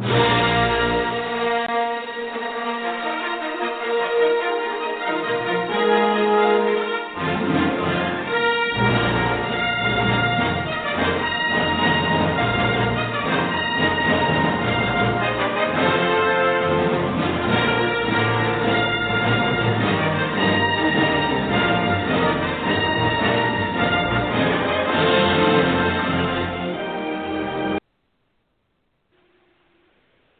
[0.00, 0.27] Thank you.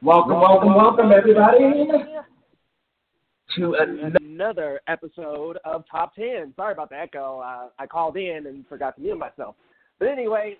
[0.08, 1.86] Welcome, welcome, welcome, everybody,
[3.56, 3.74] to
[4.22, 6.54] another episode of Top 10.
[6.56, 7.40] Sorry about the echo.
[7.40, 9.54] Uh, I called in and forgot to mute myself.
[9.98, 10.56] But anyway,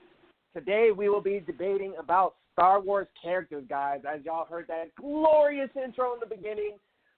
[0.55, 4.01] today we will be debating about Star Wars characters, guys.
[4.07, 6.73] As y'all heard that glorious intro in the beginning,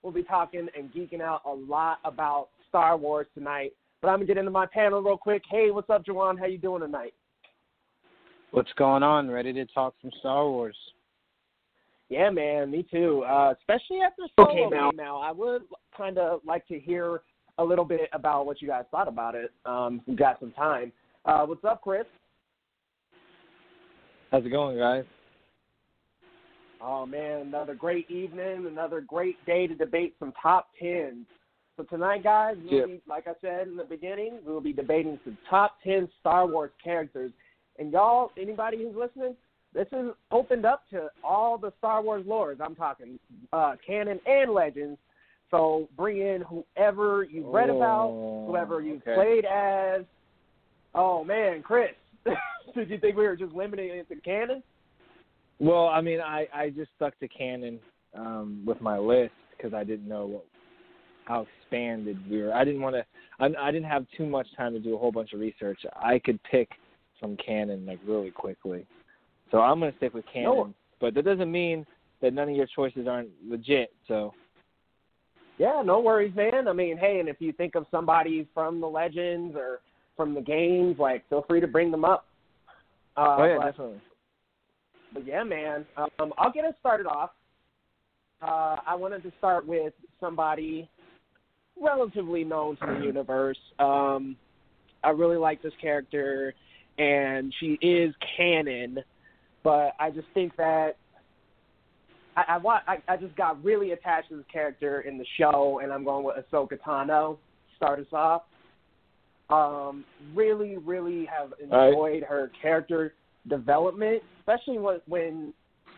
[0.05, 3.73] we'll be talking and geeking out a lot about Star Wars tonight.
[4.03, 5.43] But I'm gonna get into my panel real quick.
[5.51, 6.39] Hey, what's up, Jawan?
[6.39, 7.13] How you doing tonight?
[8.53, 9.29] What's going on?
[9.29, 10.77] Ready to talk some Star Wars?
[12.11, 13.23] Yeah, man, me too.
[13.23, 14.97] Uh, especially after Solo came out.
[14.97, 15.63] Now, I would
[15.97, 17.23] kind of like to hear
[17.59, 19.53] a little bit about what you guys thought about it.
[19.65, 20.93] Um, we got some time.
[21.25, 22.05] Uh, what's up, Chris?
[24.33, 25.05] How's it going, guys?
[26.81, 31.27] Oh man, another great evening, another great day to debate some top tens.
[31.77, 32.87] So tonight, guys, we'll Yep.
[32.87, 36.71] be, like I said in the beginning, we'll be debating some top ten Star Wars
[36.83, 37.33] characters.
[37.79, 39.37] And y'all, anybody who's listening,
[39.75, 42.61] this is opened up to all the Star Wars lores.
[42.61, 43.19] I'm talking
[43.53, 44.99] uh, canon and legends.
[45.51, 49.15] So bring in whoever you've read about, Oh, whoever you've okay.
[49.15, 50.05] played as.
[50.95, 51.91] Oh man, Chris,
[52.75, 54.63] did you think we were just limiting it to canon?
[55.59, 57.79] Well, I mean, I I just stuck to canon
[58.15, 60.47] um, with my list because I didn't know what,
[61.27, 62.53] how expanded we were.
[62.53, 63.05] I didn't want to.
[63.39, 65.81] I, I didn't have too much time to do a whole bunch of research.
[65.97, 66.71] I could pick
[67.21, 68.87] some canon like really quickly,
[69.51, 70.45] so I'm gonna stick with canon.
[70.45, 70.75] No.
[71.01, 71.87] But that doesn't mean
[72.21, 73.93] that none of your choices aren't legit.
[74.07, 74.35] So
[75.59, 76.69] Yeah, no worries, man.
[76.69, 79.81] I mean, hey, and if you think of somebody from the legends or
[80.17, 82.27] from the games, like feel free to bring them up.
[83.17, 84.01] Uh, oh yeah, but, definitely.
[85.15, 85.87] but yeah, man.
[85.97, 87.31] Um, I'll get us started off.
[88.43, 90.89] Uh, I wanted to start with somebody
[91.81, 93.59] relatively known to the universe.
[93.79, 94.37] Um,
[95.03, 96.55] I really like this character,
[96.99, 98.99] and she is canon,
[99.63, 100.97] but I just think that
[102.37, 105.81] I, I, wa- I I just got really attached to this character in the show,
[105.83, 107.39] and I'm going with Ahsoka Tano.
[107.77, 108.43] Start us off.
[109.51, 110.05] Um,
[110.35, 111.89] really, really have All right.
[111.89, 113.15] enjoyed her character
[113.49, 115.55] development, especially when when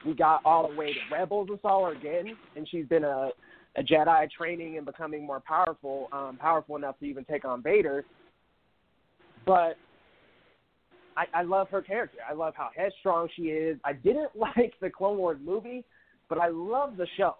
[0.07, 3.31] we got all the way to Rebels and saw her again, and she's been a
[3.77, 8.05] a Jedi training and becoming more powerful, um, powerful enough to even take on Vader.
[9.47, 9.77] But
[11.17, 12.19] I, I love her character.
[12.29, 13.79] I love how headstrong she is.
[13.85, 15.85] I didn't like the Clone Wars movie,
[16.29, 17.37] but I love the show.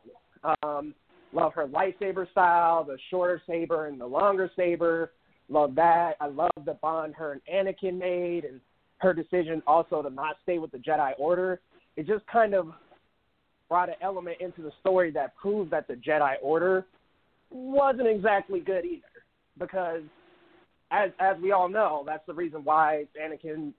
[0.63, 0.95] Um,
[1.33, 5.13] love her lightsaber style, the shorter saber and the longer saber.
[5.49, 6.15] Love that.
[6.21, 8.61] I love the bond her and Anakin made, and
[8.99, 11.61] her decision also to not stay with the Jedi Order.
[11.97, 12.69] It just kind of
[13.69, 16.87] brought an element into the story that proved that the Jedi Order
[17.51, 19.03] wasn't exactly good either,
[19.59, 20.03] because
[20.93, 23.73] as as we all know, that's the reason why Anakin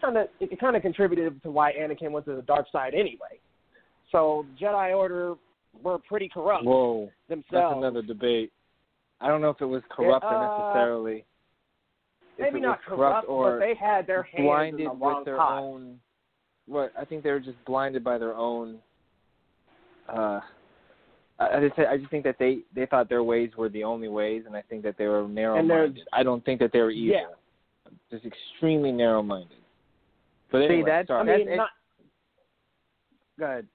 [0.00, 3.40] kind of it kind of contributed to why Anakin went to the dark side anyway.
[4.12, 5.34] So Jedi Order
[5.82, 8.52] were pretty corrupt Whoa, that's another debate.
[9.20, 11.24] I don't know if it was corrupt uh, necessarily.
[12.38, 15.24] Maybe not was corrupt, or but they had their hands blinded in the wrong with
[15.24, 15.62] their pot.
[15.62, 15.98] own
[16.66, 18.78] what I think they were just blinded by their own
[20.08, 20.40] uh
[21.38, 24.08] I I just I just think that they they thought their ways were the only
[24.08, 26.08] ways and I think that they were narrow minded.
[26.12, 27.16] I don't think that they were evil.
[27.20, 27.90] Yeah.
[28.10, 29.58] Just extremely narrow minded.
[30.50, 31.70] But See, anyway, that's- I mean, it- not
[33.38, 33.66] Go ahead.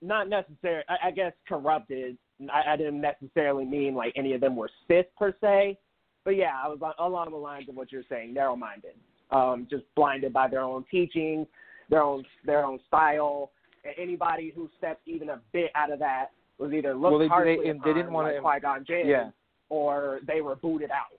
[0.00, 0.84] not necessarily.
[0.88, 2.16] I, I guess corrupted.
[2.52, 5.78] I, I didn't necessarily mean like any of them were Sith per se,
[6.24, 8.94] but yeah, I was along the lines of what you're saying, narrow-minded,
[9.30, 11.46] um, just blinded by their own teaching,
[11.90, 13.50] their own their own style.
[13.84, 16.28] And anybody who stepped even a bit out of that
[16.62, 19.06] was either looked well, they, harshly they, upon, they didn't want like to, Qui-Gon Jinn,
[19.06, 19.30] yeah.
[19.68, 21.18] or they were booted out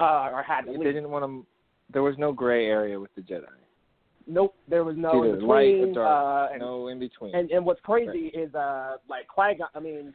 [0.00, 1.46] uh, or had to They didn't want to.
[1.92, 3.44] There was no gray area with the Jedi.
[4.26, 5.94] Nope, there was no Either in light or between.
[5.94, 6.50] dark.
[6.50, 7.34] Uh, and, no in between.
[7.34, 9.68] and and what's crazy is uh like Qui Gon.
[9.74, 10.14] I mean,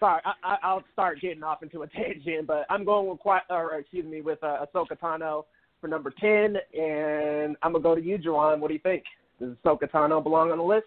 [0.00, 3.38] sorry, I, I, I'll start getting off into a tangent, but I'm going with Qui,
[3.50, 5.44] or excuse me, with uh, Ahsoka Tano
[5.80, 8.60] for number ten, and I'm gonna go to you, Juwan.
[8.60, 9.04] What do you think?
[9.38, 10.86] Does Ahsoka Tano belong on the list?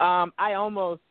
[0.00, 1.02] Um, I almost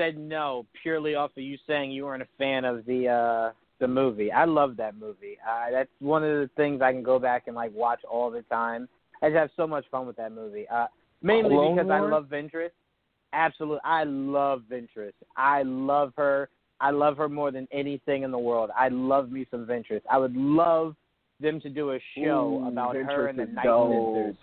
[0.00, 3.88] said no purely off of you saying you weren't a fan of the uh the
[3.88, 4.30] movie.
[4.30, 5.38] I love that movie.
[5.46, 8.42] Uh, that's one of the things I can go back and like watch all the
[8.42, 8.88] time.
[9.22, 10.66] I just have so much fun with that movie.
[10.68, 10.86] Uh,
[11.22, 12.70] mainly Clone because I love Ventress.
[13.32, 15.12] Absolutely, I love Ventress.
[15.36, 16.50] I love her.
[16.80, 18.70] I love her more than anything in the world.
[18.76, 20.02] I love me some Ventress.
[20.10, 20.94] I would love
[21.40, 24.14] them to do a show Ooh, about her and the Night dope.
[24.14, 24.36] Sisters.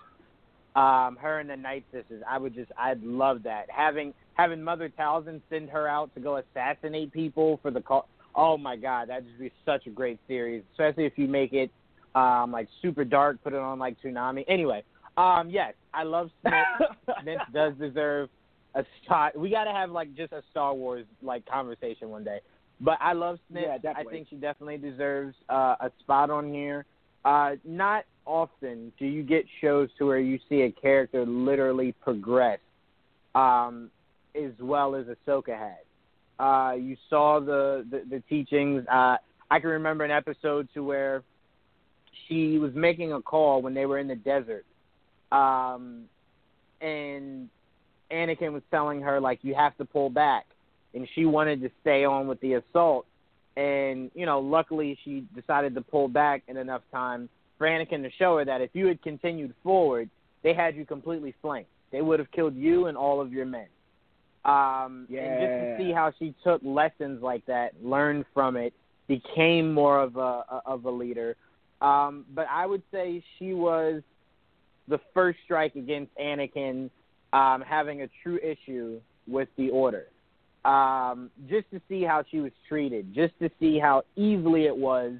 [0.75, 2.23] Um, her and the Night Sisters.
[2.29, 3.65] I would just, I'd love that.
[3.69, 8.07] Having having Mother Talzin send her out to go assassinate people for the call.
[8.35, 11.71] Oh my God, that'd just be such a great series, especially if you make it
[12.13, 14.45] um, like super dark, put it on like Toonami.
[14.47, 14.83] Anyway,
[15.17, 16.93] um, yes, I love Snips.
[17.23, 18.29] Snips does deserve
[18.75, 19.37] a spot.
[19.37, 22.39] We got to have like just a Star Wars like conversation one day.
[22.79, 23.81] But I love Snips.
[23.83, 26.85] Yeah, I think she definitely deserves uh, a spot on here.
[27.25, 32.59] Uh, not often do you get shows to where you see a character literally progress
[33.33, 33.89] um,
[34.37, 35.79] as well as Ahsoka had.
[36.39, 38.85] Uh, you saw the, the, the teachings.
[38.87, 39.17] Uh,
[39.49, 41.23] I can remember an episode to where
[42.27, 44.65] she was making a call when they were in the desert.
[45.31, 46.03] Um,
[46.81, 47.49] and
[48.11, 50.45] Anakin was telling her, like, you have to pull back.
[50.93, 53.05] And she wanted to stay on with the assault.
[53.55, 58.11] And, you know, luckily she decided to pull back in enough time for Anakin to
[58.19, 60.09] show her that if you had continued forward,
[60.43, 61.69] they had you completely flanked.
[61.91, 63.67] They would have killed you and all of your men.
[64.47, 68.73] Um, And just to see how she took lessons like that, learned from it,
[69.07, 71.35] became more of a of a leader.
[71.81, 74.01] Um, but I would say she was
[74.87, 76.89] the first strike against Anakin
[77.33, 80.07] um, having a true issue with the Order.
[80.65, 85.13] Um, just to see how she was treated, just to see how easily it was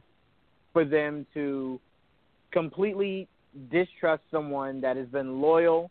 [0.74, 1.80] for them to
[2.52, 3.28] completely
[3.72, 5.90] distrust someone that has been loyal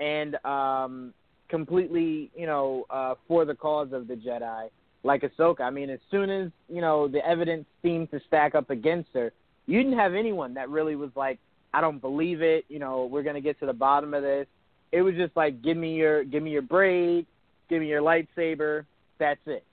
[0.00, 1.12] and um,
[1.48, 4.68] completely, you know, uh, for the cause of the Jedi,
[5.02, 5.62] like Ahsoka.
[5.62, 9.32] I mean, as soon as you know the evidence seemed to stack up against her,
[9.66, 11.38] you didn't have anyone that really was like,
[11.72, 14.46] "I don't believe it." You know, we're gonna get to the bottom of this.
[14.92, 17.26] It was just like, "Give me your, give me your braid,
[17.68, 18.84] give me your lightsaber."
[19.18, 19.64] That's it.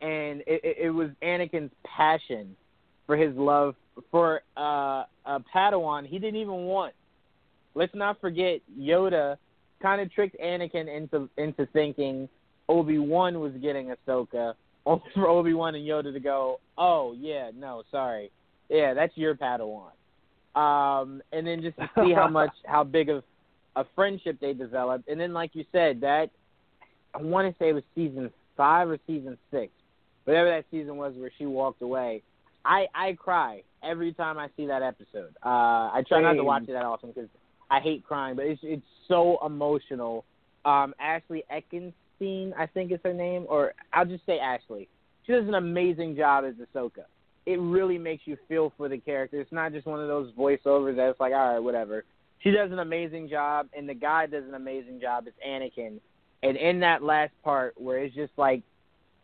[0.00, 2.56] And it, it, was Anakin's passion
[3.06, 3.76] for his love
[4.10, 6.94] for uh, a Padawan he didn't even want.
[7.74, 9.36] Let's not forget Yoda
[9.82, 12.28] kind of tricked Anakin into into thinking
[12.68, 14.54] Obi Wan was getting Ahsoka,
[14.86, 18.30] only for Obi Wan and Yoda to go, "Oh yeah, no, sorry,
[18.70, 19.90] yeah, that's your Padawan."
[20.54, 23.24] Um, and then just to see how much how big of
[23.76, 26.30] a friendship they developed, and then like you said, that
[27.14, 29.72] I want to say it was season five or season six,
[30.24, 32.22] whatever that season was where she walked away.
[32.64, 35.34] I I cry every time I see that episode.
[35.44, 37.28] Uh, I try not to watch it that often because
[37.72, 40.26] I hate crying, but it's it's so emotional.
[40.66, 44.88] Um, Ashley Eckstein, I think is her name, or I'll just say Ashley.
[45.24, 47.04] She does an amazing job as Ahsoka.
[47.46, 49.40] It really makes you feel for the character.
[49.40, 52.04] It's not just one of those voiceovers that's like, all right, whatever.
[52.40, 55.98] She does an amazing job, and the guy does an amazing job as Anakin.
[56.42, 58.62] And in that last part where it's just like,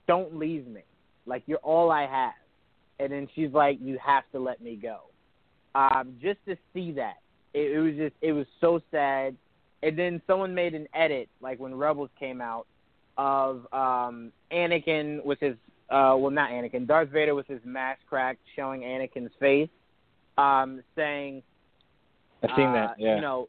[0.07, 0.83] don't leave me.
[1.27, 2.33] Like, you're all I have.
[2.99, 5.01] And then she's like, you have to let me go.
[5.75, 7.19] Um, just to see that,
[7.59, 9.37] it, it was just, it was so sad.
[9.83, 12.67] And then someone made an edit, like when Rebels came out,
[13.17, 15.57] of um, Anakin with his,
[15.91, 19.69] uh, well, not Anakin, Darth Vader with his mask cracked, showing Anakin's face,
[20.37, 21.43] um, saying,
[22.43, 22.95] I've seen uh, that.
[22.99, 23.17] Yeah.
[23.17, 23.49] You know,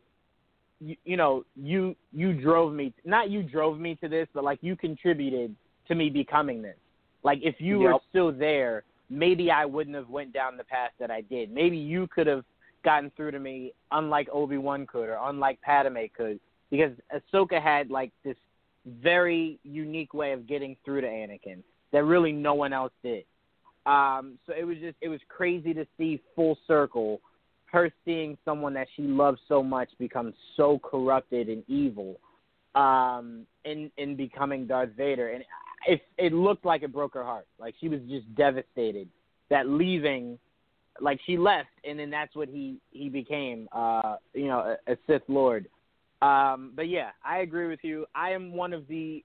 [0.79, 2.93] you, you know, you you drove me.
[3.05, 5.55] Not you drove me to this, but like you contributed
[5.87, 6.77] to me becoming this.
[7.23, 11.11] Like if you were still there, maybe I wouldn't have went down the path that
[11.11, 11.51] I did.
[11.51, 12.43] Maybe you could have
[12.83, 16.39] gotten through to me, unlike Obi Wan could, or unlike Padme could,
[16.71, 18.37] because Ahsoka had like this
[19.01, 23.25] very unique way of getting through to Anakin that really no one else did.
[23.85, 27.21] Um, so it was just it was crazy to see full circle
[27.71, 32.19] her seeing someone that she loves so much become so corrupted and evil.
[32.75, 35.43] um, in in becoming Darth Vader, and
[35.87, 37.47] it it looked like it broke her heart.
[37.59, 39.07] Like she was just devastated
[39.49, 40.37] that leaving,
[41.01, 44.97] like she left, and then that's what he he became, uh, you know, a, a
[45.07, 45.67] Sith Lord.
[46.21, 48.05] Um, but yeah, I agree with you.
[48.13, 49.23] I am one of the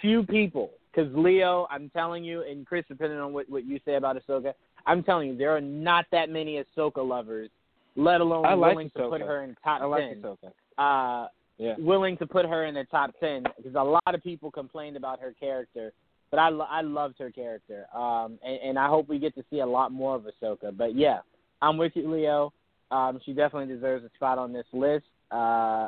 [0.00, 3.94] few people, because Leo, I'm telling you, and Chris, depending on what what you say
[3.94, 4.52] about Ahsoka,
[4.86, 7.50] I'm telling you, there are not that many Ahsoka lovers,
[7.96, 9.02] let alone like willing Ahsoka.
[9.04, 10.22] to put her in top I like ten.
[10.22, 10.52] Ahsoka.
[10.76, 11.76] Uh, Yeah.
[11.78, 15.20] willing to put her in the top ten because a lot of people complained about
[15.20, 15.92] her character,
[16.30, 19.44] but I lo- I loved her character, um, and, and I hope we get to
[19.50, 20.76] see a lot more of Ahsoka.
[20.76, 21.20] But yeah,
[21.62, 22.52] I'm with you, Leo.
[22.90, 25.06] Um, she definitely deserves a spot on this list.
[25.32, 25.34] Uh,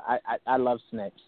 [0.07, 1.21] I, I I love Snips.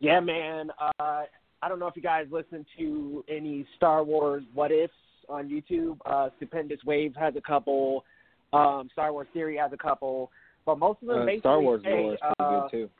[0.00, 0.70] Yeah, man.
[0.80, 1.22] Uh,
[1.62, 4.92] I don't know if you guys listen to any Star Wars What Ifs
[5.28, 5.98] on YouTube.
[6.06, 8.04] Uh, Stupendous Wave has a couple.
[8.52, 10.30] Um, Star Wars Theory has a couple.
[10.66, 12.90] But most of them Uh, basically Star Wars say, lore is pretty uh, good too.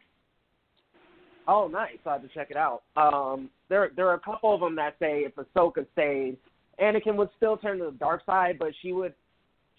[1.51, 1.97] Oh, nice.
[2.07, 2.83] I have to check it out.
[2.97, 6.37] Um, there, there are a couple of them that say if Ahsoka stayed,
[6.81, 9.15] Anakin would still turn to the dark side, but she would,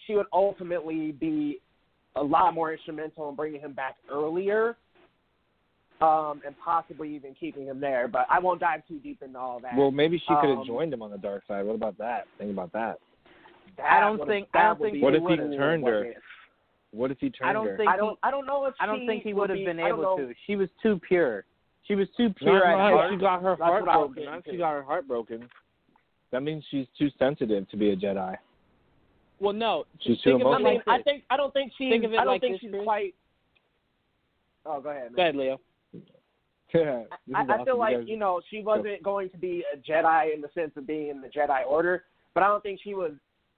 [0.06, 1.62] she would ultimately be
[2.18, 4.76] a lot more instrumental in bringing him back earlier,
[6.02, 8.10] um, and possibly even keeping him there.
[8.10, 9.78] But I won't dive too deep into all that.
[9.78, 11.66] Well, maybe she could have um, joined him on the dark side.
[11.66, 12.28] What about that?
[12.38, 13.00] Think about that.
[13.78, 16.04] That I don't think- I don't think What he if he turned her?
[16.04, 16.18] if?
[16.92, 17.78] What if he turned I don't her?
[17.78, 18.20] think I don't.
[18.22, 20.34] I don't know if I don't she think he would have be- been able to.
[20.46, 21.46] She was too pure.
[21.88, 23.12] She was too pure at heart.
[23.14, 24.16] She got her That's heart what I was broken.
[24.24, 24.52] getting Not to.
[24.52, 25.50] she got her heart broken.
[26.32, 28.38] That means she's too sensitive to be a Jedi.
[29.40, 29.86] Well, no.
[30.00, 31.92] She's think too of I it mean, like I think I don't think she's.
[31.92, 32.84] Think of it I don't like think she's Chris.
[32.84, 33.16] quite.
[34.66, 35.12] Oh, go ahead.
[35.12, 35.16] Man.
[35.16, 35.60] Go ahead, Leo.
[36.74, 37.02] Yeah,
[37.36, 37.66] I, is I awesome.
[37.66, 40.88] feel like you know she wasn't going to be a Jedi in the sense of
[40.88, 43.12] being in the Jedi Order, but I don't think she was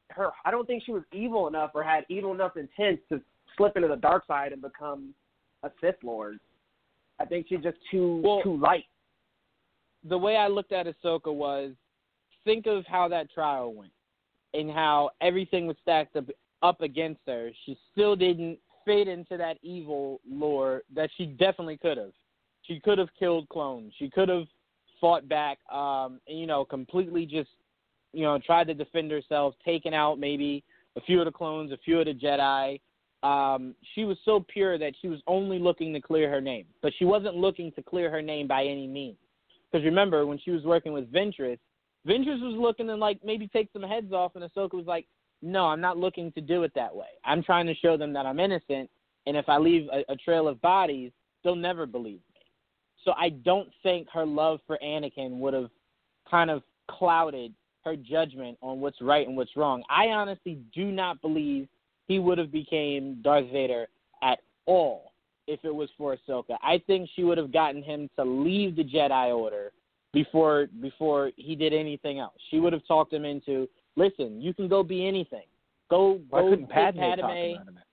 [0.10, 0.32] her.
[0.46, 3.22] I don't think she was evil enough or had evil enough intent to
[3.56, 5.14] slip into the dark side and become
[5.62, 6.40] a Sith Lord.
[7.20, 8.86] I think she's just too Well- too light.
[10.04, 11.76] the way I looked at Ahsoka was
[12.44, 13.94] think of how that trial went
[14.54, 16.26] and how everything was stacked up
[16.62, 17.52] up against her.
[17.66, 22.14] She still didn't fit into that evil lore that she definitely could have.
[22.64, 23.94] She could have killed clones.
[23.98, 24.48] She could have
[25.02, 27.50] fought back, um, and, you know, completely just,
[28.14, 30.64] you know, tried to defend herself, taken out maybe
[30.96, 32.80] a few of the clones, a few of the Jedi.
[33.24, 36.92] Um, she was so pure that she was only looking to clear her name, but
[37.00, 39.18] she wasn't looking to clear her name by any means.
[39.72, 41.58] Because remember, when she was working with Ventress,
[42.06, 45.08] Ventress was looking to like maybe take some heads off, and Ahsoka was like,
[45.42, 47.08] "No, I'm not looking to do it that way.
[47.24, 48.90] I'm trying to show them that I'm innocent,
[49.26, 51.12] and if I leave a, a trail of bodies,
[51.44, 52.42] they'll never believe me."
[53.06, 55.70] So I don't think her love for Anakin would have
[56.30, 57.54] kind of clouded
[57.86, 59.84] her judgment on what's right and what's wrong.
[59.90, 61.68] I honestly do not believe
[62.08, 63.88] he would have became Darth Vader
[64.22, 65.14] at all
[65.48, 66.58] if it was for Ahsoka.
[66.62, 69.72] I think she would have gotten him to leave the Jedi Order
[70.14, 72.36] before before he did anything else.
[72.50, 75.46] She would have talked him into, listen, you can go be anything.
[75.90, 77.84] Go Why go couldn't Padme, Padme talk him out of it?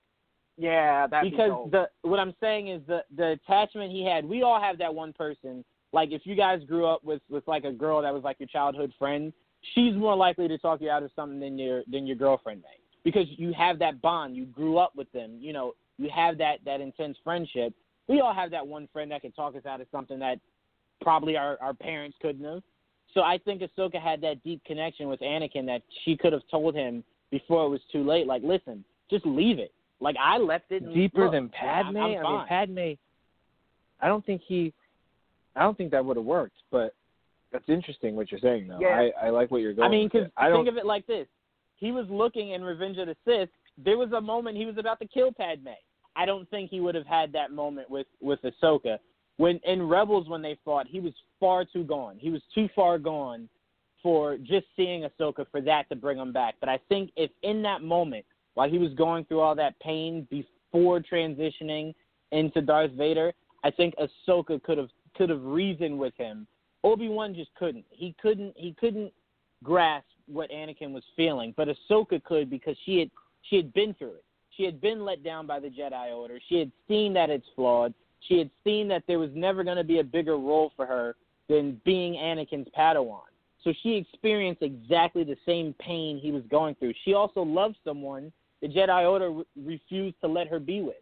[0.57, 4.25] Yeah, that because the what I'm saying is the the attachment he had.
[4.25, 5.65] We all have that one person.
[5.93, 8.49] Like if you guys grew up with with like a girl that was like your
[8.49, 9.33] childhood friend,
[9.75, 12.80] she's more likely to talk you out of something than your than your girlfriend may
[13.05, 14.37] because you have that bond.
[14.37, 15.39] You grew up with them.
[15.41, 17.75] You know you have that that intense friendship.
[18.09, 20.41] We all have that one friend that can talk us out of something that
[21.01, 22.63] probably our our parents couldn't have.
[23.15, 26.75] So I think Ahsoka had that deep connection with Anakin that she could have told
[26.75, 28.27] him before it was too late.
[28.27, 29.73] Like, listen, just leave it.
[30.01, 31.97] Like I left it deeper look, than I'm- Padme.
[31.97, 32.47] I'm I mean.
[32.49, 32.93] Padme.
[34.01, 34.73] I don't think he.
[35.55, 36.57] I don't think that would have worked.
[36.71, 36.95] But
[37.53, 38.79] that's interesting what you're saying, though.
[38.81, 39.09] Yeah.
[39.21, 39.87] I, I like what you're going.
[39.87, 40.31] I mean, because.
[40.37, 40.65] I don't.
[40.65, 41.27] think of it like this:
[41.81, 43.49] he was looking in Revenge of the Sith.
[43.83, 45.69] There was a moment he was about to kill Padme.
[46.15, 48.99] I don't think he would have had that moment with with Ahsoka.
[49.39, 52.17] When in Rebels, when they fought, he was far too gone.
[52.19, 53.49] He was too far gone
[54.03, 56.57] for just seeing Ahsoka for that to bring him back.
[56.61, 60.27] But I think if in that moment, while he was going through all that pain
[60.31, 61.95] before transitioning
[62.33, 63.33] into Darth Vader,
[63.65, 66.47] I think Ahsoka could have could have reasoned with him.
[66.85, 67.85] Obi Wan just couldn't.
[67.91, 68.55] He couldn't.
[68.57, 69.13] He couldn't
[69.63, 73.11] grasp what Anakin was feeling, but Ahsoka could because she had
[73.49, 74.25] she had been through it.
[74.57, 76.39] She had been let down by the Jedi Order.
[76.49, 77.95] She had seen that it's flawed.
[78.29, 81.17] She had seen that there was never going to be a bigger role for her
[81.49, 83.23] than being Anakin's Padawan.
[83.65, 86.95] So she experienced exactly the same pain he was going through.
[87.05, 90.97] She also loved someone the Jedi Order re- refused to let her be with.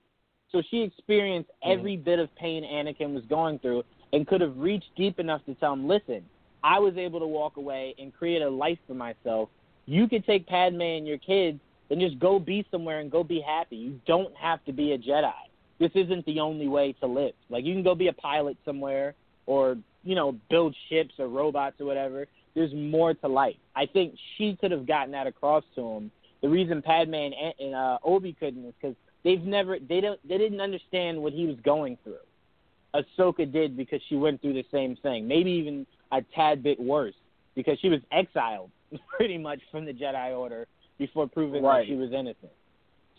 [0.52, 1.78] So she experienced mm-hmm.
[1.78, 3.82] every bit of pain Anakin was going through
[4.12, 6.22] and could have reached deep enough to tell him, listen,
[6.62, 9.48] I was able to walk away and create a life for myself.
[9.86, 11.60] You could take Padme and your kids
[11.90, 13.76] and just go be somewhere and go be happy.
[13.76, 15.32] You don't have to be a Jedi.
[15.78, 17.34] this isn't the only way to live.
[17.48, 19.14] Like you can go be a pilot somewhere
[19.46, 22.26] or, you know, build ships or robots or whatever.
[22.54, 23.56] There's more to life.
[23.76, 26.10] I think she could have gotten that across to him.
[26.42, 30.38] The reason Padme and, and uh, Obi couldn't is because they've never they don't they
[30.38, 32.16] didn't understand what he was going through.
[32.94, 37.14] Ahsoka did because she went through the same thing, maybe even a tad bit worse
[37.54, 38.70] because she was exiled
[39.16, 40.66] pretty much from the Jedi Order
[40.98, 41.80] before proving right.
[41.80, 42.52] that she was innocent.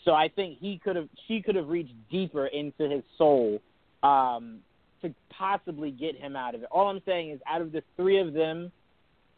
[0.05, 3.59] So I think he could have she could have reached deeper into his soul
[4.01, 4.59] um,
[5.01, 6.69] to possibly get him out of it.
[6.71, 8.71] All I'm saying is, out of the three of them,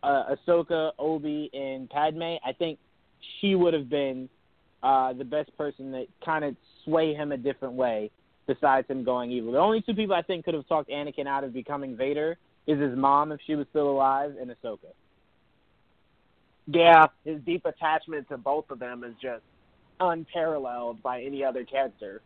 [0.04, 2.80] uh, Ahsoka, Obi, and Padme, I think
[3.40, 4.30] she would have been
[4.84, 6.56] uh, the best person that kind of
[6.86, 8.12] sway him a different way
[8.48, 9.52] besides him going evil.
[9.52, 12.80] The only two people I think could have talked Anakin out of becoming Vader is
[12.80, 14.92] his mom if she was still alive and Ahsoka.
[16.68, 19.44] Yeah, his deep attachment to both of them is just
[20.00, 22.22] unparalleled by any other character.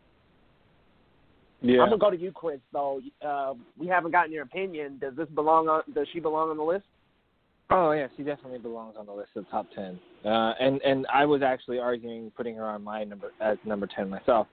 [1.62, 1.80] Yeah.
[1.80, 2.60] I'm gonna go to you, Chris.
[2.72, 4.98] Though uh, we haven't gotten your opinion.
[5.00, 5.82] Does this belong on?
[5.94, 6.84] Does she belong on the list?
[7.70, 9.98] Oh yeah, she definitely belongs on the list of top ten.
[10.24, 14.08] Uh, and and I was actually arguing putting her on my number as number ten
[14.10, 14.46] myself.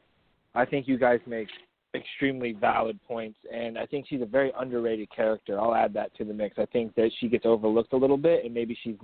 [0.55, 1.49] I think you guys make
[1.95, 5.59] extremely valid points, and I think she's a very underrated character.
[5.59, 6.57] I'll add that to the mix.
[6.57, 8.95] I think that she gets overlooked a little bit, and maybe she's.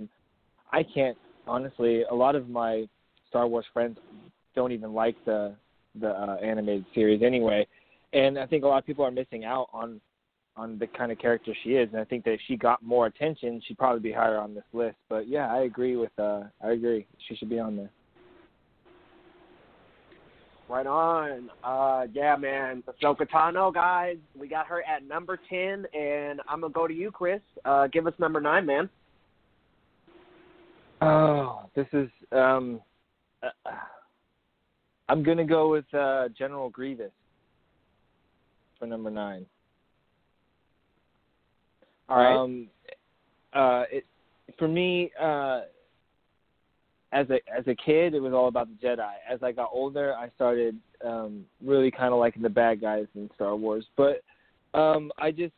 [0.72, 1.16] I can't
[1.46, 2.02] honestly.
[2.10, 2.86] A lot of my
[3.28, 3.98] Star Wars friends
[4.54, 5.54] don't even like the
[6.00, 7.66] the uh, animated series anyway,
[8.12, 10.00] and I think a lot of people are missing out on
[10.56, 11.88] on the kind of character she is.
[11.92, 14.64] And I think that if she got more attention, she'd probably be higher on this
[14.72, 14.96] list.
[15.08, 16.12] But yeah, I agree with.
[16.18, 17.06] uh I agree.
[17.28, 17.90] She should be on there.
[20.70, 21.50] Right on.
[21.64, 22.84] Uh, yeah, man.
[22.86, 24.18] Ahsoka Tano, guys.
[24.38, 27.40] We got her at number 10, and I'm going to go to you, Chris.
[27.64, 28.88] Uh, give us number 9, man.
[31.02, 32.08] Oh, this is.
[32.30, 32.80] um
[33.42, 33.70] uh,
[35.08, 37.10] I'm gonna go with uh General Grievous
[38.78, 39.46] for number nine.
[42.08, 42.36] All right.
[42.36, 42.68] Um,
[43.54, 44.04] uh, it
[44.58, 45.62] for me, uh,
[47.12, 49.12] as a as a kid, it was all about the Jedi.
[49.28, 53.28] As I got older, I started um, really kind of liking the bad guys in
[53.34, 53.84] Star Wars.
[53.96, 54.22] But
[54.74, 55.52] um, I just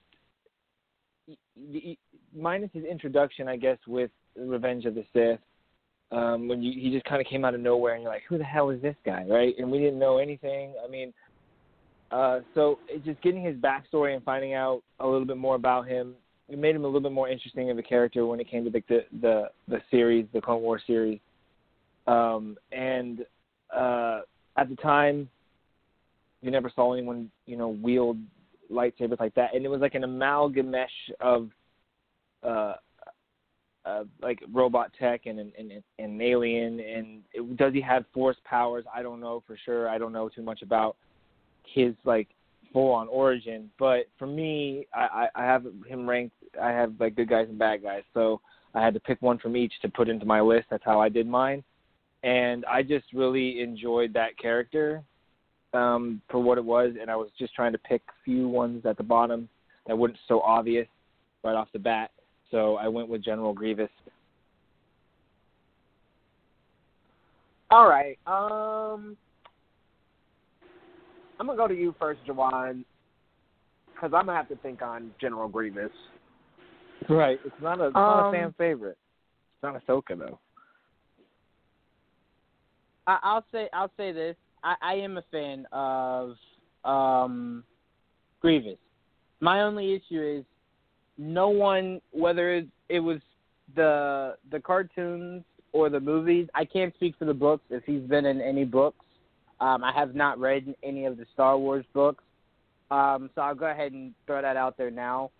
[2.35, 5.41] minus his introduction, I guess, with Revenge of the Sith.
[6.11, 8.39] Um, when you, he just kind of came out of nowhere, and you're like, "Who
[8.39, 9.55] the hell is this guy?" Right?
[9.59, 10.75] And we didn't know anything.
[10.85, 11.13] I mean,
[12.11, 15.87] uh, so it, just getting his backstory and finding out a little bit more about
[15.87, 16.15] him,
[16.49, 18.71] it made him a little bit more interesting of a character when it came to
[18.71, 21.19] the the the, the series, the Clone War series.
[22.07, 23.25] Um, and
[23.75, 24.21] uh,
[24.57, 25.29] at the time,
[26.41, 28.19] you never saw anyone, you know, wield
[28.71, 31.51] lightsabers like that, and it was like an amalgamesh of
[32.43, 32.75] uh,
[33.85, 36.81] uh, like robot tech and and, and an alien.
[36.81, 38.85] And it, does he have force powers?
[38.93, 39.89] I don't know for sure.
[39.89, 40.97] I don't know too much about
[41.65, 42.29] his like
[42.73, 43.71] full on origin.
[43.79, 46.37] But for me, I, I have him ranked.
[46.61, 48.41] I have like good guys and bad guys, so
[48.75, 50.67] I had to pick one from each to put into my list.
[50.71, 51.63] That's how I did mine,
[52.23, 55.03] and I just really enjoyed that character
[55.75, 56.93] um, for what it was.
[57.01, 59.49] And I was just trying to pick few ones at the bottom
[59.87, 60.87] that weren't so obvious
[61.43, 62.11] right off the bat.
[62.51, 63.91] So I went with General Grievous.
[67.71, 68.19] All right.
[68.27, 69.17] Um,
[71.41, 72.85] I'm gonna go to you first, Jawan,
[73.95, 75.91] because I'm gonna have to think on General Grievous.
[77.09, 77.41] Right.
[77.45, 78.99] It's not a, it's not Um, a fan favorite.
[79.55, 80.39] It's not Ahsoka though.
[83.13, 84.37] I, I'll say I'll say this.
[84.65, 86.37] I, I am a fan of
[86.85, 87.65] um,
[88.41, 88.79] Grievous.
[89.41, 90.45] My only issue is
[91.19, 93.21] no one, whether it, it was
[93.75, 96.49] the the cartoons or the movies.
[96.55, 99.05] I can't speak for the books if he's been in any books.
[99.61, 102.25] Um, I have not read any of the Star Wars books,
[102.91, 105.31] um, so I'll go ahead and throw that out there now.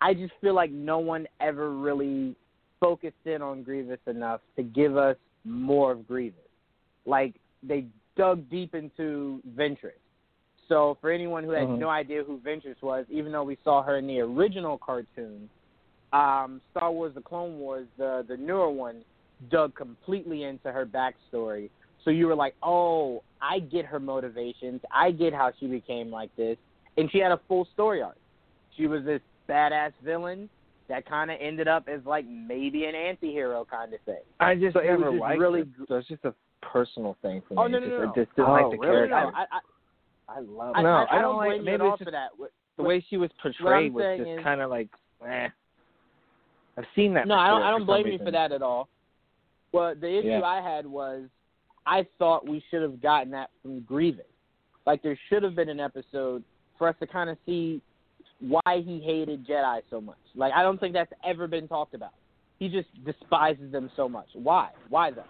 [0.00, 2.36] I just feel like no one ever really
[2.78, 6.47] focused in on Grievous enough to give us more of Grievous.
[7.08, 9.98] Like they dug deep into Ventress.
[10.68, 11.78] So for anyone who had Mhm.
[11.78, 15.48] no idea who Ventress was, even though we saw her in the original cartoon,
[16.12, 19.02] um, Star Wars: The Clone Wars, the the newer one,
[19.48, 21.70] dug completely into her backstory.
[22.04, 24.80] So you were like, oh, I get her motivations.
[24.92, 26.58] I get how she became like this,
[26.96, 28.18] and she had a full story arc.
[28.76, 30.48] She was this badass villain
[30.88, 34.22] that kind of ended up as like maybe an anti-hero kind of thing.
[34.40, 35.68] I just So it was never just liked really it.
[35.88, 37.60] So it's just a personal thing for me.
[37.62, 38.10] Oh, no, It no, just, no, no.
[38.10, 39.08] I just didn't Oh, like the really?
[39.08, 39.08] character.
[39.10, 41.74] No, I, I, I love I, No, I, I I don't like- blame you maybe
[41.74, 42.28] at all it's for that.
[42.36, 44.88] What- the way she was portrayed was just kind of like,
[45.26, 45.48] eh.
[46.76, 47.26] I've seen that.
[47.26, 47.62] No, I don't.
[47.62, 48.88] I don't blame some you for that at all.
[49.72, 50.42] Well, the issue Yeah.
[50.42, 51.24] I had was
[51.86, 54.24] I thought we should have gotten that from Grievous.
[54.86, 56.44] like there should have been an episode
[56.78, 57.82] for us to kind of see
[58.40, 60.16] why he hated Jedi so much.
[60.36, 62.12] Like I don't think that's ever been talked about.
[62.60, 64.28] He just despises them so much.
[64.34, 64.68] Why?
[64.88, 65.24] Why though?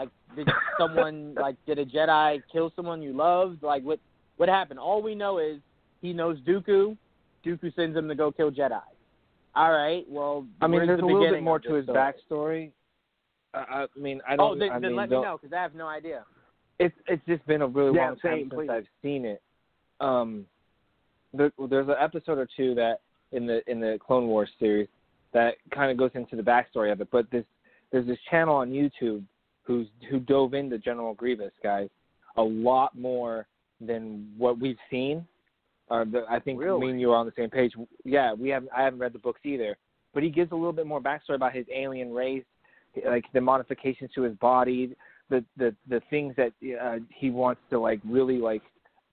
[0.00, 3.62] Like did someone like did a Jedi kill someone you loved?
[3.62, 4.00] Like what
[4.36, 4.78] what happened?
[4.80, 5.58] All we know is
[6.00, 6.96] he knows Dooku.
[7.44, 8.80] Dooku sends him to go kill Jedi.
[9.54, 10.04] All right.
[10.08, 11.98] Well, I mean, where's there's the a little bit more to his story?
[11.98, 12.70] backstory.
[13.52, 14.56] I, I mean, I don't.
[14.56, 16.24] Oh, then, I then mean, let me don't- know because I have no idea.
[16.78, 18.70] It's it's just been a really Yeah, long time same, since please.
[18.70, 19.42] I've seen it.
[20.00, 20.46] Um,
[21.34, 23.00] there, there's an episode or two that
[23.32, 24.88] in the in the Clone Wars series
[25.32, 27.08] that kind of goes into the backstory of it.
[27.10, 27.44] But this
[27.92, 29.24] there's this channel on YouTube
[29.62, 31.88] who's who dove into General Grievous, guys,
[32.36, 33.46] a lot more
[33.80, 35.26] than what we've seen.
[35.90, 36.80] Uh, the, I think Really?
[36.80, 37.72] me and you are on the same page.
[38.04, 38.70] Yeah, we haven't.
[38.76, 39.76] I haven't read the books either,
[40.14, 42.44] but he gives a little bit more backstory about his alien race,
[43.06, 44.94] like the modifications to his body,
[45.30, 48.62] the the the things that uh, he wants to like really like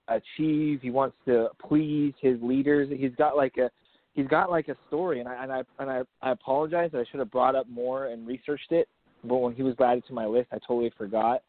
[0.08, 0.82] achieve.
[0.82, 2.90] He wants to please his leaders.
[2.96, 3.72] He's got like a
[4.14, 6.92] he's got like a story, and I and I and I, I apologize.
[6.94, 8.88] I should have brought up more and researched it,
[9.28, 11.44] but when he was added to my list, I totally forgot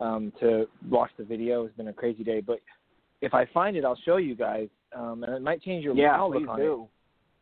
[0.00, 1.64] um, to watch the video.
[1.64, 2.60] It's been a crazy day, but
[3.20, 6.16] if I find it, I'll show you guys, um, and it might change your Yeah,
[6.16, 6.88] outlook on it do.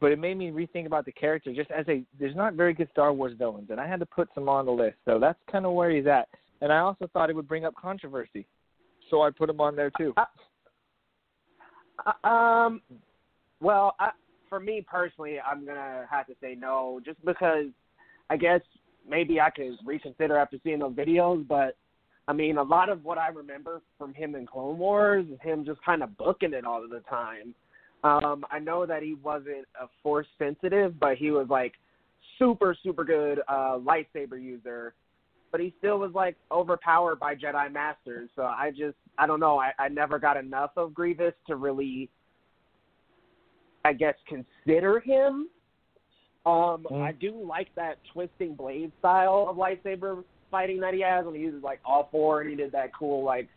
[0.01, 2.89] but it made me rethink about the character just as a there's not very good
[2.91, 4.97] Star Wars villains and I had to put some on the list.
[5.05, 6.29] So that's kind of where he's at.
[6.61, 8.47] And I also thought it would bring up controversy.
[9.09, 10.15] So I put him on there too.
[12.07, 12.81] Uh, um,
[13.61, 14.11] well, I,
[14.49, 17.67] for me personally, I'm gonna have to say no, just because
[18.31, 18.61] I guess
[19.09, 21.47] maybe I could reconsider after seeing those videos.
[21.47, 21.77] But
[22.29, 25.65] I mean, a lot of what I remember from him in Clone Wars is him
[25.65, 27.55] just kind of booking it all of the time.
[28.03, 31.75] Um, I know that he wasn't a force sensitive, but he was like
[32.39, 34.95] super, super good uh, lightsaber user.
[35.53, 38.31] But he still was like overpowered by Jedi Masters.
[38.37, 39.59] So I just, I don't know.
[39.59, 42.09] I, I never got enough of Grievous to really,
[43.85, 45.49] I guess, consider him.
[46.47, 47.03] Um, Mm.
[47.03, 51.41] I do like that twisting blade style of lightsaber fighting that he has when he
[51.43, 53.49] uses like all four, and he did that cool like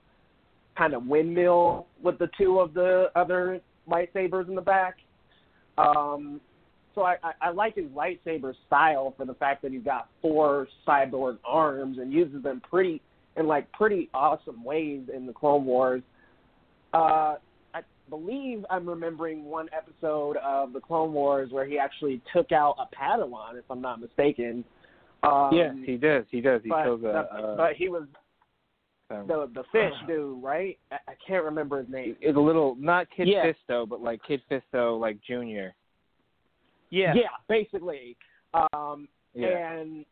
[0.78, 4.98] kind of windmill with the two of the other lightsabers in the back.
[5.78, 6.42] Um,
[6.94, 10.68] so I, I, I like his lightsaber style for the fact that he's got four
[10.88, 13.02] cyborg arms and uses them pretty
[13.38, 16.04] in like pretty awesome ways in the Clone Wars.
[16.94, 17.36] Uh,
[18.10, 22.96] believe I'm remembering one episode of the Clone Wars where he actually took out a
[22.96, 24.64] Padawan, if I'm not mistaken.
[25.24, 26.26] Um, yes, he does.
[26.30, 26.62] He does.
[26.64, 27.04] He but, kills a.
[27.04, 28.04] the- uh, but he was
[29.10, 30.78] um, the the fish dude, right?
[30.92, 32.16] I, I can't remember his name.
[32.20, 33.46] it's a little not Kid Yeah.
[33.46, 35.74] Fisto, but like Kit Fisto, like Junior.
[36.90, 37.14] Yeah.
[37.16, 38.18] Yeah, basically.
[38.74, 39.74] Um, Yeah.
[39.74, 40.06] And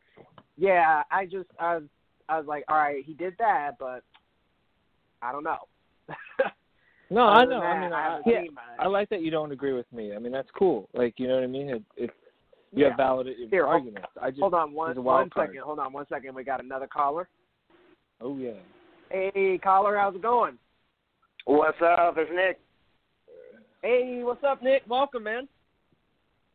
[0.57, 1.83] yeah, I just I was
[2.29, 4.03] I was like, all right, he did that, but
[5.21, 5.67] I don't know.
[7.11, 7.59] No, I Other know.
[7.59, 8.41] than I mean, I I, yeah.
[8.79, 10.15] I like that you don't agree with me.
[10.15, 10.87] I mean, that's cool.
[10.93, 11.69] Like, you know what I mean?
[11.69, 12.09] It, it,
[12.71, 12.89] you Yeah.
[12.91, 14.07] have valid Here, hold- arguments.
[14.21, 15.49] I just, Hold on one there's a wild one card.
[15.49, 15.61] second.
[15.63, 16.33] Hold on one second.
[16.33, 17.27] We got another caller.
[18.21, 18.51] oh yeah.
[19.09, 20.57] Hey, caller, how's it going?
[21.43, 22.15] What's up?
[22.17, 22.59] It's Nick.
[23.81, 24.83] Hey, what's up, Nick?
[24.87, 25.49] Welcome, man.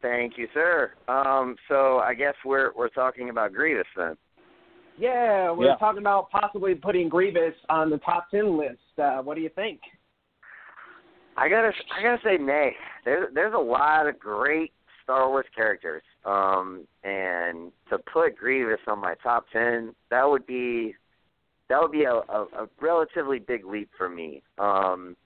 [0.00, 0.92] Thank you, sir.
[1.08, 4.16] Um, so I guess we're we're talking about Grievous then.
[4.96, 5.76] Yeah, we're Yeah.
[5.76, 8.78] talking about possibly putting Grievous on the top ten list.
[8.98, 9.80] Uh, what do you think?
[11.36, 12.72] I gotta I gotta say nay.
[13.04, 14.72] There's there's a lot of great
[15.02, 16.02] Star Wars characters.
[16.24, 20.94] Um, and to put Grievous on my top ten, that would be
[21.68, 24.42] that would be a, a, a relatively big leap for me.
[24.58, 25.16] Um,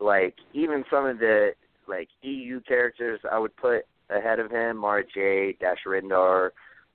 [0.00, 1.50] like even some of the
[1.88, 6.50] like EU characters I would put ahead of him, Mara Jade, Dash Rendar,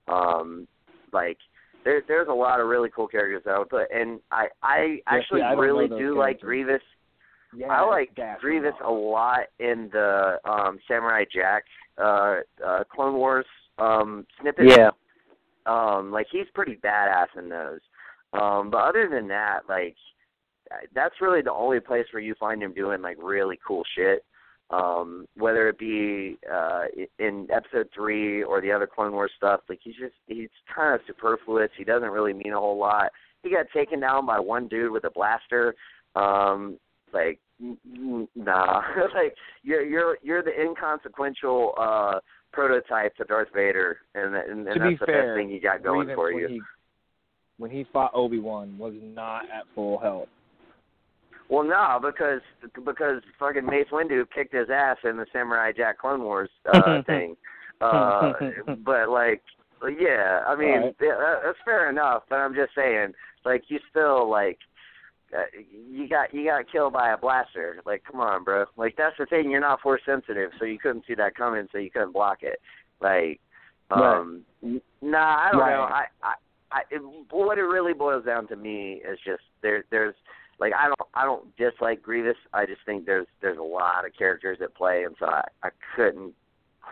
[0.07, 0.67] um,
[1.13, 1.37] like
[1.83, 4.99] there there's a lot of really cool characters that I would put and I I
[5.05, 6.41] Yeah, actually see, I really do like.
[6.41, 6.81] Grievous
[7.55, 8.87] Yeah, I like Dash Grievous Rendar.
[8.87, 11.63] a lot in the um Samurai Jack
[11.97, 13.45] uh uh Clone Wars
[13.77, 14.75] um snippets.
[14.77, 14.91] Yeah.
[15.65, 17.79] Um like he's pretty badass in those.
[18.33, 19.95] Um but other than that, like
[20.93, 24.25] that's really the only place where you find him doing like really cool shit.
[24.69, 26.83] Um whether it be uh
[27.19, 31.01] in episode 3 or the other Clone Wars stuff, like he's just he's kind of
[31.07, 31.71] superfluous.
[31.77, 33.11] He doesn't really mean a whole lot.
[33.43, 35.73] He got taken down by one dude with a blaster.
[36.15, 36.77] Um
[37.13, 37.39] like
[38.35, 38.81] nah
[39.15, 42.19] like you're you're you're the inconsequential uh
[42.53, 45.83] prototype to Darth Vader and and, and to that's the fair, best thing you got
[45.83, 46.47] going for when you.
[46.47, 46.61] He,
[47.57, 50.27] when he fought Obi Wan, was not at full health.
[51.49, 52.41] Well, no, because
[52.85, 57.35] because fucking Mace Windu kicked his ass in the Samurai Jack Clone Wars uh thing.
[57.79, 58.33] Uh
[58.83, 59.43] but like
[59.99, 60.95] yeah, I mean Alright.
[60.99, 63.13] yeah, that's fair enough, but I'm just saying
[63.45, 64.57] like you still like
[65.35, 65.43] uh,
[65.89, 67.81] you got you got killed by a blaster.
[67.85, 68.65] Like, come on, bro.
[68.77, 69.51] Like that's the thing.
[69.51, 72.59] You're not force sensitive, so you couldn't see that coming, so you couldn't block it.
[73.01, 73.39] Like,
[73.91, 74.81] um, right.
[75.01, 75.71] nah, I don't right.
[75.71, 75.81] know.
[75.81, 76.33] I, I,
[76.71, 79.83] I, it, what it really boils down to me is just there.
[79.91, 80.15] There's
[80.59, 82.37] like I don't I don't dislike Grievous.
[82.53, 85.69] I just think there's there's a lot of characters at play, and so I I
[85.95, 86.33] couldn't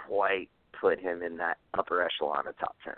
[0.07, 2.95] quite put him in that upper echelon of top ten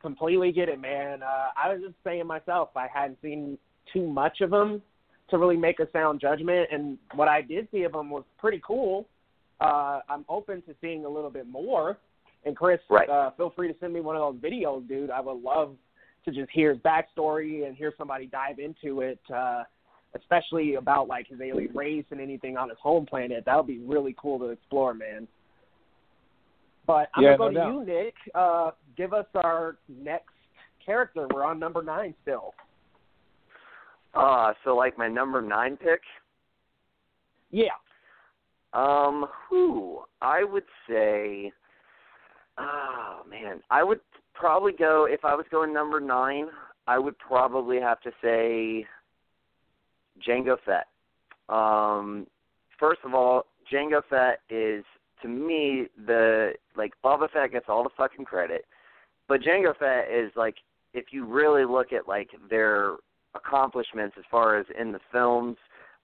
[0.00, 1.22] completely get it, man.
[1.22, 3.58] Uh, I was just saying myself, I hadn't seen
[3.92, 4.82] too much of him
[5.30, 8.60] to really make a sound judgment, and what I did see of him was pretty
[8.66, 9.06] cool.
[9.60, 11.98] Uh, I'm open to seeing a little bit more.
[12.44, 13.08] And Chris, right.
[13.08, 15.10] uh, feel free to send me one of those videos, dude.
[15.10, 15.76] I would love
[16.24, 19.64] to just hear his backstory and hear somebody dive into it, uh,
[20.16, 23.44] especially about like his alien race and anything on his home planet.
[23.44, 25.28] That would be really cool to explore, man.
[26.86, 27.88] But I'm yeah, gonna go no to doubt.
[27.88, 28.14] you, Nick.
[28.34, 30.30] Uh, give us our next
[30.84, 31.26] character.
[31.32, 32.54] We're on number nine still.
[34.14, 36.00] Uh, so like my number nine pick.
[37.50, 37.68] Yeah.
[38.72, 41.52] Um, who I would say.
[42.58, 44.00] Oh man, I would
[44.34, 46.46] probably go if I was going number nine.
[46.86, 48.86] I would probably have to say
[50.26, 50.86] Jango Fett.
[51.48, 52.26] Um,
[52.78, 54.84] first of all, Jango Fett is
[55.22, 58.64] to me the like Boba Fett gets all the fucking credit,
[59.28, 60.56] but Jango Fett is like
[60.94, 62.96] if you really look at like their
[63.34, 65.56] accomplishments as far as in the films,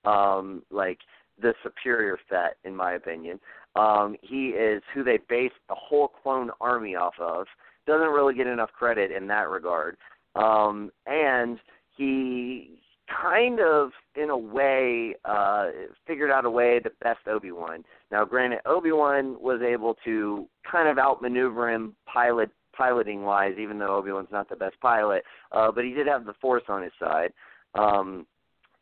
[0.05, 0.99] um, like
[1.41, 3.39] the superior Fett in my opinion.
[3.75, 7.47] Um, he is who they based the whole clone army off of.
[7.87, 9.97] Doesn't really get enough credit in that regard.
[10.35, 11.59] Um, and
[11.97, 12.79] he
[13.23, 15.67] kind of in a way uh
[16.07, 17.85] figured out a way to best Obi-Wan.
[18.11, 23.97] Now granted Obi-Wan was able to kind of outmaneuver him pilot piloting wise even though
[23.97, 27.33] Obi-Wan's not the best pilot, uh but he did have the force on his side.
[27.75, 28.27] Um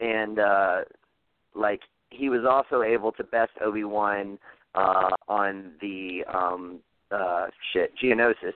[0.01, 0.81] and uh
[1.55, 4.39] like he was also able to best Obi-Wan
[4.75, 8.55] uh on the um uh shit Geonosis.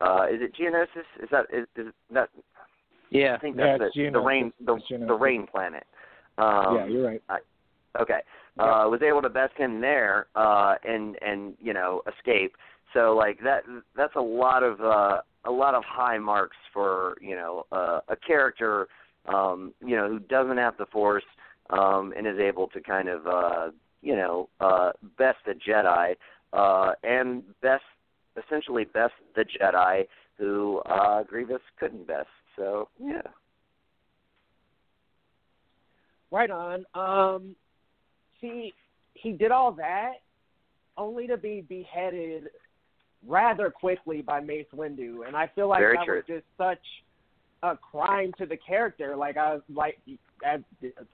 [0.00, 1.22] Uh is it Geonosis?
[1.22, 2.28] Is that is, is that
[3.10, 3.34] Yeah.
[3.34, 5.84] I think Yeah, that's it's the, the rain the, the rain planet.
[6.38, 7.22] Um, yeah, you're right.
[8.00, 8.20] Okay.
[8.58, 12.56] Uh, was able to best him there uh, and and you know escape.
[12.94, 13.64] So like that
[13.94, 18.16] that's a lot of uh, a lot of high marks for you know uh, a
[18.16, 18.88] character
[19.26, 21.24] um, you know who doesn't have the force
[21.70, 26.14] um, and is able to kind of uh, you know uh, best the Jedi
[26.52, 27.84] uh, and best
[28.42, 30.06] essentially best the Jedi
[30.38, 32.28] who uh, Grievous couldn't best.
[32.56, 33.22] So yeah.
[36.30, 36.84] Right on.
[36.94, 37.54] Um,
[38.40, 38.72] see,
[39.14, 40.14] he did all that
[40.98, 42.48] only to be beheaded
[43.26, 46.16] rather quickly by Mace Windu, and I feel like Very that true.
[46.16, 46.82] was just such
[47.62, 49.16] a crime to the character.
[49.16, 49.98] Like I was like,
[50.44, 50.60] as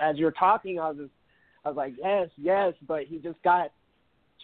[0.01, 1.11] as you're talking, I was just,
[1.65, 3.73] I was like, yes, yes, but he just got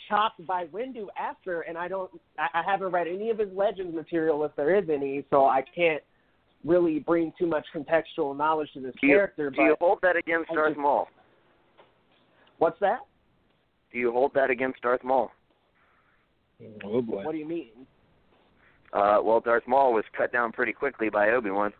[0.08, 3.94] chopped by Windu after, and I don't, I, I haven't read any of his Legends
[3.94, 6.02] material if there is any, so I can't
[6.64, 9.50] really bring too much contextual knowledge to this Do you, character.
[9.50, 11.08] do but you hold that against Darth just- Maul?
[12.58, 13.00] what's that?
[13.92, 15.30] Do you hold that against Darth Maul?
[16.84, 17.24] Oh boy.
[17.24, 17.86] What do you mean?
[18.92, 21.72] Uh, well, Darth Maul was cut down pretty quickly by Obi Wan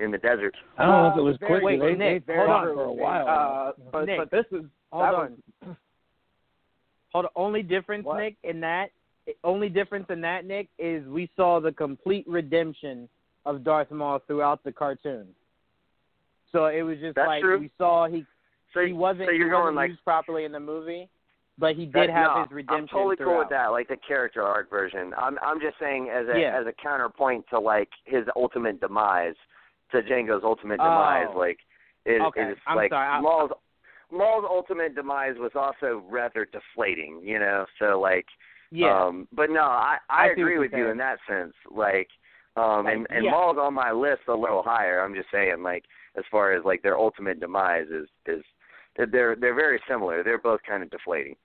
[0.00, 0.54] in the desert.
[0.78, 1.62] I don't know if it Uh, was very- quick.
[1.64, 2.74] wait, they, Nick, they hold fought on.
[2.74, 3.28] for a while.
[3.28, 5.42] Uh, but Nick, but this is Hold that on.
[5.62, 5.76] was-
[7.12, 7.30] Hold on.
[7.36, 8.18] Only difference, What?
[8.18, 8.90] Nick, in that
[9.44, 13.08] only difference in that, Nick, is we saw the complete redemption
[13.46, 15.26] of Darth Maul throughout the cartoon.
[16.52, 17.58] So it was just That's like true.
[17.60, 18.24] we saw he
[18.74, 21.08] So, he wasn't so he wasn't like used properly in the movie,
[21.58, 23.30] but he that- did have no, his redemption I'm totally throughout.
[23.30, 25.12] cool with that, like the character arc version.
[25.16, 26.58] I'm I'm just saying as a Yeah.
[26.58, 29.34] as a counterpoint to like his ultimate demise,
[29.92, 31.28] to Jango's ultimate demise.
[31.32, 31.38] Oh.
[31.38, 31.58] Like
[32.06, 33.50] is Okay, is I'm like sorry, Maul's
[34.10, 37.20] Maul's ultimate demise was also rather deflating.
[37.22, 38.26] You know, so like
[38.70, 39.04] Yeah.
[39.06, 41.54] Um, but no, I I, I agree with you're you in that sense.
[41.70, 42.08] Like,
[42.56, 43.30] um, and and yeah.
[43.30, 45.00] Maul's on my list a little higher.
[45.00, 45.84] I'm just saying, like,
[46.16, 48.42] as far as like their ultimate demise is is
[48.96, 50.22] they're they're very similar.
[50.22, 51.36] They're both kind of deflating.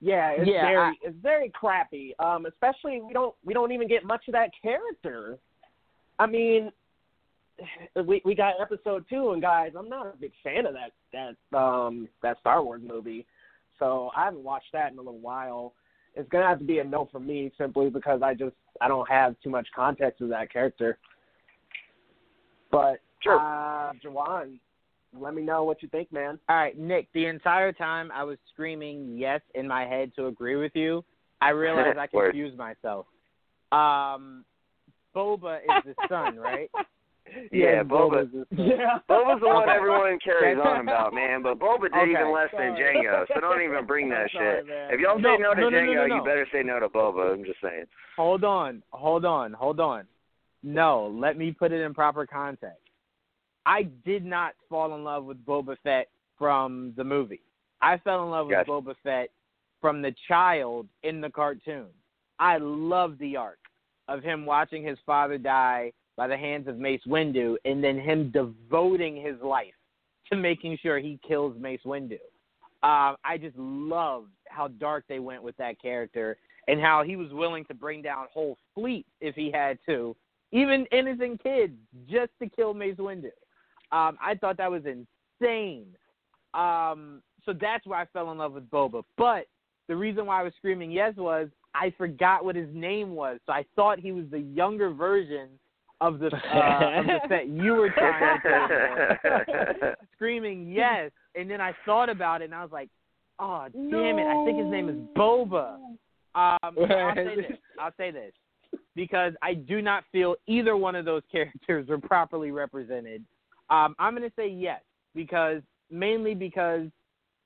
[0.00, 2.14] yeah, it's Yeah, very I- it's very crappy.
[2.18, 5.38] Um, especially we don't we don't even get much of that character.
[6.18, 6.70] I mean,
[8.06, 11.58] we we got episode two, and guys, I'm not a big fan of that that
[11.58, 13.26] um that Star Wars movie,
[13.78, 15.74] so I haven't watched that in a little while.
[16.14, 19.08] It's gonna have to be a no for me simply because I just I don't
[19.08, 20.98] have too much context of that character.
[22.70, 23.38] But Sure.
[23.38, 24.58] uh, Jawan,
[25.18, 26.38] let me know what you think, man.
[26.48, 27.08] All right, Nick.
[27.12, 31.04] The entire time I was screaming yes in my head to agree with you.
[31.40, 33.06] I realized I confused myself.
[33.70, 34.44] Um,
[35.14, 36.70] Boba is the son, right?
[37.50, 38.24] Yeah, Boba.
[38.26, 38.98] Boba's the- Yeah.
[39.08, 41.42] Boba's the one everyone carries on about, man.
[41.42, 42.10] But Boba did Okay.
[42.10, 42.74] even less than.
[42.76, 44.66] Jango, so don't even bring that Sorry, shit.
[44.68, 44.90] man.
[44.92, 46.14] If y'all No, say no to no, Jango, no, no.
[46.16, 47.32] you better say no to Boba.
[47.32, 47.84] I'm just saying.
[48.16, 50.04] Hold on, hold on, hold on.
[50.62, 52.78] No, let me put it in proper context.
[53.64, 56.08] I did not fall in love with Boba Fett
[56.38, 57.40] from the movie.
[57.80, 58.70] I fell in love with Gotcha.
[58.70, 59.30] Boba Fett
[59.80, 61.86] from the child in the cartoon.
[62.38, 63.58] I love the arc
[64.08, 68.30] of him watching his father die by the hands of Mace Windu and then him
[68.30, 69.74] devoting his life
[70.30, 72.18] to making sure he kills Mace Windu.
[72.82, 76.36] Um, I just loved how dark they went with that character
[76.68, 80.16] and how he was willing to bring down whole fleets if he had to,
[80.52, 81.72] even innocent kids,
[82.08, 83.26] just to kill Mace Windu.
[83.90, 85.86] Um, I thought that was insane.
[86.54, 89.02] Um, so that's why I fell in love with Boba.
[89.16, 89.46] But
[89.88, 93.52] the reason why I was screaming yes was I forgot what his name was, so
[93.52, 95.48] I thought he was the younger version
[96.02, 101.72] of the uh, of the Fett you were trying to screaming yes, and then I
[101.86, 102.88] thought about it and I was like,
[103.38, 105.76] oh damn it, I think his name is Boba.
[106.34, 107.58] Um, I'll say this.
[107.80, 108.32] I'll say this
[108.96, 113.24] because I do not feel either one of those characters were properly represented.
[113.70, 114.80] Um, I'm going to say yes
[115.14, 116.88] because mainly because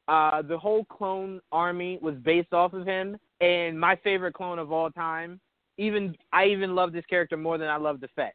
[0.08, 4.72] uh, the whole clone army was based off of him, and my favorite clone of
[4.72, 5.40] all time.
[5.78, 8.34] Even I even love this character more than I love the Fett.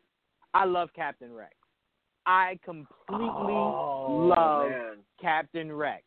[0.54, 1.54] I love Captain Rex.
[2.26, 4.98] I completely Oh, love man.
[5.20, 6.04] Captain Rex.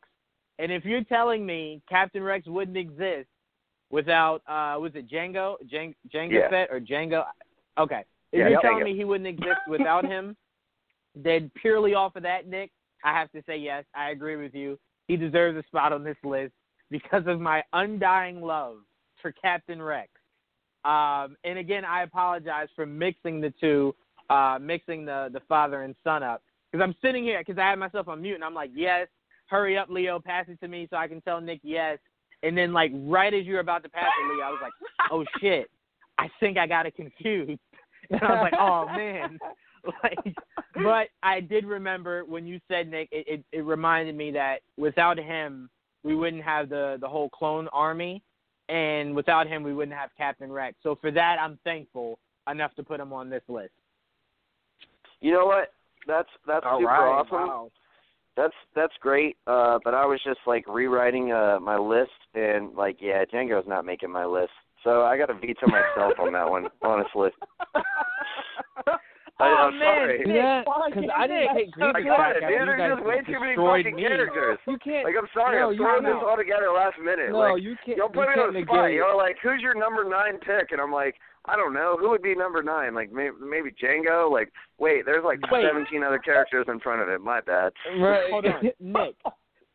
[0.58, 3.28] And if you're telling me Captain Rex wouldn't exist
[3.90, 5.56] without uh was it Jango?
[5.72, 6.48] Jango, Jango Yeah.
[6.50, 7.24] Fett or Jango?
[7.78, 8.04] Okay.
[8.32, 8.62] If Yeah, you're Jango.
[8.62, 10.36] telling me he wouldn't exist without him,
[11.16, 12.70] then purely off of that, Nick,
[13.02, 13.84] I have to say yes.
[13.94, 14.78] I agree with you.
[15.08, 16.52] He deserves a spot on this list
[16.90, 18.78] because of my undying love
[19.20, 20.08] for Captain Rex.
[20.84, 23.94] Um, and again, I apologize for mixing the two,
[24.30, 27.78] uh, mixing the the father and son up because I'm sitting here because I had
[27.78, 29.06] myself on mute and I'm like, yes,
[29.46, 31.98] hurry up, Leo, pass it to me so I can tell Nick yes.
[32.42, 34.72] And then like right as you were about to pass it, Leo, I was like,
[35.10, 35.70] oh shit,
[36.18, 37.60] I think I got it confused.
[38.10, 39.38] And I was like, oh man.
[40.02, 40.34] Like,
[40.82, 45.18] but I did remember when you said Nick, it, it, it reminded me that without
[45.18, 45.68] him,
[46.04, 48.22] we wouldn't have the the whole clone army,
[48.70, 50.76] and without him, we wouldn't have Captain Rex.
[50.82, 52.18] So for that, I'm thankful
[52.50, 53.72] enough to put him on this list.
[55.24, 55.72] You know what?
[56.06, 57.08] That's that's All super right.
[57.08, 57.48] awesome.
[57.48, 57.70] Wow.
[58.36, 59.38] That's that's great.
[59.46, 63.86] Uh, but I was just like rewriting uh my list, and like, yeah, Jango's not
[63.86, 64.52] making my list,
[64.84, 66.68] so I got to veto myself on that one.
[66.82, 67.30] Honestly,
[69.40, 70.20] I, oh I'm man, sorry.
[70.28, 70.68] See that?
[70.68, 72.68] Because I didn't take I Grievous got back it, after dude.
[72.68, 74.02] There's just way too many fucking me.
[74.04, 74.58] characters.
[74.68, 75.08] You can't.
[75.08, 77.32] Like I'm sorry, No, I'm you throwing this all together last minute.
[77.32, 77.96] No, like, you can't.
[77.96, 78.92] y'all put you me on the spot.
[78.92, 80.68] Y'all like, who's your number nine pick?
[80.76, 81.96] And I'm like, I don't know.
[81.98, 82.94] Who would be number nine?
[82.94, 84.30] Like maybe, maybe Jango.
[84.30, 85.64] Like, wait, there's like Wait.
[85.66, 87.20] 17 other characters in front of it.
[87.20, 87.72] My bad.
[87.98, 88.30] Right.
[88.30, 89.16] Hold on, Nick.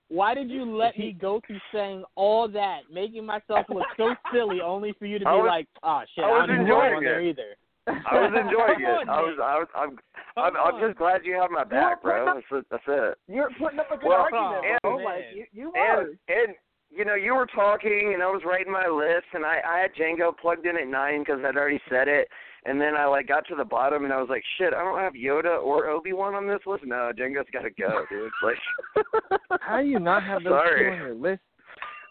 [0.08, 4.60] Why did you let me go through saying all that, making myself look so silly,
[4.60, 7.04] only for you to be was- like, "Oh shit, I was I'm not enjoying on
[7.04, 7.56] there either."
[7.88, 9.06] I was enjoying it.
[9.06, 9.98] Come I was, I was, I'm,
[10.38, 12.26] I'm, I'm just glad you have my back, bro.
[12.26, 12.66] That's it.
[12.72, 13.18] That's it.
[13.28, 14.98] You're putting up a good Well, argument, and- bro.
[14.98, 15.06] man.
[15.06, 16.14] Like you, you And were.
[16.28, 16.56] and
[16.90, 19.94] you know, you were talking, and I was writing my list, and I I had
[19.94, 22.28] Jango plugged in at nine because I'd already said it,
[22.66, 25.00] and then I like got to the bottom, and I was like, shit, I don't
[25.00, 26.84] have Yoda or Obi Wan on this list.
[26.86, 28.32] No, Jango's got to go, dude.
[28.44, 30.90] Like, How do you not have those Sorry.
[30.90, 31.42] two on your list?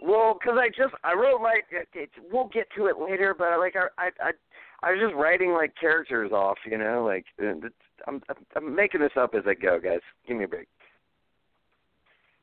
[0.00, 3.58] well, because I just I wrote like it, it, we'll get to it later, but
[3.58, 4.30] like I I I,
[4.82, 7.74] I was just writing like characters off, you know, like uh, it's,
[8.06, 8.22] I'm
[8.54, 10.00] I'm making this up as I go, guys.
[10.26, 10.68] Give me a break.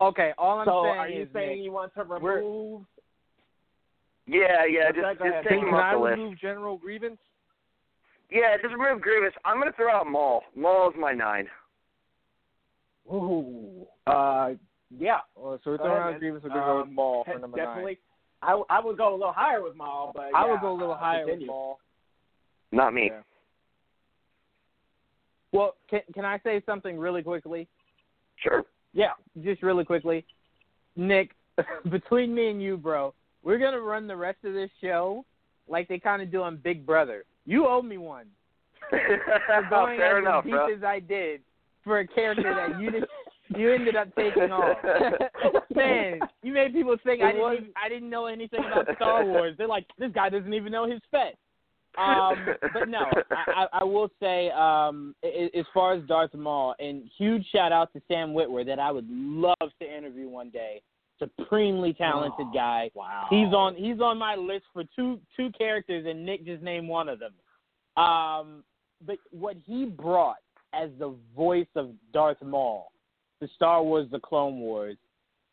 [0.01, 2.81] Okay, all I'm So saying are you is, saying Nick, you want to remove?
[4.27, 6.17] Yeah, yeah, Okay, just just take Can him I off the list.
[6.17, 7.17] remove General Grievous?
[8.31, 9.33] Yeah, just remove Grievous.
[9.45, 10.43] I'm gonna throw out Maul.
[10.55, 11.47] Maul is my nine.
[13.13, 13.85] Ooh.
[14.07, 14.53] Uh,
[14.89, 15.19] yeah.
[15.35, 16.19] Well, so we're throwing ahead, out man.
[16.19, 16.43] Grievous.
[16.43, 17.99] We're gonna go with Um, Maul for He- number definitely.
[18.41, 20.95] I I would go a little higher with Maul, but I would go a little
[20.95, 21.47] higher with continue.
[21.47, 21.79] Maul.
[22.71, 23.11] Not me.
[23.11, 23.21] Yeah.
[25.51, 27.67] Well, can can I say something really quickly?
[28.37, 28.65] Sure.
[28.95, 29.11] Yeah,
[29.43, 30.25] just really quickly.
[30.95, 31.31] Nick,
[31.91, 35.23] between me and you, bro, we're gonna run the rest of this show
[35.67, 37.25] like they kind of do on Big Brother.
[37.45, 38.25] You owe me one
[38.89, 40.73] for oh, going Fair as enough, deep bro.
[40.73, 41.41] as I did
[41.83, 43.03] for a character that you did,
[43.55, 44.77] you ended up taking off.
[45.75, 48.87] Man, you made people think I It didn't was- even, I didn't know anything about
[48.95, 49.55] Star Wars.
[49.57, 51.35] They're like, this guy doesn't even know his Fett.
[51.97, 57.45] Um, but no, I, I, will say, um, as far as Darth Maul, and huge
[57.51, 60.81] shout out to Sam Witwer that I would love to interview one day.
[61.17, 62.91] Supremely talented Oh, guy.
[62.93, 63.27] Wow.
[63.29, 67.07] He's on he's on my list for two two characters, and Nick just named one
[67.07, 67.31] of them.
[67.95, 68.63] Um,
[69.05, 70.39] but what he brought
[70.73, 72.91] as the voice of Darth Maul,
[73.39, 74.97] the Star Wars: The Clone Wars,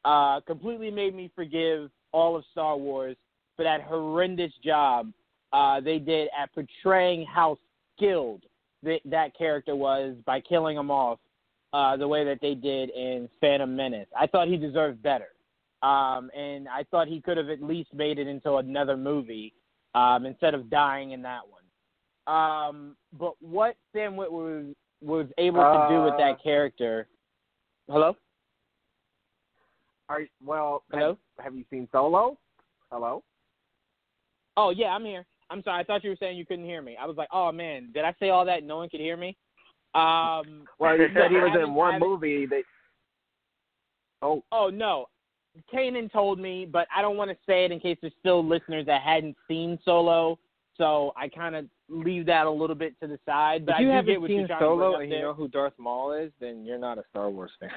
[0.05, 3.16] uh, completely made me forgive all of Star Wars
[3.55, 5.12] for that horrendous job
[5.53, 7.57] uh, they did at portraying how
[7.96, 8.42] skilled
[8.84, 11.18] th- that character was by killing him off
[11.72, 14.09] uh, the way that they did in Phantom Menace.
[14.18, 15.28] I thought he deserved better.
[15.82, 19.53] Um, and I thought he could have at least made it into another movie
[19.94, 21.62] um, instead of dying in that one.
[22.32, 27.09] Um, but what Sam Witwer was, was able to do with Uh, that character.
[27.88, 28.16] Hello?
[30.09, 30.84] Are well?
[30.92, 31.18] Hello?
[31.38, 32.38] Have, have you seen Solo?
[32.92, 33.24] Hello.
[34.57, 35.26] Oh, yeah, I'm here.
[35.53, 35.80] I'm sorry.
[35.80, 36.96] I thought you were saying you couldn't hear me.
[37.00, 38.64] I was like, oh, man, did I say all that?
[38.64, 39.36] No one could hear me?
[39.94, 42.46] Um, Well, you said he was in one movie.
[42.46, 42.62] That
[44.22, 45.07] oh, Oh no,
[45.72, 48.86] Kanan told me, but I don't want to say it in case there's still listeners
[48.86, 50.38] that hadn't seen Solo.
[50.78, 53.66] So I kind of leave that a little bit to the side.
[53.66, 56.14] But if you I haven't get seen you Solo and you know who Darth Maul
[56.14, 57.70] is, then you're not a Star Wars fan.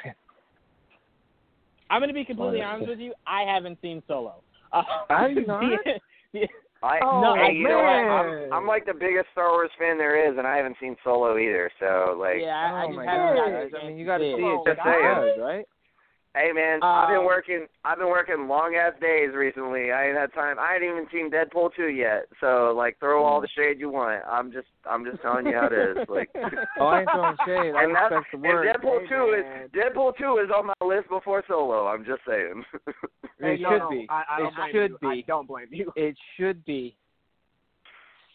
[1.90, 3.14] I'm going to be completely honest with you.
[3.28, 4.36] I haven't seen Solo.
[4.72, 4.84] Uh,
[5.28, 5.80] you not?
[6.34, 6.48] the-
[6.86, 7.98] I Oh, No, hey, you know what?
[7.98, 8.54] man.
[8.54, 11.38] I'm, I'm like the biggest Star Wars fan there is, and I haven't seen Solo
[11.38, 11.70] either.
[11.80, 13.82] So like, yeah, I, I oh just my haven't gotten a gosh!
[13.82, 14.54] I mean, you got to see see it.
[14.54, 15.42] it just Just saying.
[15.42, 15.66] right?
[16.36, 17.68] Hey man, I've been Um, working.
[17.84, 19.92] I've been working long ass days recently.
[19.92, 20.58] I ain't had time.
[20.60, 22.28] I ain't even seen Deadpool two yet.
[22.42, 24.24] So like, throw all the shade you want.
[24.30, 25.98] I'm just, I'm just telling you how it is.
[26.10, 26.30] Like,
[26.80, 27.74] Oh, I ain't throwing shade.
[27.76, 28.68] I and that's respect the and.
[28.68, 29.64] Deadpool Hey, two man.
[29.66, 31.88] is Deadpool two is on my list before Solo.
[31.88, 32.64] I'm just saying.
[33.40, 34.08] It no, should no, be.
[34.10, 35.10] I, I It should you.
[35.10, 35.26] I be.
[35.28, 35.92] don't blame you.
[35.98, 36.96] It should be.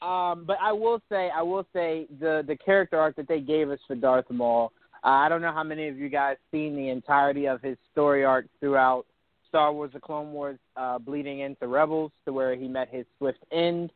[0.03, 3.71] Um, but I will say, I will say the the character arc that they gave
[3.71, 4.73] us for Darth Maul.
[5.03, 8.25] Uh, I don't know how many of you guys seen the entirety of his story
[8.25, 9.07] arc throughout
[9.49, 13.39] Star Wars: The Clone Wars, uh, bleeding into Rebels, to where he met his swift
[13.51, 13.91] end.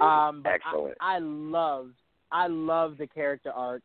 [0.00, 0.96] Um, but Excellent.
[1.00, 1.94] I, I loved,
[2.30, 3.82] I loved the character arc.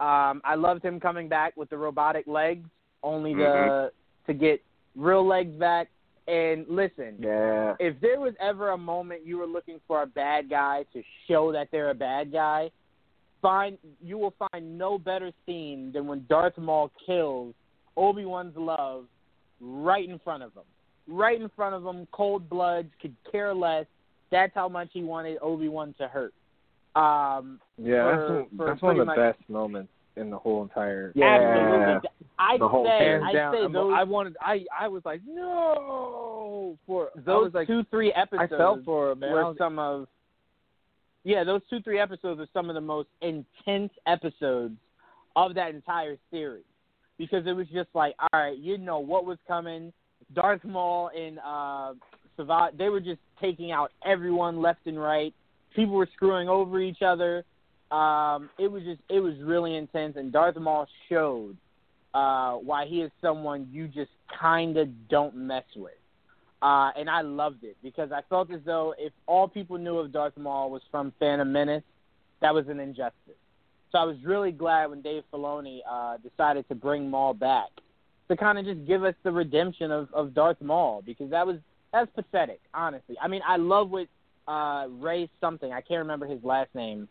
[0.00, 2.68] Um, I loved him coming back with the robotic legs,
[3.02, 3.90] only to Mhm.
[4.26, 4.62] to get
[4.96, 5.88] real legs back.
[6.26, 7.76] And listen, Yeah.
[7.78, 11.52] if there was ever a moment you were looking for a bad guy to show
[11.52, 12.70] that they're a bad guy,
[13.44, 17.54] find you will find no better scene than when Darth Maul kills
[17.96, 19.04] Obi Wan's love
[19.60, 20.62] right in front of him.
[21.06, 23.84] Right in front of him, cold blood, could care less.
[24.30, 26.32] That's how much he wanted Obi Wan to hurt.
[26.96, 30.38] Um, Yeah, For- that's, one- for that's one of the much- best moments in the
[30.38, 31.12] whole entire.
[31.14, 31.26] Yeah.
[31.26, 32.10] Absolutely.
[32.38, 33.54] I'd The whole say, I'd down.
[33.54, 34.36] say those, I wanted.
[34.40, 39.20] I I was like no for those like two, three episodes, I felt for him,
[39.20, 39.32] man.
[39.32, 40.08] Were some of
[41.24, 44.76] yeah those two three episodes are some of the most intense episodes
[45.36, 46.64] of that entire series.
[47.16, 49.92] Because it was just like all right you know what was coming.
[50.34, 51.94] Darth maul and uh
[52.36, 55.32] Savage they were just taking out everyone left and right.
[55.76, 57.44] People were screwing over each other.
[57.90, 60.16] Um it was just it was really intense.
[60.16, 61.56] And darth maul showed
[62.14, 64.10] uh why he is someone you just
[64.40, 65.92] kind of don't mess with
[66.62, 70.12] uh, and I loved it because I felt as though if all people knew of
[70.12, 71.82] Darth Maul was from Phantom Menace,
[72.40, 73.38] that was an injustice.
[73.92, 77.68] So I was really glad when Dave Filoni uh, decided to bring Maul back
[78.28, 81.56] to kind of just give us the redemption of, of Darth Maul because that was
[81.92, 83.16] that's pathetic, honestly.
[83.22, 84.08] I mean, I love what
[84.48, 87.08] uh, Ray something I can't remember his last name.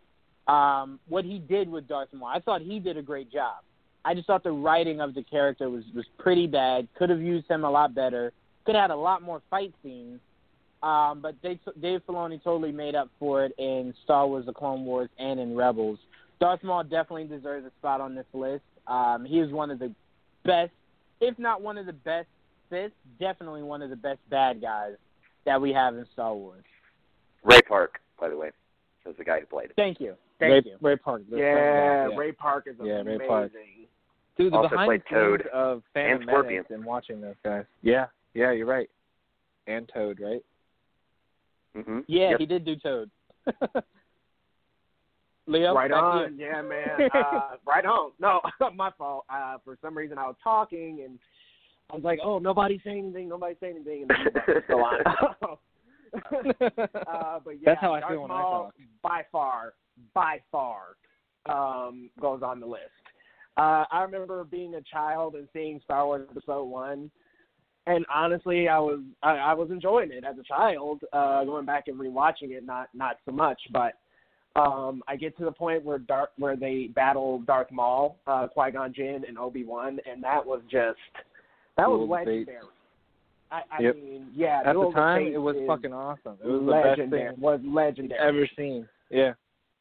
[0.48, 3.64] Um, what he did with Darth Maul, I thought he did a great job.
[4.04, 6.88] I just thought the writing of the character was was pretty bad.
[6.98, 8.34] Could have used him a lot better
[8.66, 10.20] could have had a lot more fight scenes.
[10.82, 14.84] Um, but Dave, Dave Filoni totally made up for it in Star Wars: The Clone
[14.86, 16.00] Wars and in Rebels.
[16.40, 18.64] Darth Maul definitely deserves a spot on this list.
[18.88, 19.94] Um, he is one of the
[20.44, 20.72] best,
[21.22, 22.28] if not one of the best
[22.70, 24.94] Sith, definitely one of the best bad guys
[25.46, 26.64] that we have in Star Wars.
[27.44, 28.52] Ray Park, by the way,
[29.06, 29.74] was the guy who played it.
[29.78, 30.16] Thank you.
[30.40, 30.78] Ray, Thank you.
[30.82, 31.22] Ray Park.
[31.30, 33.20] the Yeah, guy, Ray Park is Yeah, amazing.
[33.20, 33.52] Ray Park.
[34.38, 36.54] Dude, the Also behind played the scenes Toad of Phantom and Scorpion.
[36.56, 37.66] Menace and watching those guys.
[37.84, 38.90] Yeah, yeah, you're right.
[39.68, 40.42] And Toad, right?
[41.76, 42.40] hmm Yeah, Yep.
[42.40, 43.10] he did do Toad.
[45.46, 46.38] Leo, right on.
[46.38, 46.46] you.
[46.46, 47.10] Yeah, man.
[47.14, 48.12] Uh, right on.
[48.20, 48.40] No,
[48.76, 49.26] my fault.
[49.30, 51.20] Uh, for some reason, I was talking and
[51.92, 53.28] I was like, "Oh, nobody's saying anything.
[53.30, 55.58] Nobody's saying anything." And then you guys go on.
[57.08, 58.74] uh, but yeah, That's how I Darth feel when I Maul, talk.
[59.02, 59.74] By far,
[60.14, 60.96] by far,
[61.48, 62.84] um, goes on the list.
[63.58, 67.12] Uh, I remember being a child and seeing Star Wars Episode One,
[67.88, 71.02] and honestly, I was I, I was enjoying it as a child.
[71.12, 73.94] Uh, going back and rewatching it, not not so much, but
[74.56, 78.72] um, I get to the point where Darth, where they battle Darth Maul, uh, Qui
[78.72, 80.98] Gon Jinn, and Obi Wan, and that was just
[81.78, 82.30] that was Duel of Fates.
[82.48, 82.66] legendary.
[83.52, 83.96] I, I Yep.
[83.96, 86.38] mean, yeah, At Duel the time, it was fucking awesome.
[86.44, 87.32] It was the best legendary.
[87.34, 88.20] thing Was legendary.
[88.20, 88.88] ever seen.
[89.12, 89.34] Yeah.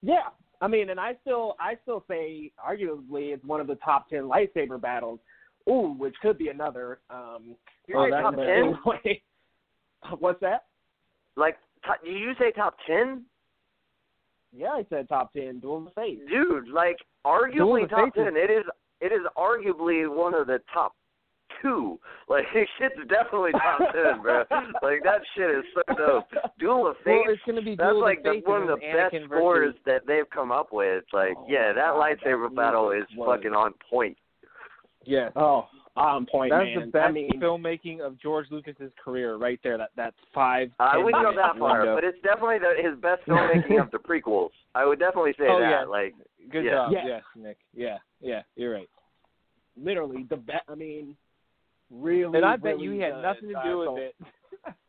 [0.02, 0.28] Yeah,
[0.60, 4.22] I mean, and I still, I still say, arguably, it's one of the top ten
[4.24, 5.20] lightsaber battles.
[5.68, 6.98] Ooh, which could be another.
[7.10, 7.56] Um,
[7.94, 8.46] Oh, top ten?
[8.94, 9.22] anyway.
[10.18, 10.64] What's that?
[11.36, 13.24] Like, top, did you say top ten?
[14.56, 15.60] Yeah, I said top ten.
[15.60, 16.22] Duel of the Fates.
[16.28, 16.96] Dude, like
[17.26, 18.36] arguably top ten.
[18.36, 18.64] It is
[19.00, 20.94] it is arguably one of the top
[21.60, 21.98] two.
[22.28, 24.44] Like shit's definitely top ten, bro.
[24.82, 26.24] Like that shit is so dope.
[26.58, 27.28] Duel of Well, Fates.
[27.32, 30.28] it's gonna be that's Duel like the, one of the best scores versus- that they've
[30.30, 31.04] come up with.
[31.12, 34.16] Like, Oh, yeah, that God, lightsaber that battle is was- fucking on point.
[35.04, 35.32] Yes.
[35.36, 36.80] Oh, on point, That's man.
[36.86, 39.76] the best I mean, filmmaking of George Lucas's career, right there.
[39.76, 40.70] That that's five.
[40.80, 41.94] I 10 wouldn't go that far, window.
[41.94, 44.50] but it's definitely the, his best filmmaking of the prequels.
[44.74, 45.68] I would definitely say Oh, that.
[45.70, 45.84] yeah.
[45.84, 46.14] Like,
[46.50, 46.70] Good Yeah.
[46.72, 46.92] job.
[46.92, 47.06] Yeah.
[47.06, 47.56] Yes, Nick.
[47.74, 48.88] Yeah, yeah, you're right.
[49.76, 50.64] literally the best.
[50.68, 51.14] I mean,
[51.90, 52.36] really.
[52.38, 53.22] And I bet really you he had good.
[53.22, 54.14] nothing to Uh, do with it.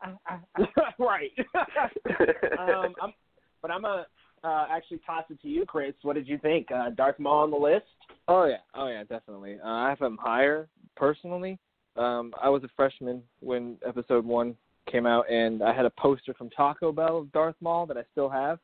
[0.99, 1.31] right.
[2.59, 3.13] um, I'm,
[3.61, 4.05] but I'm gonna
[4.43, 5.93] uh, actually toss it to you, Chris.
[6.01, 6.67] What did you think?
[6.71, 7.85] Uh, Darth Maul on the list?
[8.27, 9.57] Oh yeah, oh yeah, definitely.
[9.63, 11.59] Uh, I have him higher personally.
[11.95, 14.55] Um, I was a freshman when Episode One
[14.91, 18.03] came out, and I had a poster from Taco Bell of Darth Maul that I
[18.11, 18.59] still have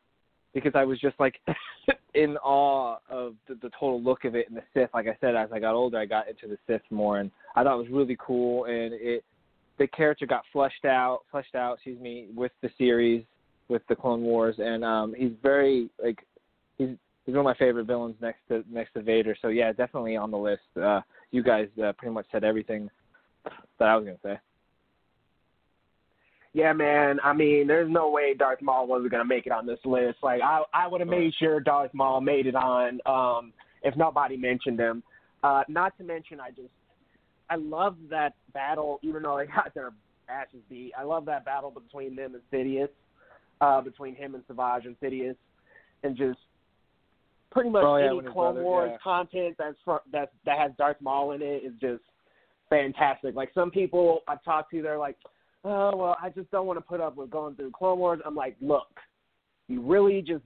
[0.53, 1.39] because I was just like
[2.15, 4.89] in awe of the, the total look of it and the Sith.
[4.93, 7.63] Like I said, as I got older, I got into the Sith more, and I
[7.63, 8.65] thought it was really cool.
[8.65, 9.23] And it
[9.77, 13.23] the character got fleshed out, fleshed out, excuse me, with the series,
[13.69, 16.19] with the Clone Wars, and um, he's very like
[16.77, 16.89] he's
[17.25, 19.35] he's one of my favorite villains next to next to Vader.
[19.41, 20.61] So yeah, definitely on the list.
[20.75, 21.01] Uh,
[21.31, 22.89] you guys uh, pretty much said everything
[23.45, 24.39] that I was gonna say.
[26.53, 27.19] Yeah, man.
[27.23, 30.17] I mean, there's no way Darth Maul wasn't gonna make it on this list.
[30.23, 33.53] Like, I I would have made sure Darth Maul made it on, um,
[33.83, 35.03] if nobody mentioned him.
[35.43, 36.71] Uh, not to mention, I just
[37.49, 39.91] I love that battle, even though they got their
[40.27, 40.93] asses beat.
[40.97, 42.89] I love that battle between them and Sidious,
[43.61, 45.35] uh, between him and Savage and Sidious,
[46.03, 46.39] and just
[47.51, 48.97] pretty much Oh, yeah, any Clone brother- Wars yeah.
[49.03, 52.03] content that's fr- that's that has Darth Maul in it is just
[52.69, 53.35] fantastic.
[53.35, 55.17] Like some people I've talked to, they're like,
[55.63, 58.35] "Oh well, I just don't want to put up with going through Clone Wars." I'm
[58.35, 58.87] like, "Look,
[59.67, 60.43] you really just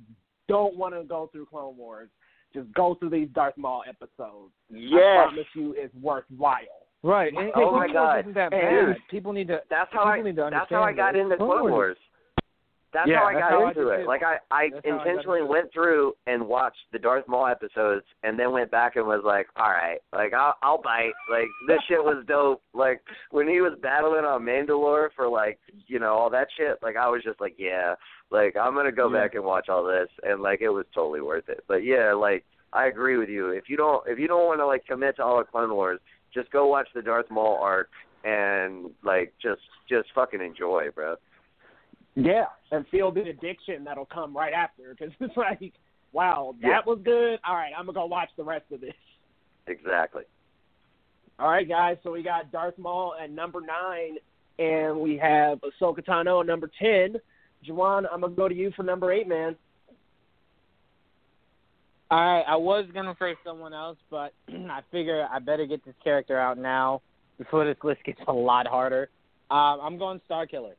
[0.47, 2.09] don't want to go through Clone Wars.
[2.53, 4.51] Just go through these Darth Maul episodes.
[4.71, 6.57] I promise you, it's worthwhile."
[7.05, 7.33] Right.
[7.35, 8.19] And, Oh and my God.
[8.21, 8.61] Isn't that Dude.
[8.61, 8.95] bad.
[9.11, 9.59] People need to.
[9.69, 10.21] That's how people I.
[10.21, 11.97] need to understand That's how I got into Clone Clone Wars Wars.
[12.93, 14.01] That's Yeah, how I that's got how into did it.
[14.03, 14.07] too.
[14.07, 18.05] Like I, I That's how I intentionally went through and watched the Darth Maul episodes,
[18.23, 21.13] and then went back and was like, all right, like I'll, I'll bite.
[21.29, 22.61] Like this shit was dope.
[22.73, 26.77] Like when he was battling on Mandalore for like, you know, all that shit.
[26.83, 27.95] Like I was just like, yeah,
[28.29, 29.21] like I'm gonna go Yeah.
[29.23, 31.63] back and watch all this, and like it was totally worth it.
[31.67, 33.49] But yeah, like I agree with you.
[33.49, 35.99] If you don't, if you don't want to like commit to all the Clone Wars,
[36.33, 37.89] just go watch the Darth Maul arc
[38.23, 41.15] and like just, just fucking enjoy, bro.
[42.15, 45.73] Yeah, and feel the addiction that'll come right after because it's like,
[46.11, 46.79] wow, that Yeah.
[46.85, 47.39] was good.
[47.47, 48.93] All right, I'm gonna go watch the rest of this.
[49.67, 50.23] Exactly.
[51.39, 51.97] All right, guys.
[52.03, 54.17] So we got Darth Maul at number nine,
[54.59, 57.15] and we have Ahsoka Tano at number ten.
[57.67, 59.55] Juwan, I'm gonna go to you for number eight, man.
[62.11, 65.95] All right, I was gonna say someone else, but I figure I better get this
[66.03, 67.01] character out now
[67.39, 69.09] before this list gets a lot harder.
[69.49, 70.75] Um, I'm going Star Killer.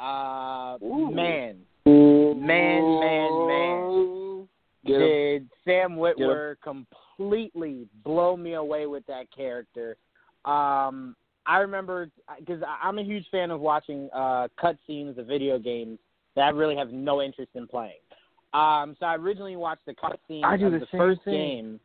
[0.00, 1.10] Uh, Ooh.
[1.10, 4.48] man, man, man, man.
[4.86, 4.98] Get.
[4.98, 9.96] Did Sam Witwer completely blow me away with that character?
[10.44, 15.98] Um, I remember because I'm a huge fan of watching uh, cutscenes of video games
[16.36, 17.98] that I really have no interest in playing.
[18.54, 21.34] Um, so I originally watched the cutscene I do of the the first thing.
[21.34, 21.80] game.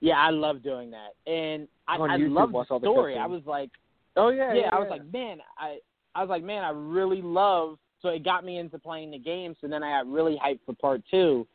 [0.00, 3.16] Yeah, I love doing that, and I, I love the all the story.
[3.16, 3.70] I was like,
[4.16, 4.54] Oh yeah.
[4.54, 5.78] yeah, I was like, man, I
[6.14, 7.78] I was like, man, I really love.
[8.00, 9.56] So it got me into playing the game.
[9.60, 11.46] So then I got really hyped for part two.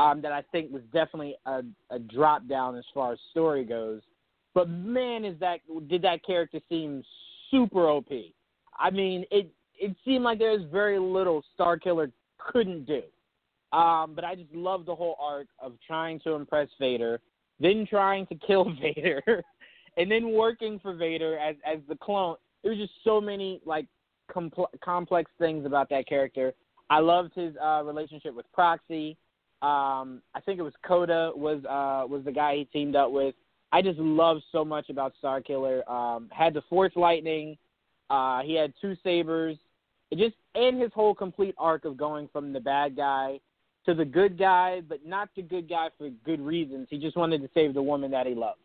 [0.00, 4.00] Um, that I think was definitely a, a drop down as far as story goes.
[4.54, 5.58] But man, is that
[5.88, 7.02] did that character seem
[7.50, 8.06] super OP?
[8.78, 13.02] I mean, it it seemed like there was very little Star Killer couldn't do.
[13.76, 17.20] Um, but I just love the whole arc of trying to impress Vader,
[17.60, 19.22] then trying to kill Vader,
[19.96, 22.36] and then working for Vader as as the clone.
[22.62, 23.86] There was just so many like
[24.34, 26.52] compl- complex things about that character.
[26.90, 29.16] I loved his uh, relationship with Proxy.
[29.60, 33.34] Um, I think it was Kota was uh, was the guy he teamed up with.
[33.72, 35.88] I just love so much about Star Killer.
[35.90, 37.58] Um, had the Force Lightning.
[38.08, 39.56] Uh, he had two sabers.
[40.10, 43.40] It just and his whole complete arc of going from the bad guy
[43.84, 46.88] to the good guy, but not the good guy for good reasons.
[46.90, 48.60] He just wanted to save the woman that he loved.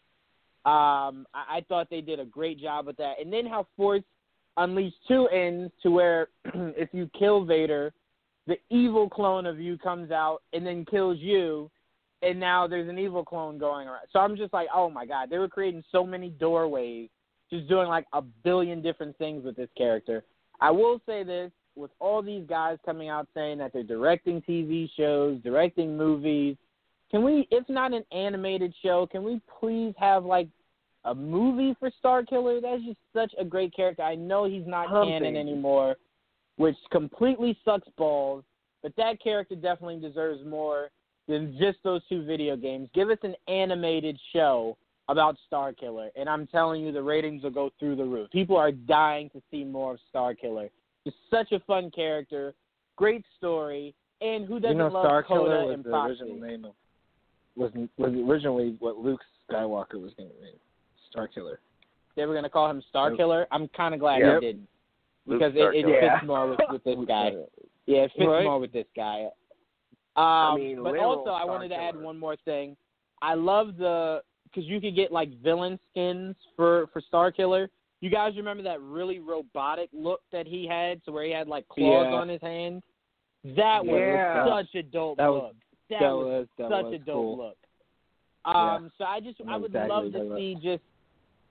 [0.65, 3.15] Um, I, I thought they did a great job with that.
[3.19, 4.03] And then how Force
[4.57, 7.93] Unleashed 2 ends to where if you kill Vader,
[8.47, 11.69] the evil clone of you comes out and then kills you.
[12.21, 14.07] and now there's an evil clone going around.
[14.11, 17.09] So I'm just like, oh my god, they were creating so many doorways,
[17.49, 20.23] just doing like a billion different things with this character.
[20.61, 24.89] I will say this: with all these guys coming out saying that they're directing TV
[24.95, 26.55] shows, directing movies,
[27.11, 30.47] can we, if not an animated show, can we please have like
[31.05, 32.61] a movie for Star Killer?
[32.61, 34.03] That's just such a great character.
[34.03, 35.09] I know he's not Something.
[35.09, 35.95] canon anymore,
[36.57, 38.43] which completely sucks balls.
[38.81, 40.89] But that character definitely deserves more
[41.27, 42.89] than just those two video games.
[42.93, 44.77] Give us an animated show
[45.09, 48.29] about Star Killer, and I'm telling you, the ratings will go through the roof.
[48.31, 50.69] People are dying to see more of Star Killer.
[51.05, 52.53] Just such a fun character,
[52.95, 56.21] great story, and who doesn't you know, love Star Kota Killer was and the Proxy?
[56.21, 56.73] original name of
[57.55, 60.55] was was originally what Luke Skywalker was going to name
[61.13, 61.59] Star Killer.
[62.15, 63.47] They were gonna call him Star Killer.
[63.51, 64.41] I'm kind of glad Yep.
[64.41, 64.67] they didn't
[65.27, 66.01] Luke because it, it Starkiller.
[66.01, 66.15] Yeah.
[66.19, 67.31] fits more with, with this guy.
[67.85, 68.45] Yeah, it fits Right.
[68.45, 69.27] more with this guy.
[70.15, 72.77] Um, mean, but literal also, I wanted to add one more thing.
[73.21, 77.69] I love the because you could get like villain skins for for Star Killer.
[77.99, 81.67] You guys remember that really robotic look that he had, so where he had like
[81.67, 82.13] claws Yeah.
[82.17, 82.83] on his hand?
[83.43, 84.45] That was Yeah.
[84.47, 85.55] such a dope That was- look.
[85.89, 87.37] That, that was was that such was a dope cool.
[87.37, 87.57] look.
[88.55, 90.83] Um, so I just I I would exactly love to you're see just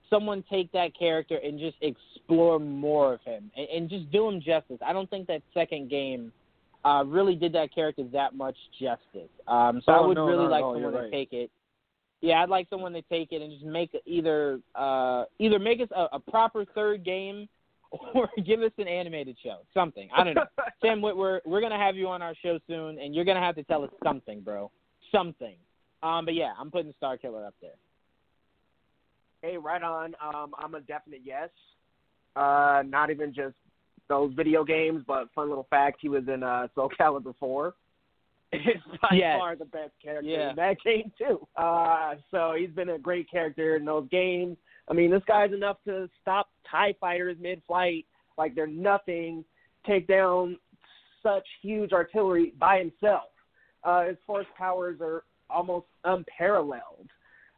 [0.09, 4.41] someone take that character and just explore more of him and, and just do him
[4.41, 4.77] justice.
[4.85, 6.31] I don't think that second game
[6.85, 9.29] uh, really did that character that much justice.
[9.47, 11.11] Um, so I Oh, would no, really like someone to right.
[11.11, 11.49] take it.
[12.21, 15.81] Yeah, I'd like someone to take it and just make it either uh, either make
[15.81, 17.49] us a, a proper third game
[18.15, 20.09] or give us an animated show, something.
[20.15, 20.45] I don't know.
[20.81, 23.63] Sam Witwer, we're gonna have you on our show soon, and you're gonna have to
[23.63, 24.71] tell us something, bro.
[25.11, 25.55] Something.
[26.01, 27.75] Um, but yeah, I'm putting Star Killer up there.
[29.43, 30.15] Hey, right on.
[30.23, 31.49] Um, I'm a definite yes.
[32.35, 33.55] Uh, not even just
[34.07, 37.73] those video games, but fun little fact: he was in uh, Soul Calibur 4.
[38.53, 39.37] It's by Yes.
[39.37, 40.51] far the best character Yeah.
[40.51, 41.45] in that game too.
[41.57, 44.55] Uh, so he's been a great character in those games.
[44.89, 48.05] I mean, this guy's enough to stop Tie fighters mid-flight
[48.37, 49.43] like they're nothing,
[49.85, 50.57] take down
[51.21, 53.29] such huge artillery by himself.
[53.83, 57.09] Uh, his force powers are almost unparalleled.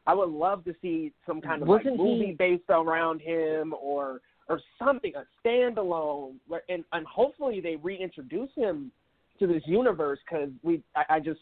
[0.07, 3.73] I would love to see some kind of like Wasn't he- movie based around him
[3.81, 8.91] or or something, a standalone, where- and and hopefully they reintroduce him
[9.39, 11.39] to this universe because we, I, I just,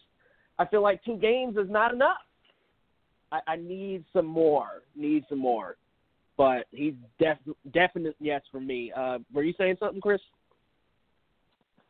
[0.58, 2.18] I feel like two games is not enough.
[3.32, 5.76] I, I need some more, need some more,
[6.38, 7.38] but he's def,
[7.74, 8.92] definite yes for me.
[8.96, 10.22] Uh, were you saying something, Chris?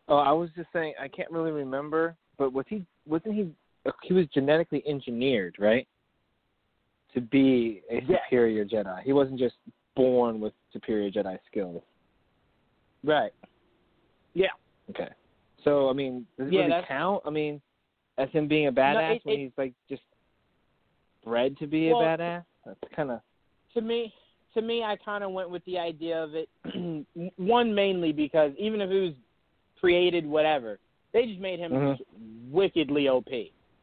[0.08, 3.50] Oh, I was just saying I can't really remember, but was he wasn't he
[4.02, 5.88] he was genetically engineered, right?
[7.14, 9.02] To be a superior Jedi.
[9.04, 9.56] He wasn't just
[9.96, 11.84] born with superior Jedi skills.
[13.04, 13.32] Right.
[14.34, 14.48] Yeah.
[14.90, 15.10] Okay.
[15.64, 17.22] So I mean, does it Yeah, really count?
[17.26, 17.62] I mean,
[18.18, 20.02] as him being a badass it- when it- he's like just
[21.24, 22.44] bred to be a badass?
[22.66, 23.22] That's kind of
[23.74, 24.14] to me
[24.54, 26.48] to me i kind of went with the idea of it
[27.38, 29.14] one mainly because even if it was
[29.80, 30.78] created whatever
[31.12, 31.98] they just made him Mhm.
[32.52, 33.28] wickedly op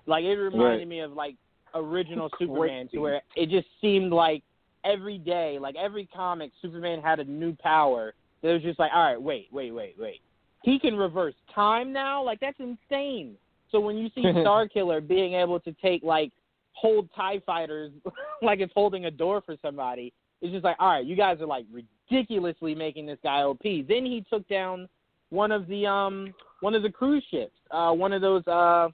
[0.07, 0.87] like it reminded Right.
[0.89, 1.35] me of like
[1.74, 4.42] original superman to where it just seemed like
[4.84, 9.02] every day like every comic superman had a new power that was just like all
[9.02, 10.20] right wait wait wait wait.
[10.62, 12.22] He can reverse time now?
[12.22, 13.36] Like that's insane.
[13.70, 16.32] So when you see star killer being able to take like
[16.72, 17.92] hold tie fighters
[18.42, 21.46] like it's holding a door for somebody it's just like all right you guys are
[21.46, 24.88] like ridiculously making this guy op then he took down
[25.30, 28.88] one of the um one of the cruise ships uh one of those uh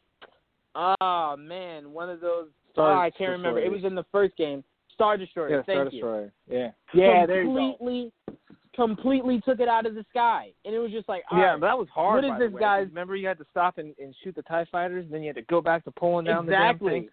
[1.00, 4.36] oh man one of those Star oh, i can't remember it was in the first
[4.36, 4.62] game
[4.92, 6.32] star destroyer yeah, thank Star you Destroyer.
[6.48, 6.70] Yeah.
[6.94, 8.12] Yeah, there completely
[8.74, 11.78] completely took it out of the sky and it was just like yeah, right, that
[11.78, 12.22] was hard.
[12.24, 15.04] what is this guy's- Remember, you had to stop and, and shoot the Tie Fighters,
[15.06, 17.08] and then you had to go back to pulling down exactly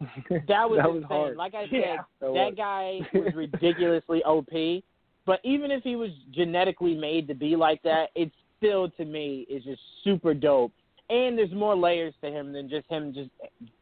[0.00, 0.44] the damn thing.
[0.48, 1.36] that was that was hard.
[1.36, 2.54] like i said Yeah, that that was.
[2.56, 4.84] guy was ridiculously OP.
[5.26, 9.46] But even if he was genetically made to be like that, it still to me
[9.50, 10.72] is just super dope.
[11.10, 13.30] And there's more layers to him than just him just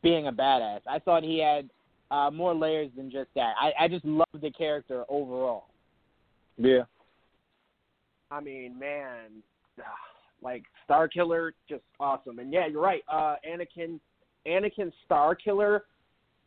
[0.02, 0.80] being a badass.
[0.88, 1.68] I thought he had
[2.10, 3.54] uh, more layers than just that.
[3.60, 5.66] I, I just love the character overall.
[6.56, 6.82] Yeah.
[8.30, 9.42] I mean, man,
[10.42, 12.38] like Star Killer, just awesome.
[12.38, 13.02] And yeah, you're right.
[13.10, 13.98] Uh, Anakin,
[14.46, 15.84] Anakin Star Killer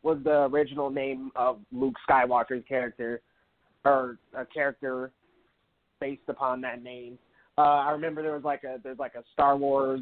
[0.02, 3.20] was the original name of Luke Skywalker's character,
[3.84, 5.12] or a character
[6.00, 7.18] based upon that name.
[7.58, 10.00] Uh, I remember there was like a there's like a Star Wars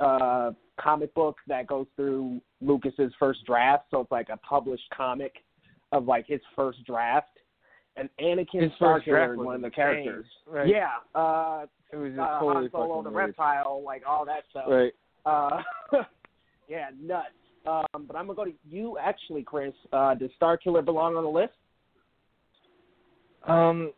[0.00, 0.50] uh,
[0.80, 5.32] comic book that goes through Lucas's first draft, so it's like a published comic
[5.92, 7.28] of like his first draft.
[7.96, 10.26] And Anakin His Star first draft was one of the characters.
[10.48, 10.66] Right.
[10.68, 13.28] Yeah, uh, It was just uh, totally Han Solo, the weird.
[13.28, 14.64] reptile, like all that stuff.
[14.68, 14.92] Right.
[15.24, 15.62] Uh,
[16.68, 17.28] yeah, nuts.
[17.66, 19.72] Um, but I'm gonna go to you actually, Chris.
[19.92, 21.54] Uh, does Star Killer belong on the list?
[23.46, 23.92] Um.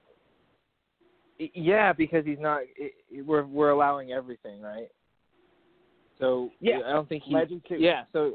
[1.38, 2.60] Yeah, because he's not.
[2.80, 4.88] i i- we're we're allowing everything, right?
[6.18, 7.34] So Yeah, I don't think he.
[7.34, 7.76] Legend two.
[7.76, 8.04] Yeah.
[8.12, 8.34] So,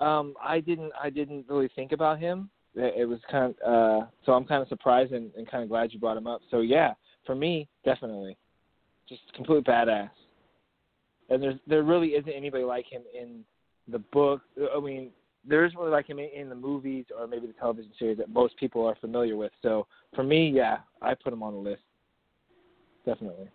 [0.00, 0.92] uh, um, I didn't.
[1.00, 2.50] I didn't really think about him.
[2.74, 4.02] It, it was kind of.
[4.02, 6.40] Uh, so I'm kind of surprised and, and kind of glad you brought him up.
[6.50, 6.94] So yeah,
[7.26, 8.36] for me, definitely,
[9.08, 10.10] just complete badass.
[11.30, 13.44] And there's there really isn't anybody like him in
[13.86, 14.42] the book.
[14.74, 15.10] I mean,
[15.46, 18.28] there isn't really like him in, in the movies or maybe the television series that
[18.28, 19.52] most people are familiar with.
[19.62, 21.82] So for me, yeah, I put him on the list.
[23.06, 23.48] Definitely.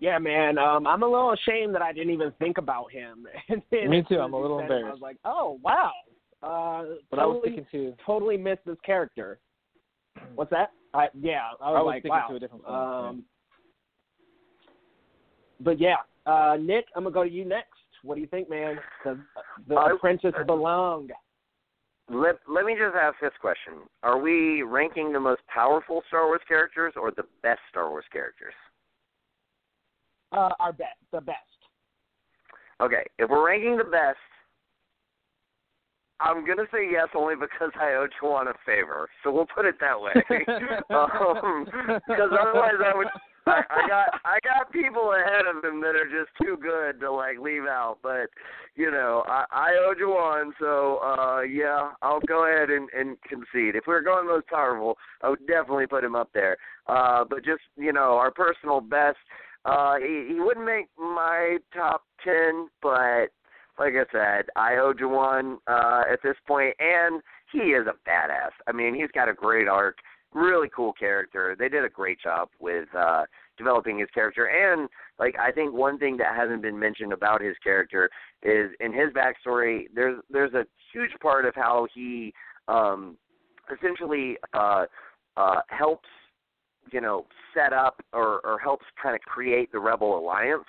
[0.00, 0.56] Yeah, man.
[0.56, 3.26] Um, I'm a little ashamed that I didn't even think about him.
[3.70, 4.86] Me too, I'm a little embarrassed.
[4.88, 5.92] I was like, oh wow.
[6.42, 9.38] Uh, But I was totally, sticking to totally missed this character.
[10.34, 10.72] What's that?
[10.94, 12.26] I yeah, I was, I was like, sticking wow.
[12.28, 12.76] to a different film.
[12.76, 13.24] Um,
[15.60, 17.68] but yeah, uh, Nick, I'm gonna go to you next.
[18.02, 18.78] What do you think, man?
[19.04, 19.20] The,
[19.68, 21.12] the I- apprentice belonged.
[22.08, 26.40] Let Let me just ask this question: Are we ranking the most powerful Star Wars
[26.48, 28.54] characters or the best Star Wars characters?
[30.32, 31.38] Uh, our best, the best.
[32.80, 34.18] Okay, if we're ranking the best,
[36.20, 39.08] I'm gonna say yes only because I owe Juwan a favor.
[39.24, 40.12] So we'll put it that way.
[40.90, 41.64] um,
[42.06, 43.06] because otherwise, I would.
[43.46, 47.10] I, I got I got people ahead of him that are just too good to
[47.10, 47.96] like leave out.
[48.02, 48.28] But
[48.76, 53.76] you know, I, I owe Juwan, so uh yeah, I'll go ahead and, and concede.
[53.76, 56.58] If we were going most powerful, I would definitely put him up there.
[56.86, 59.18] Uh, but just you know, our personal best.
[59.64, 63.26] Uh, he, he wouldn't make my top ten, but
[63.78, 68.50] like I said, I owe Juwan uh, at this point, and he is a badass.
[68.66, 69.96] I mean, he's got a great arc,
[70.34, 71.56] really cool character.
[71.58, 73.24] They did a great job with uh,
[73.58, 74.88] developing his character, and
[75.18, 78.08] like I think one thing that hasn't been mentioned about his character
[78.42, 79.84] is in his backstory.
[79.94, 82.32] There's there's a huge part of how he
[82.68, 83.16] um,
[83.74, 84.84] essentially uh,
[85.36, 86.08] uh, helps
[86.90, 90.64] you know set up or, or helps kind of create the Rebel Alliance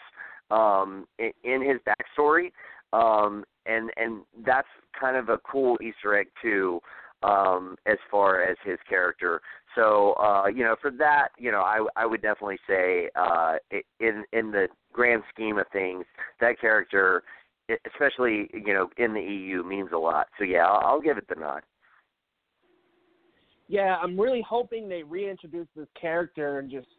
[0.49, 2.51] um, in, in his backstory,
[2.93, 4.67] um, and and that's
[4.99, 6.79] kind of a cool Easter egg too,
[7.23, 9.41] um, as far as his character.
[9.75, 13.55] So uh, you know, for that, you know, I I would definitely say uh,
[13.99, 16.05] in in the grand scheme of things,
[16.39, 17.23] that character,
[17.91, 20.27] especially you know in the EU, means a lot.
[20.37, 21.61] So yeah, I'll, I'll give it the nod.
[23.71, 26.89] Yeah, I'm really hoping they reintroduce this character and just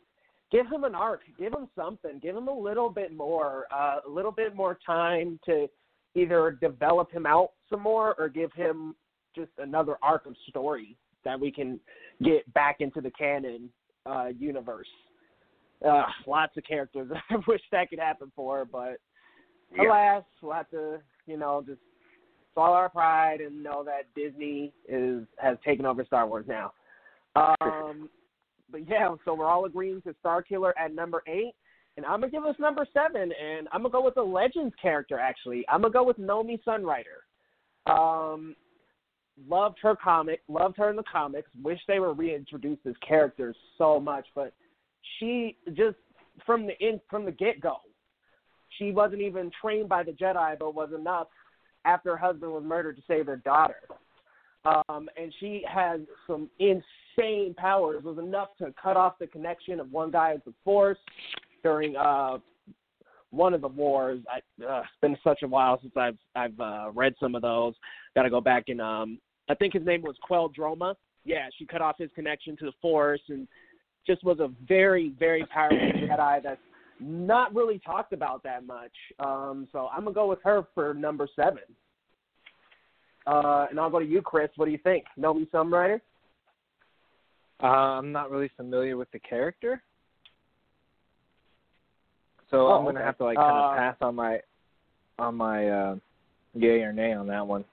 [0.50, 4.10] give him an arc, give him something, give him a little bit more, uh, a
[4.10, 5.68] little bit more time to
[6.14, 8.96] either develop him out some more or give him
[9.36, 10.96] just another arc of story
[11.26, 11.78] that we can
[12.22, 13.68] get back into the canon
[14.06, 14.88] uh, universe.
[15.86, 18.96] Uh, lots of characters I wish that could happen for, but
[19.76, 19.88] Yeah.
[19.88, 21.82] alas, have to, you know, just
[22.52, 26.72] swallow our pride and know that Disney is has taken over Star Wars now.
[27.36, 28.08] Um,
[28.70, 31.52] but yeah, so we're all agreeing to Star Killer at number eight,
[31.96, 35.18] and I'm gonna give us number seven, and I'm gonna go with the Legends character.
[35.18, 37.22] Actually, I'm gonna go with Nomi Sunrider.
[37.86, 38.54] Um,
[39.48, 41.50] loved her comic, loved her in the comics.
[41.62, 44.52] Wish they were reintroduced as characters so much, but
[45.18, 45.96] she just
[46.46, 47.76] from the in from the get go,
[48.78, 51.28] she wasn't even trained by the Jedi, but was enough
[51.84, 53.76] after her husband was murdered to save her daughter.
[54.64, 58.04] Um, and she had some insane powers.
[58.04, 60.98] Was enough to cut off the connection of one guy the Force
[61.62, 62.38] during uh,
[63.30, 64.20] one of the wars.
[64.30, 67.74] I, uh, it's been such a while since I've I've uh, read some of those.
[68.14, 69.18] Got to go back and um,
[69.48, 70.94] I think his name was Qel-Droma.
[71.24, 73.48] Yeah, she cut off his connection to the Force and
[74.06, 76.60] just was a very very powerful Jedi that's
[77.02, 78.92] not really talked about that much.
[79.18, 81.62] Um, so I'm gonna go with her for number seven.
[83.26, 84.50] Uh, and I'll go to you, Chris.
[84.56, 85.04] What do you think?
[85.18, 86.00] Nomi Sunrider?
[87.62, 89.82] Uh, I'm not really familiar with the character,
[92.50, 93.06] so Oh, I'm gonna okay.
[93.06, 94.40] have to like kind of Uh, pass on my
[95.18, 95.96] on my uh,
[96.54, 97.64] yay or nay on that one.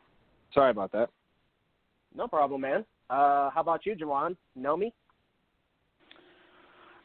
[0.54, 1.10] Sorry about that.
[2.14, 2.86] No problem, man.
[3.10, 4.36] Uh, how about you, Juwan?
[4.58, 4.92] Nomi?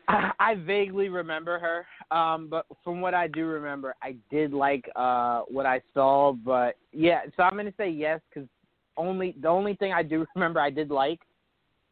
[0.08, 5.42] I vaguely remember her, um, but from what I do remember, I did like uh,
[5.48, 6.32] what I saw.
[6.32, 8.48] But yeah, so I'm gonna say yes because
[8.96, 11.20] only the only thing I do remember I did like,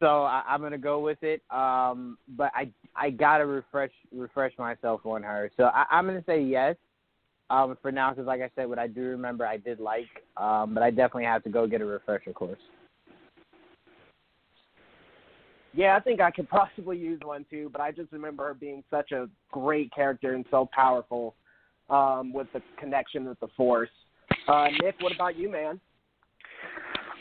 [0.01, 1.43] so I, I'm gonna go with it.
[1.51, 6.43] Um, but I I gotta refresh refresh myself on her, so I, I'm gonna say
[6.43, 6.77] yes.
[7.51, 10.09] Um, for now, because like I said, what I do remember I did like,
[10.39, 12.59] um, but I definitely have to go get a refresher course.
[15.75, 18.83] Yeah, I think I could possibly use one too, but I just remember her being
[18.91, 21.35] such a great character and so powerful
[21.91, 23.91] um, with the connection with the Force.
[24.49, 25.81] Uh, Nick, what about you, man?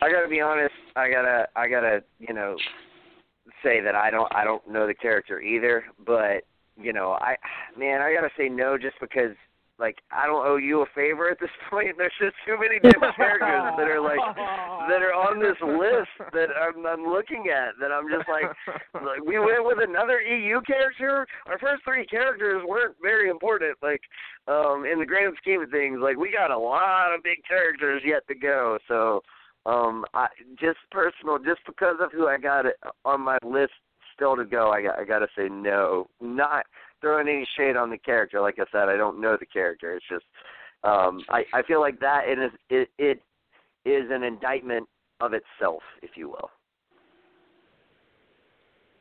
[0.01, 0.73] I gotta be honest.
[0.95, 2.55] I gotta I gotta you know
[3.63, 5.83] say that I don't I don't know the character either.
[6.05, 6.43] But
[6.75, 7.35] you know I
[7.77, 9.35] man I gotta say no just because
[9.81, 11.97] like I don't owe you a favor at this point.
[11.97, 16.53] There's just too many different characters that are like that are on this list that
[16.53, 18.45] I'm, I'm looking at that I'm just like,
[18.93, 21.25] like we went with another EU character.
[21.47, 24.01] Our first three characters weren't very important, like
[24.47, 25.99] um in the grand scheme of things.
[25.99, 28.77] Like we got a lot of big characters yet to go.
[28.87, 29.21] So
[29.65, 30.27] um I
[30.61, 32.65] just personal just because of who I got
[33.03, 33.73] on my list
[34.15, 36.07] still to go, I got I gotta say no.
[36.21, 36.65] Not
[37.01, 38.39] throwing any shade on the character.
[38.41, 39.95] Like I said, I don't know the character.
[39.95, 40.25] It's just
[40.83, 43.21] um I, I feel like that it is it, it
[43.89, 44.87] is an indictment
[45.19, 46.49] of itself, if you will.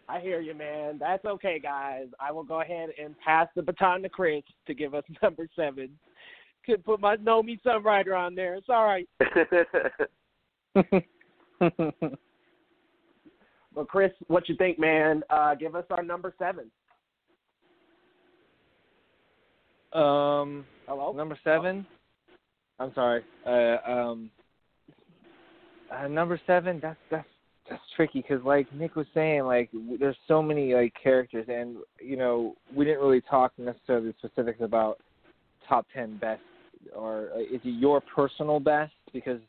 [0.08, 0.98] I hear you, man.
[0.98, 2.06] That's okay, guys.
[2.18, 5.90] I will go ahead and pass the baton to Chris to give us number seven.
[6.66, 8.56] Could put my Sunrider on there.
[8.56, 9.08] It's all right.
[13.74, 15.22] But Chris, what you think, man?
[15.30, 16.70] Uh, give us our number seven.
[19.92, 21.12] Um, Hello.
[21.12, 21.84] number seven.
[22.78, 23.22] I'm sorry.
[23.44, 24.30] Uh, um,
[25.92, 26.78] uh, number seven.
[26.80, 27.28] That's that's
[27.68, 29.68] that's tricky because, like Nick was saying, like
[29.98, 34.98] there's so many like characters, and you know we didn't really talk necessarily specifics about
[35.68, 36.42] top ten best,
[36.94, 38.92] or uh, is it your personal best?
[39.12, 39.40] Because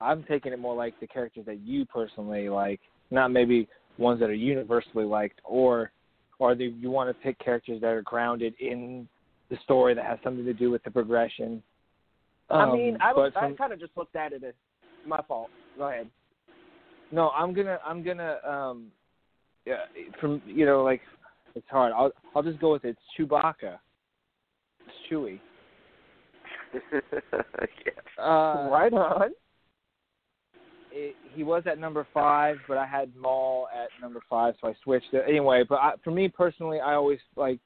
[0.00, 2.80] I'm taking it more like the characters that you personally like,
[3.10, 3.68] not maybe
[3.98, 5.90] ones that are universally liked, or
[6.38, 9.06] or the, you want to pick characters that are grounded in
[9.50, 11.62] the story that has something to do with the progression.
[12.48, 14.54] I Um, mean, I was but I kind of just looked at it as
[15.06, 15.50] my fault.
[15.76, 16.08] Go ahead.
[17.12, 18.86] No, I'm gonna I'm gonna um
[19.66, 19.84] yeah
[20.20, 21.00] from you know like
[21.54, 21.92] it's hard.
[21.92, 22.96] I'll I'll just go with it.
[22.96, 23.78] It's Chewbacca.
[24.86, 25.40] It's Chewy.
[26.74, 27.94] yes.
[28.18, 29.30] Uh, right on.
[30.92, 34.74] It, he was at number five, but I had Maul at number five, so I
[34.84, 35.64] switched it anyway.
[35.66, 37.60] But I, for me personally, I always like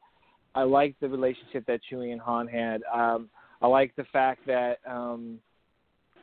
[0.55, 2.83] I like the relationship that Chewie and Han had.
[2.93, 3.29] Um,
[3.61, 5.39] I like the fact that um,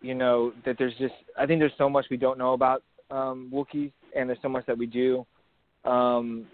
[0.01, 3.51] you know that there's just I think there's so much we don't know about um,
[3.53, 5.25] Wookiees, and there's so much that we do.
[5.85, 6.45] Um,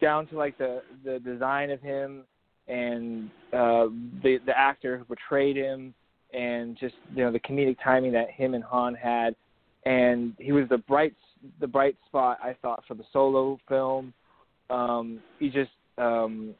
[0.00, 2.24] down to like the the design of him
[2.68, 3.86] and uh,
[4.22, 5.94] the the actor who portrayed him,
[6.32, 9.36] and just you know the comedic timing that him and Han had,
[9.84, 11.14] and he was the bright
[11.60, 14.12] the bright spot I thought for the solo film.
[14.70, 16.54] Um, he just um,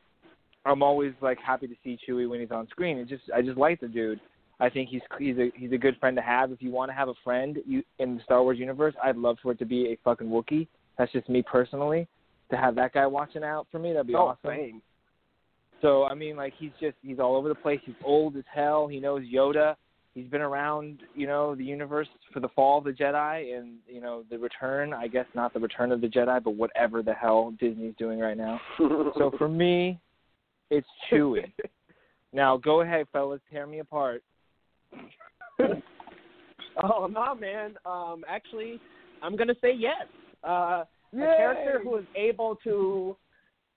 [0.67, 2.99] I'm always like happy to see Chewie when he's on screen.
[2.99, 4.21] It just I just like the dude.
[4.59, 6.51] I think he's he's a he's a good friend to have.
[6.51, 9.37] If you want to have a friend you in the Star Wars universe, I'd love
[9.43, 10.67] for it to be a fucking Wookiee.
[10.99, 12.07] That's just me personally.
[12.51, 14.51] To have that guy watching out for me, that'd be oh, awesome.
[14.51, 14.83] same.
[15.83, 17.81] So I mean, like he's just he's all over the place.
[17.85, 18.89] He's old as hell.
[18.89, 19.77] He knows Yoda.
[20.15, 24.01] He's been around, you know, the universe for the fall of the Jedi and you
[24.01, 24.95] know the return.
[24.95, 28.37] I guess not the return of the Jedi, but whatever the hell Disney's doing right
[28.37, 28.61] now.
[29.19, 30.01] So for me,
[30.71, 31.53] it's Chewie.
[32.33, 34.23] now go ahead, fellas, tear me apart.
[36.83, 37.75] Oh no, man.
[37.87, 38.79] Um, actually,
[39.23, 40.07] I'm gonna say yes.
[40.45, 43.17] Uh, a character who is able to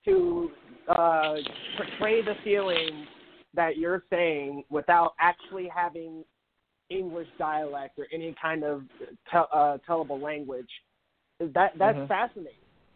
[0.03, 0.51] to
[0.89, 1.35] uh,
[1.77, 3.05] portray the feeling
[3.53, 6.25] that you're saying without actually having
[6.89, 8.83] English dialect or any kind of
[9.31, 10.69] te- uh, tellable language
[11.39, 12.07] that that's Mhm.
[12.07, 12.55] fascinating.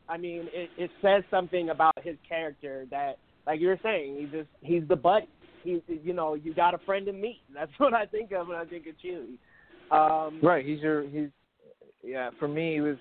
[0.10, 4.50] I mean, it, it says something about his character that, like you're saying, he just
[4.62, 5.28] he's the buddy.
[5.64, 7.42] He's you know you got a friend in me.
[7.54, 9.38] That's what I think of when I think of Chewie.
[9.92, 11.30] Um, Right, he's your he's
[12.04, 12.30] yeah.
[12.40, 12.98] For me, he was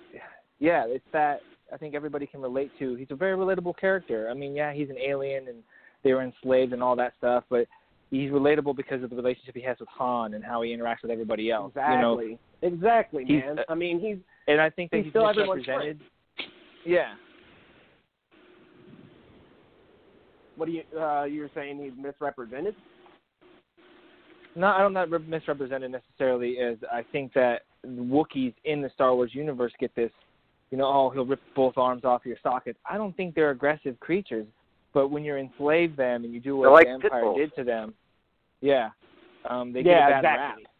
[0.59, 0.85] yeah.
[0.87, 1.41] It's that
[1.73, 2.95] I think everybody can relate to.
[2.95, 4.29] He's a very relatable character.
[4.29, 5.57] I mean, yeah, he's an alien and
[6.03, 7.67] they were enslaved and all that stuff, but
[8.11, 11.11] he's relatable because of the relationship he has with Han and how he interacts with
[11.11, 11.71] everybody else.
[11.71, 12.25] Exactly.
[12.25, 13.59] You know, exactly, man.
[13.69, 14.17] I mean, he's
[14.47, 15.99] and I think that He's he's, still everyone's misrepresented.
[16.85, 17.13] Yeah.
[20.55, 22.75] What do you uh you're saying he's misrepresented?
[24.55, 29.31] No, I don't not misrepresented necessarily Is I think that Wookiees in the Star Wars
[29.33, 30.11] universe get this,
[30.71, 32.79] you know, oh he'll rip both arms off your sockets.
[32.89, 34.45] I don't think they're aggressive creatures,
[34.93, 37.93] but when you enslave them and you do what like the Empire did to them,
[38.61, 38.89] yeah,
[39.49, 40.63] um, they yeah, get a bad exactly.
[40.63, 40.71] rap.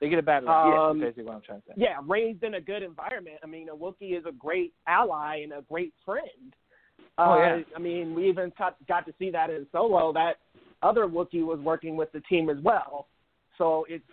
[0.00, 0.66] They get a bad rap.
[0.66, 1.74] Um, basically what I'm trying to say.
[1.76, 3.38] Yeah, raised in a good environment.
[3.42, 6.54] I mean, a Wookiee is a great ally and a great friend.
[7.18, 7.60] Oh, uh, yeah.
[7.74, 10.12] I mean, we even got, got to see that in Solo.
[10.12, 10.36] That
[10.82, 13.08] other Wookiee was working with the team as well.
[13.58, 14.04] So it's,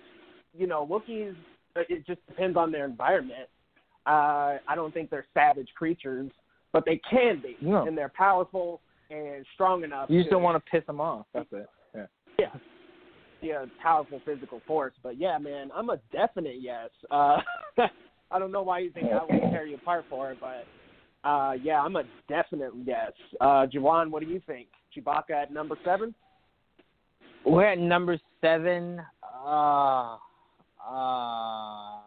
[0.58, 1.36] you know, Wookiees.
[1.76, 3.50] It just depends on their environment.
[4.06, 6.32] Uh, I don't think they're savage creatures,
[6.72, 7.86] but they can be, No.
[7.86, 8.80] and they're powerful
[9.10, 10.10] and strong enough.
[10.10, 11.26] You just to, don't want to piss them off.
[11.34, 11.68] That's it.
[11.94, 12.06] Yeah.
[12.40, 12.60] Yeah.
[13.42, 14.94] be a powerful physical force.
[15.04, 16.90] But yeah, man, I'm a definite yes.
[17.12, 17.38] Uh,
[18.32, 20.66] I don't know why you think I would tear you apart for it, but
[21.26, 23.12] uh, yeah, I'm a definite yes.
[23.42, 24.68] Uh, Juwan, what do you think?
[24.96, 26.14] Chewbacca at number seven?
[27.46, 29.02] We're at number seven.
[29.46, 30.18] Uh,
[30.88, 31.98] uh,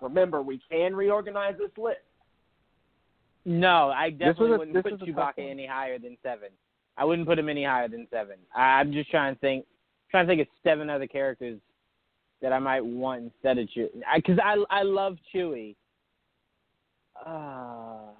[0.00, 1.98] Remember, we can reorganize this list.
[3.44, 6.48] no, I definitely a- wouldn't put Chewbacca any higher than seven.
[6.96, 8.36] I wouldn't put him any higher than seven.
[8.54, 9.64] I, I'm just trying to think,
[10.10, 11.58] trying to think of seven other characters
[12.42, 14.02] that I might want instead of Chewie.
[14.16, 15.76] Because I, I love Chewie.
[17.24, 18.10] Uh,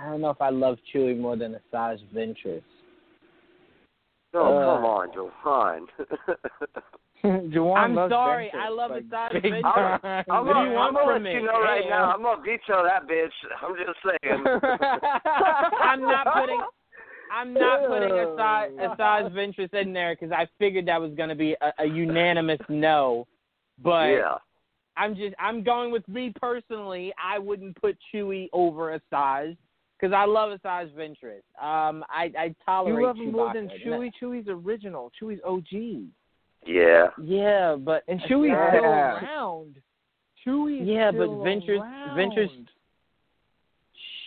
[0.00, 2.62] I don't know if I love Chewie more than Asajj Ventress.
[4.32, 5.86] Oh, Uh, come on, Juwan.
[7.52, 9.62] Juwan I'm loves sorry, Ventress, I love like, Asajj big Ventress.
[9.62, 10.24] time.
[10.30, 11.46] I'm What do gonna, you want I'm gonna from let you me?
[11.46, 12.04] know right Hey, now.
[12.04, 13.28] um, I'm gonna veto that bitch.
[13.62, 14.44] I'm just saying.
[15.82, 16.62] I'm not putting
[17.32, 21.34] I'm not putting Asajj, Asajj Ventress in there because I figured that was going to
[21.36, 23.26] be a, a unanimous no.
[23.82, 24.34] But yeah.
[24.96, 27.12] I'm just I'm going with me personally.
[27.22, 29.56] I wouldn't put Chewie over Asajj
[29.98, 31.42] because I love Asajj Ventress.
[31.62, 33.86] Um, I I tolerate You love him more than Chewy.
[33.86, 34.12] Chewie.
[34.20, 35.10] Chewie's original.
[35.20, 36.08] Chewie's OG.
[36.66, 37.06] Yeah.
[37.22, 39.24] Yeah, but And Chewie's still Yeah.
[39.24, 39.76] around.
[40.46, 42.16] Chewie's Yeah, but still Ventress- around.
[42.18, 42.66] Ventress-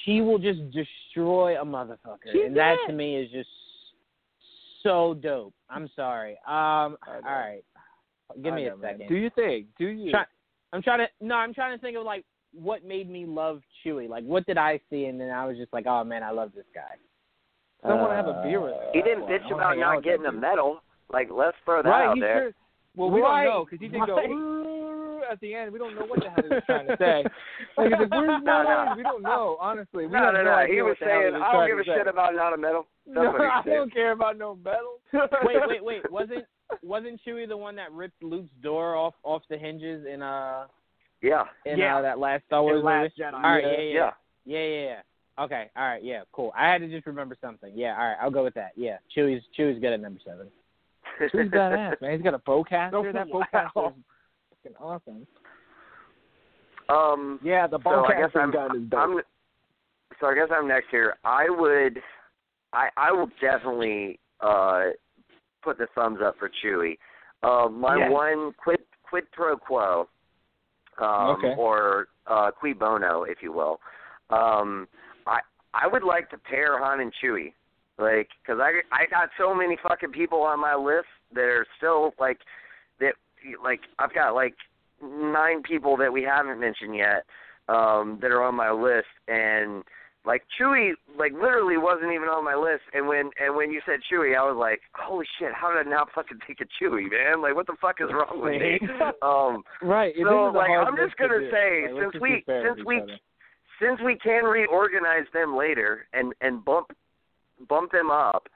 [0.03, 2.87] she will just destroy a motherfucker, She and that did.
[2.87, 3.49] to me is just
[4.81, 5.53] so dope.
[5.69, 6.33] I'm sorry.
[6.45, 7.27] Um, I all know.
[7.29, 7.63] right,
[8.41, 9.07] give me a second.
[9.07, 9.67] Do you think?
[9.77, 10.11] Do you?
[10.11, 10.25] Try-
[10.73, 14.09] I'm trying to no, I'm trying to think of like what made me love Chewie.
[14.09, 16.51] Like what did I see, and then I was just like, oh man, I love
[16.55, 16.81] this guy.
[17.83, 18.89] I don't want to have a beer with uh, him.
[18.93, 20.79] He didn't That's bitch about not getting a medal.
[21.11, 22.43] Like, let's throw that right, out there.
[22.43, 22.51] sure.
[22.95, 24.29] Well, we Right, don't know because he did go right.
[24.29, 25.73] "Ooh," at the end.
[25.73, 27.23] We don't know what the hell he was trying to say.
[27.77, 28.93] Like, like, "Where's No, no.
[28.95, 29.57] We don't know.
[29.59, 30.65] Honestly, we No, have no, no, no.
[30.67, 31.95] He was what the hell saying, he was I don't give a say.
[31.97, 32.85] shit about not a medal.
[33.05, 35.01] That's No, I don't care about no medal.
[35.43, 36.11] wait, wait, wait.
[36.11, 36.45] Wasn't
[36.81, 40.65] wasn't Chewie the one that ripped Luke's door off off the hinges in uh
[41.21, 41.43] Yeah.
[41.65, 41.97] in Yeah.
[41.97, 43.31] uh, that last Star Wars Last movie?
[43.31, 43.33] Jedi.
[43.33, 44.11] All right, yeah, yeah, Yeah.
[44.45, 45.01] yeah, yeah, yeah.
[45.43, 46.53] Okay, all right, yeah, cool.
[46.55, 47.71] I had to just remember something.
[47.75, 48.71] Yeah, all right, I'll go with that.
[48.75, 50.47] Yeah, Chewie's Chewie's good at number seven.
[51.19, 52.11] Chewie's badass, man.
[52.13, 53.11] He's got a bowcaster.
[53.13, 53.45] That Wow.
[53.53, 53.93] bowcaster is
[54.63, 55.27] fucking awesome.
[56.89, 57.39] Um.
[57.43, 58.99] Yeah, the So I guess bowcaster I'm, gun is dope.
[58.99, 59.21] I'm.
[60.19, 61.15] So I guess I'm next here.
[61.23, 62.01] I would.
[62.73, 64.89] I I will definitely uh
[65.63, 66.97] put the thumbs up for Chewie.
[67.41, 68.11] Uh, my Yes.
[68.11, 70.07] one quid quid pro quo,
[70.99, 71.55] um, Okay.
[71.57, 73.79] or uh, qui bono, if you will.
[74.29, 74.87] Um,
[75.27, 75.39] I
[75.73, 77.53] I would like to pair Han and Chewie,
[77.97, 82.13] like, because I I got so many fucking people on my list that are still
[82.19, 82.39] like
[82.99, 83.15] that.
[83.61, 84.55] Like I've got like
[85.01, 87.25] nine people that we haven't mentioned yet
[87.67, 89.83] um that are on my list and
[90.25, 93.99] like Chewie like literally wasn't even on my list and when and when you said
[94.11, 97.41] Chewie I was like holy shit how did I not fucking think of Chewie man
[97.41, 98.79] like what the fuck is wrong with me
[99.21, 100.13] um Right.
[100.17, 103.17] so like I'm just list to gonna say Like, since we since we other.
[103.81, 106.87] since we can reorganize them later and and bump
[107.67, 108.47] bump them up,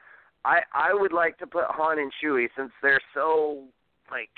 [0.46, 3.64] I I would like to put Han and Chewie since they're so
[4.10, 4.30] like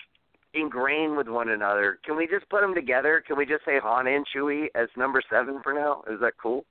[0.55, 1.99] ingrained with one another.
[2.03, 3.23] Can we just put them together?
[3.25, 6.01] Can we just say Han and Chewie as number seven for now?
[6.11, 6.65] Is that cool?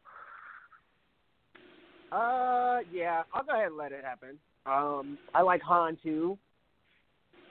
[2.11, 4.39] Uh, yeah, I'll go ahead and let it happen.
[4.67, 6.39] Um, I like Han too,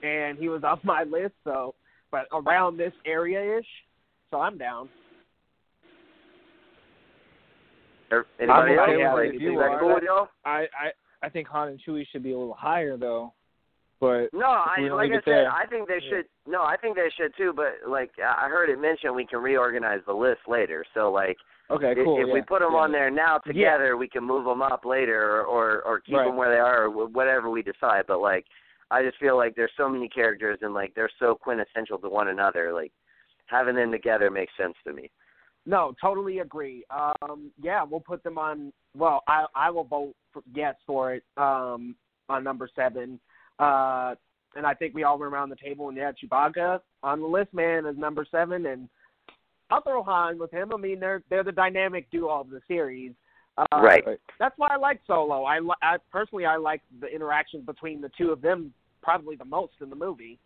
[0.02, 1.74] and he was off my list, so
[2.10, 3.66] but around this area ish,
[4.30, 4.88] so I'm down.
[8.40, 8.88] Anybody I'm else?
[8.88, 9.80] okay with like, if is you that are.
[9.80, 10.28] cool with y'all?
[10.44, 10.90] I, I
[11.22, 13.32] I think Han and Chewie should be a little higher though,
[14.00, 15.52] but No, I like I said, there.
[15.52, 16.10] I think they Yeah.
[16.10, 16.24] should.
[16.46, 17.52] No, I think they should too.
[17.54, 20.84] But like I heard it mentioned, we can reorganize the list later.
[20.94, 21.36] So like
[21.70, 22.20] okay, cool.
[22.20, 22.78] If we yeah, put them yeah.
[22.78, 26.26] on there now together, we can move them up later, or or, or keep Right.
[26.26, 28.04] them where they are, or whatever we decide.
[28.06, 28.46] But like,
[28.90, 32.28] I just feel like there's so many characters, and like they're so quintessential to one
[32.28, 32.72] another.
[32.72, 32.92] Like
[33.46, 35.10] having them together makes sense to me.
[35.66, 36.84] No, totally agree.
[36.90, 38.72] Um, yeah, we'll put them on.
[38.96, 41.24] Well, I I will vote for, yes for it.
[41.36, 41.94] Um,
[42.28, 43.18] on number seven.
[43.58, 44.14] Uh,
[44.54, 47.52] and I think we all went around the table and yeah, Chewbacca on the list,
[47.52, 48.88] man, is number seven, and
[49.70, 50.72] I'll throw Han with him.
[50.72, 53.12] I mean, they're they're the dynamic duo of the series.
[53.56, 54.04] Uh, Right.
[54.38, 55.42] That's why I like Solo.
[55.44, 59.44] I, li- I personally I like the interaction between the two of them probably the
[59.44, 60.38] most in the movie.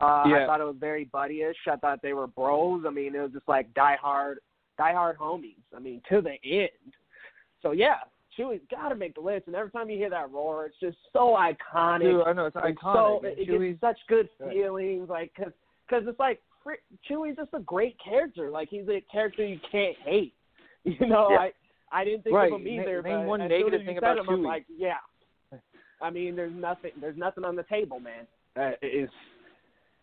[0.00, 1.54] Uh, I thought it was very buddyish.
[1.70, 2.84] I thought they were bros.
[2.86, 4.40] I mean, it was just like die hard,
[4.76, 5.54] die hard homies.
[5.74, 6.68] I mean, to the end.
[7.62, 7.96] So yeah,
[8.36, 9.46] Chewie's got to make the list.
[9.46, 12.02] And every time you hear that roar, it's just so iconic.
[12.02, 13.20] Dude, I know it's It's iconic.
[13.20, 14.52] So it, it Chewie's gives such good Right.
[14.52, 15.52] feelings, like because
[15.88, 16.55] cause it's like fr-
[17.08, 18.50] Chewie's just a great character.
[18.50, 20.34] Like he's a character you can't hate.
[20.84, 21.38] You know, Yeah.
[21.38, 21.52] I
[21.90, 22.52] I didn't think Right.
[22.52, 23.02] of him either.
[23.02, 24.44] name but one as negative soon as you thing about him, I'm Chewie.
[24.44, 24.98] like, yeah.
[26.00, 26.92] I mean, there's nothing.
[27.00, 28.26] There's nothing on the table, man.
[28.56, 29.08] uh, is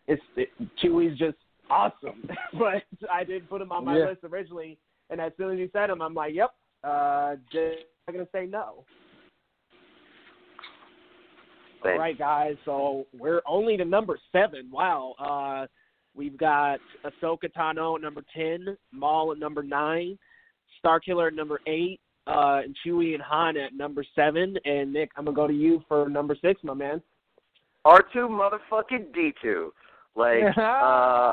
[0.06, 0.48] it's it,
[0.82, 1.36] Chewie's just
[1.70, 2.28] awesome.
[2.58, 4.06] but I didn't put him on my Yeah.
[4.10, 4.76] list originally,
[5.10, 6.50] and as soon as you said him, I'm like, yep,
[6.82, 8.84] uh, just not gonna say no.
[11.84, 12.56] All right, guys.
[12.64, 14.70] So we're only to number seven.
[14.70, 15.14] Wow.
[15.18, 15.66] Uh,
[16.14, 20.18] we've got Ahsoka Tano at number ten, Maul at number nine,
[20.84, 24.56] Starkiller at number eight, uh, and Chewie and Han at number seven.
[24.64, 27.02] And Nick, I'm gonna go to you for number six, my man.
[27.84, 29.72] R two motherfucking D two.
[30.16, 31.32] Like uh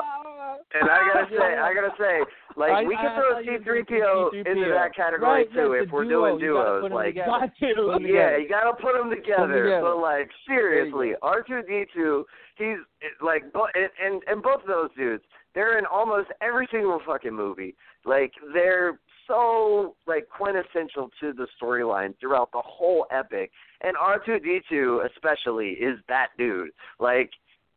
[0.74, 2.20] and I gotta say I gotta say,
[2.56, 5.52] like I- we I- can I throw C three P O into that category Right,
[5.52, 6.38] too if we're duo.
[6.38, 6.90] doing duos.
[6.92, 7.26] Like together.
[7.30, 7.74] Got to.
[7.74, 9.80] Put 'em yeah, you gotta put them together.
[9.82, 12.24] But like seriously, R two D two,
[12.56, 12.78] he's
[13.20, 13.42] like,
[13.74, 15.22] and, and and both of those dudes,
[15.54, 17.74] they're in almost every single fucking movie.
[18.04, 18.98] Like they're
[19.28, 23.50] so like quintessential to the storyline throughout the whole epic.
[23.82, 26.70] And R two D two especially is that dude.
[26.98, 27.30] Like.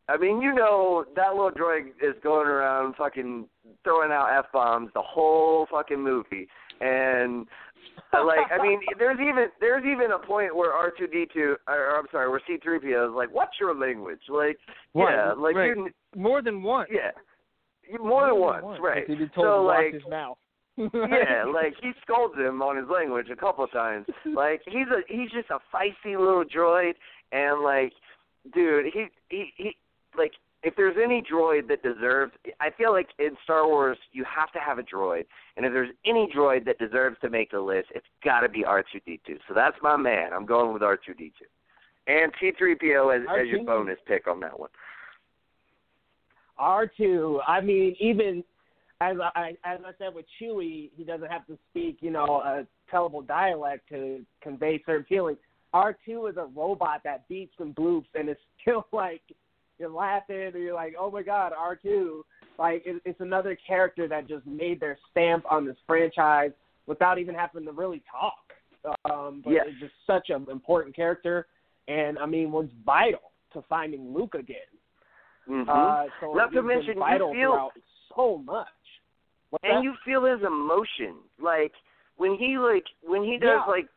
[0.08, 3.46] I mean, you know that little droid is going around fucking
[3.82, 6.46] throwing out f bombs the whole fucking movie,
[6.80, 7.46] and
[8.12, 11.56] uh, like I mean, there's even there's even a point where R two D two,
[11.66, 14.58] or I'm sorry, where C three PO is like, "What's your language?" Like,
[14.94, 15.76] yeah, like right.
[15.76, 16.86] you, More than one.
[16.90, 17.10] yeah,
[17.90, 19.08] You- more than once, right?
[19.08, 20.38] He'd be told so to like, his mouth.
[20.76, 24.06] yeah, like he scolds him on his language a couple of times.
[24.24, 26.92] Like he's a he's just a feisty little droid,
[27.32, 27.92] and like,
[28.54, 29.76] dude, he he he
[30.18, 34.50] like if there's any droid that deserves, I feel like in Star Wars you have
[34.52, 35.24] to have a droid,
[35.56, 38.64] and if there's any droid that deserves to make the list, it's got to be
[38.64, 39.38] R2D2.
[39.48, 40.32] So that's my man.
[40.32, 41.32] I'm going with R2D2,
[42.06, 44.70] and T three PO as, as your bonus pick on that one.
[46.58, 47.40] R two.
[47.46, 48.42] I mean, even
[49.00, 52.66] as I as I said with Chewie, he doesn't have to speak, you know, a
[52.92, 55.38] tellable dialect to convey certain feelings.
[55.72, 59.22] R two is a robot that beeps and bloops, and it's still like
[59.78, 62.24] you're laughing, or you're like, oh my god, R two.
[62.58, 66.52] Like it, it's another character that just made their stamp on this franchise
[66.86, 68.34] without even having to really talk.
[69.10, 69.66] Um, but Yes.
[69.68, 71.46] it's just such an important character,
[71.88, 74.56] and I mean, was vital to finding Luke again.
[75.46, 77.72] hmm Uh, so Not to mention, you feel-
[78.16, 78.66] so much.
[79.50, 79.82] What's and that?
[79.82, 81.72] you feel his emotion like
[82.16, 83.70] when he like when he does Yeah.
[83.70, 83.88] like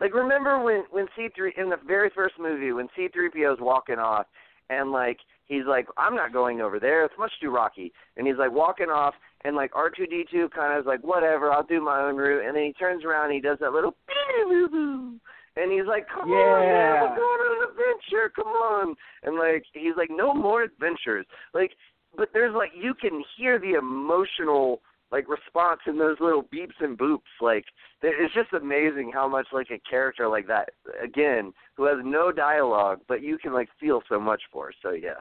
[0.00, 3.58] like remember when when C three in the very first movie when C three PO's
[3.60, 4.26] walking off
[4.70, 7.04] and like he's like I'm not going over there.
[7.04, 7.92] It's much too rocky.
[8.16, 11.02] And he's like walking off and like R two D two kind of is like
[11.02, 12.46] whatever I'll do my own route.
[12.46, 13.94] And then he turns around and he does that little
[15.56, 18.32] and he's like come on man we're going on an adventure.
[18.34, 18.94] Come on.
[19.22, 21.26] And like he's like no more adventures.
[21.54, 21.72] Like
[22.16, 24.80] but there's like you can hear the emotional
[25.12, 27.64] like response in those little beeps and boops like
[28.02, 30.70] it's just amazing how much like a character like that
[31.02, 35.20] again who has no dialogue but you can like feel so much for so yeah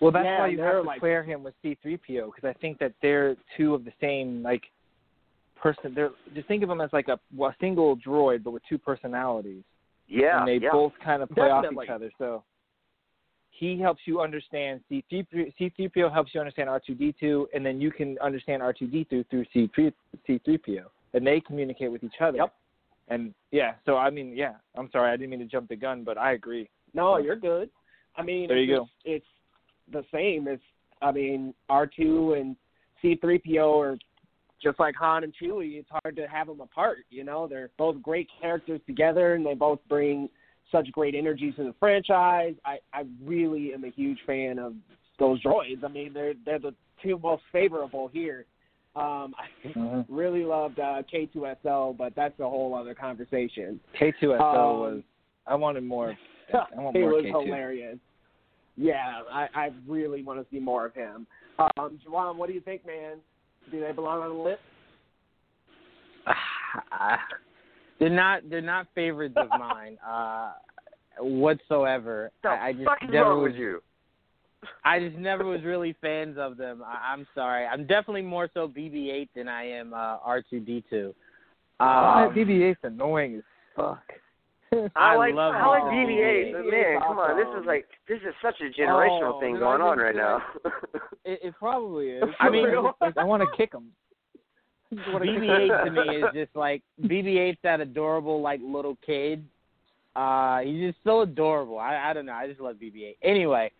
[0.00, 2.78] Well, that's Yeah, why you have to like- pair him with C-3PO because I think
[2.78, 4.62] that they're two of the same like
[5.60, 5.92] person.
[5.94, 8.78] They're just think of them as like a, well, a single droid but with two
[8.78, 9.64] personalities,
[10.06, 12.10] yeah and they yeah both kind of play off each other.
[12.18, 12.44] So
[13.58, 15.52] he helps you understand C-3PO.
[15.58, 19.92] C-3PO helps you understand R2D2, and then you can understand R2D2 through C-3
[20.26, 20.84] C-3PO,
[21.14, 22.38] and they communicate with each other.
[22.38, 22.54] Yep.
[23.08, 26.04] And yeah, so I mean, yeah, I'm sorry, I didn't mean to jump the gun,
[26.04, 26.68] but I agree.
[26.94, 27.70] No, you're good.
[28.16, 29.26] I mean, There it's you just- It's
[29.90, 30.46] the same.
[30.46, 30.62] It's
[31.00, 32.56] I mean, R two and
[33.00, 33.98] C three PO are
[34.62, 35.78] just like Han and Chewie.
[35.78, 36.98] It's hard to have them apart.
[37.10, 40.28] You know, they're both great characters together, and they both bring
[40.70, 42.54] such great energies to the franchise.
[42.64, 44.74] I I really am a huge fan of
[45.18, 45.84] those droids.
[45.84, 48.44] I mean, they're they're the two most favorable here.
[48.96, 50.04] Um, I Mhm.
[50.08, 53.80] really loved uh, K2SO, but that's a whole other conversation.
[53.98, 55.02] K2SO Um, was.
[55.46, 56.16] I wanted more.
[56.52, 57.44] I want it more was K2.
[57.44, 57.98] hilarious.
[58.76, 61.26] Yeah, I, I really want to see more of him.
[61.58, 63.16] Um, Juwan, what do you think, man?
[63.70, 64.60] Do they belong on the list?
[67.98, 70.52] they're not they're not favorites of mine uh
[71.20, 72.30] whatsoever.
[72.42, 73.82] the I, I just fuck never was, you
[74.84, 76.82] I just never was really fans of them.
[76.84, 77.64] I, I'm sorry.
[77.66, 81.14] I'm definitely more so BB-8 than I am uh, R2D2.
[81.78, 83.42] Ah, Um, BB-8's annoying as
[83.76, 84.02] fuck.
[84.72, 86.08] I, I like love I like BB-8.
[86.08, 89.58] BB-8, but man, come on, this is like this is such a generational Oh, thing
[89.58, 90.42] going on right now.
[91.24, 92.24] It, it probably is.
[92.40, 92.66] I mean-
[93.18, 93.88] I want to kick him.
[94.94, 99.44] BB-8 to me is just like BB-8's that adorable like little kid.
[100.16, 101.78] Uh, he's just so adorable.
[101.78, 102.32] I I don't know.
[102.32, 103.16] I just love BB-8.
[103.22, 103.70] Anyway,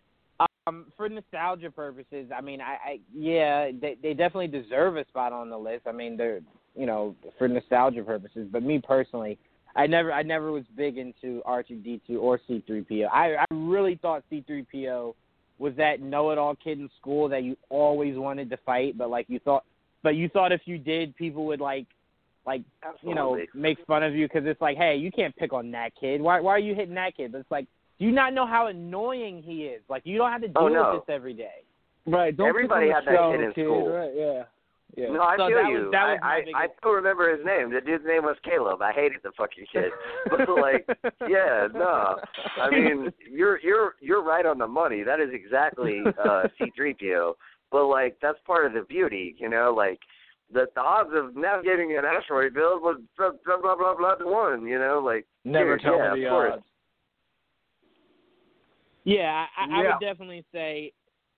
[0.67, 5.33] um, for nostalgia purposes, I mean, I, I yeah, they they definitely deserve a spot
[5.33, 5.87] on the list.
[5.87, 6.41] I mean, they're
[6.75, 9.37] you know for nostalgia purposes, but me personally,
[9.75, 13.07] I never I never was big into R two D two or C three PO.
[13.11, 15.15] I I really thought C three PO
[15.57, 19.09] was that know it all kid in school that you always wanted to fight, but
[19.09, 19.65] like you thought,
[20.03, 21.85] but you thought if you did, people would like
[22.45, 22.61] like
[23.03, 25.91] you know make fun of you because it's like, hey, you can't pick on that
[25.99, 26.21] kid.
[26.21, 27.31] Why why are you hitting that kid?
[27.31, 27.67] But it's like,
[27.99, 29.81] do you not know how annoying he is?
[29.89, 30.93] Like you don't have to deal Oh, no.
[30.95, 31.63] with this every day.
[32.05, 32.35] Right.
[32.35, 33.65] Don't Everybody pick on had the that show, kid in kid.
[33.65, 33.89] school.
[33.89, 34.11] Right.
[34.15, 34.43] Yeah.
[34.97, 35.11] Yeah.
[35.13, 35.77] No, I So feel that you.
[35.83, 37.71] was- that was I, my I, I still remember his name.
[37.71, 38.81] The dude's name was Caleb.
[38.81, 39.91] I hated the fucking kid.
[40.31, 40.87] But like,
[41.29, 42.15] yeah, no.
[42.59, 45.03] I mean, you're you're you're right on the money.
[45.03, 47.33] That is exactly uh C3PO.
[47.71, 49.73] But like, that's part of the beauty, you know.
[49.75, 49.99] Like,
[50.51, 54.25] the the odds of navigating an asteroid field was blah blah blah blah, blah to
[54.25, 54.65] one.
[54.65, 56.63] You know, like Never dude, tell yeah, me the of odds.
[59.05, 59.91] Yeah, I, I Yeah.
[59.93, 60.91] would definitely say,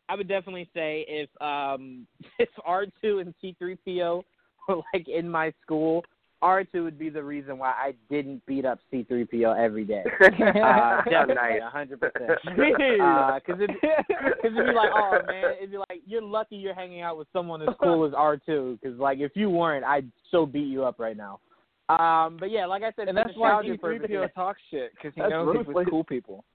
[0.10, 2.08] I would definitely say if um
[2.40, 4.24] if R two and C three PO
[4.68, 6.04] were like in my school,
[6.42, 9.86] R two would be the reason why I didn't beat up C three PO every
[9.86, 10.04] day.
[10.62, 12.32] Uh, definitely, a hundred percent.
[12.46, 17.02] Because it'd, cause it'd be like, oh man, it'd be like you're lucky you're hanging
[17.02, 18.78] out with someone as cool as R two.
[18.82, 21.40] Because like if you weren't, I'd so beat you up right now.
[21.90, 25.14] Um, but yeah, like I said, and that's why nostalgia purposes- C3PO talks shit because
[25.14, 26.46] he That's knows he's with cool people.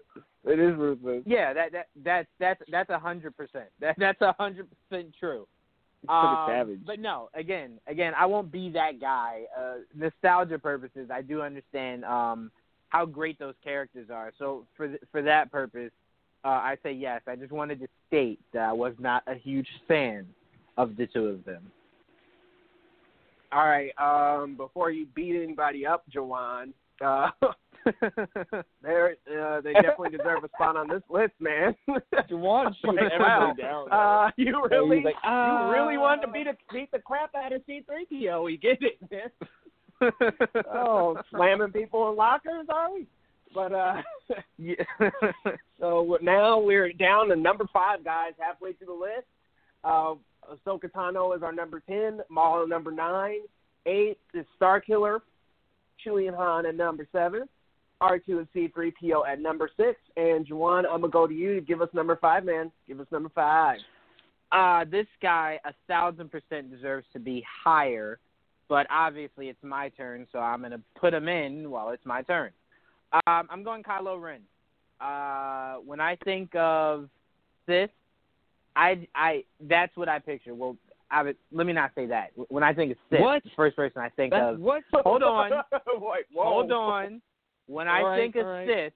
[0.45, 1.23] It is ruthless.
[1.27, 3.67] Yeah, that that that's that's that's a hundred percent.
[3.81, 5.47] That that's a hundred percent true.
[6.03, 6.81] He's pretty Um, savage.
[6.87, 9.43] But no, again, again, I won't be that guy.
[9.59, 12.51] Uh, nostalgia purposes, I do understand um,
[12.91, 14.33] how great those characters are.
[14.39, 15.91] So for th- for that purpose,
[16.45, 17.23] uh, I say yes.
[17.27, 20.27] I just wanted to state that I was not a huge fan
[20.77, 21.71] of the two of them.
[23.53, 23.93] All right.
[23.99, 26.73] Um, before you beat anybody up, Juwan,
[27.05, 27.31] uh,
[28.83, 31.75] they're, uh, they definitely deserve a spot on this list, man.
[31.87, 33.55] You Juwan shoots Like, everybody wow.
[33.59, 33.93] down.
[33.93, 37.53] Uh, you really, he's like, you really wanted to beat a, beat the crap out
[37.53, 38.45] of C-3PO.
[38.45, 39.31] We get it, man.
[40.73, 43.07] oh, slamming people in lockers, are we?
[43.55, 44.03] But uh,
[44.59, 44.75] yeah.
[45.81, 49.27] so now we're down to number five, guys, halfway through the list.
[49.85, 50.15] Uh,
[50.51, 53.41] Ahsoka Tano is our number ten, Maul number nine,
[53.87, 55.21] eight is Starkiller,
[56.05, 57.49] Chewie and Han at number seven,
[58.01, 61.35] R two and C three PO at number six, and Juwan, I'm gonna go to
[61.35, 62.71] you to give us number five, man.
[62.87, 63.79] Give us number five.
[64.53, 68.19] Uh, this guy a thousand percent deserves to be higher,
[68.69, 72.51] but obviously it's my turn, so I'm gonna put him in while it's my turn.
[73.27, 74.41] Um, I'm going Kylo Ren.
[75.01, 77.09] Uh, when I think of
[77.67, 77.91] Sith,
[78.75, 80.55] I I that's what I picture.
[80.55, 80.77] Well,
[81.11, 82.31] I would, let me not say that.
[82.49, 83.43] When I think of Sith, What?
[83.45, 84.61] the first person I think That's of.
[84.61, 84.83] what?
[84.93, 85.51] Hold on.
[85.87, 86.27] Wait.
[86.35, 87.23] Hold on.
[87.67, 88.69] When I All right, think of all right.
[88.69, 88.93] Sith,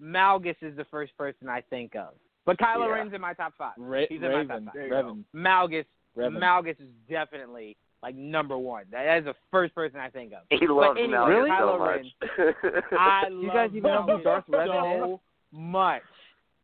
[0.00, 2.14] Malgus is the first person I think of.
[2.46, 2.94] But Kylo Yeah.
[2.94, 3.72] Ren's in my top five.
[3.76, 4.74] Ra- He's in my top five.
[4.74, 4.96] There you go.
[4.96, 5.24] Raven.
[5.34, 5.84] Malgus
[6.16, 6.38] Revan.
[6.38, 8.84] Malgus is definitely like number one.
[8.90, 10.40] That is the first person I think of.
[10.50, 11.50] He loves anyway, Malcolm Really?
[11.50, 12.74] so Kylo much.
[12.98, 15.20] I You guys even know who Malgus Darth Revan so
[15.52, 16.02] much.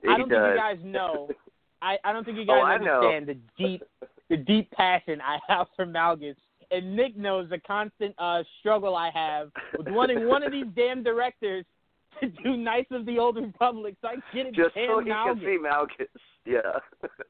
[0.02, 0.38] he I don't does.
[0.38, 1.28] think you guys know.
[1.82, 2.94] I, I don't think you Oh, guys I know.
[3.02, 3.82] understand the deep
[4.30, 6.36] the deep passion I have for Malgus.
[6.70, 11.02] And Nick knows the constant uh struggle I have with wanting one of these damn
[11.02, 11.64] directors
[12.20, 14.54] to do Knights of the Old Republic so I get it.
[14.54, 15.24] Just damn so he Malgus.
[15.24, 16.06] can see Malgus.
[16.46, 16.60] Yeah.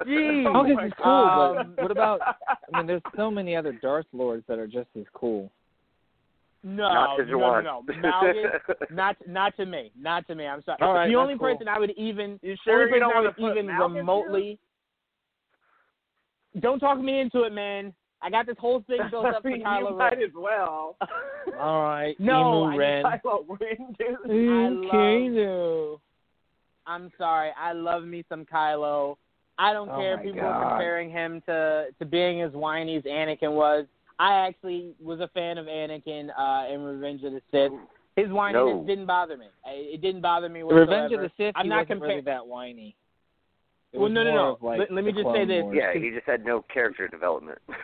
[0.06, 0.44] Jeez.
[0.44, 2.20] Malgus is cool, Um, but what about?
[2.72, 5.50] I mean, there's so many other Darth Lords that are just as cool.
[6.66, 7.82] No, Not to no, no, no.
[7.92, 10.46] Malgus, not not to me, not to me.
[10.46, 10.78] I'm sorry.
[10.80, 11.48] All right, the only cool.
[11.52, 13.54] person I would even, You the sure only you person don't I want would to
[13.54, 13.98] put even Malgus here?
[13.98, 14.58] remotely.
[16.60, 17.92] Don't talk me into it, man.
[18.24, 20.22] I got this whole thing built up for you Kylo might Ren.
[20.22, 20.96] as well.
[21.60, 23.04] All right, No, Emu I Ren.
[23.04, 24.50] Kylo Ren, dude.
[24.50, 26.00] I love- Kano.
[26.86, 27.50] I'm sorry.
[27.58, 29.16] I love me some Kylo.
[29.58, 30.48] I don't Oh care if people God.
[30.50, 33.86] are comparing him to to being as whiny as Anakin was.
[34.18, 37.72] I actually was a fan of Anakin uh, in Revenge of the Sith.
[38.16, 38.84] His whininess No.
[38.86, 39.46] didn't bother me.
[39.66, 40.90] It didn't bother me whatsoever.
[40.90, 41.52] Revenge of the Sith.
[41.56, 42.24] I'm he not wasn't really comparing.
[42.24, 42.94] that whiny.
[43.92, 44.58] It Well, no, no, no.
[44.60, 45.64] like, Let- let me just say this.
[45.72, 47.58] Yeah, he just had no character development.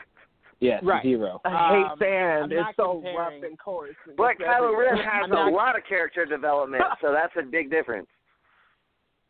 [0.60, 1.02] Yes, Right.
[1.02, 1.40] zero.
[1.44, 2.52] I hate Um, sand.
[2.52, 3.96] I'm It's so comparing- rough and coarse.
[4.06, 4.76] and But it's Kylo.
[4.76, 8.08] Ren has I'm a not- lot of character development, so that's a big difference.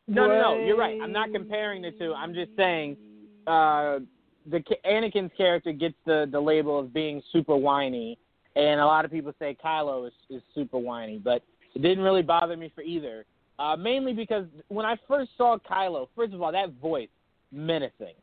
[0.09, 0.59] No, no, no.
[0.65, 1.01] You're right.
[1.01, 2.12] I'm not comparing the two.
[2.15, 2.97] I'm just saying
[3.47, 4.01] uh,
[4.47, 8.19] the Anakin's character gets the the label of being super whiny,
[8.57, 11.43] and a lot of people say Kylo is, is super whiny, but
[11.74, 13.24] it didn't really bother me for either.
[13.61, 17.09] Uh, mainly because when I first saw Kylo, first of all, that voice
[17.52, 18.15] menacing,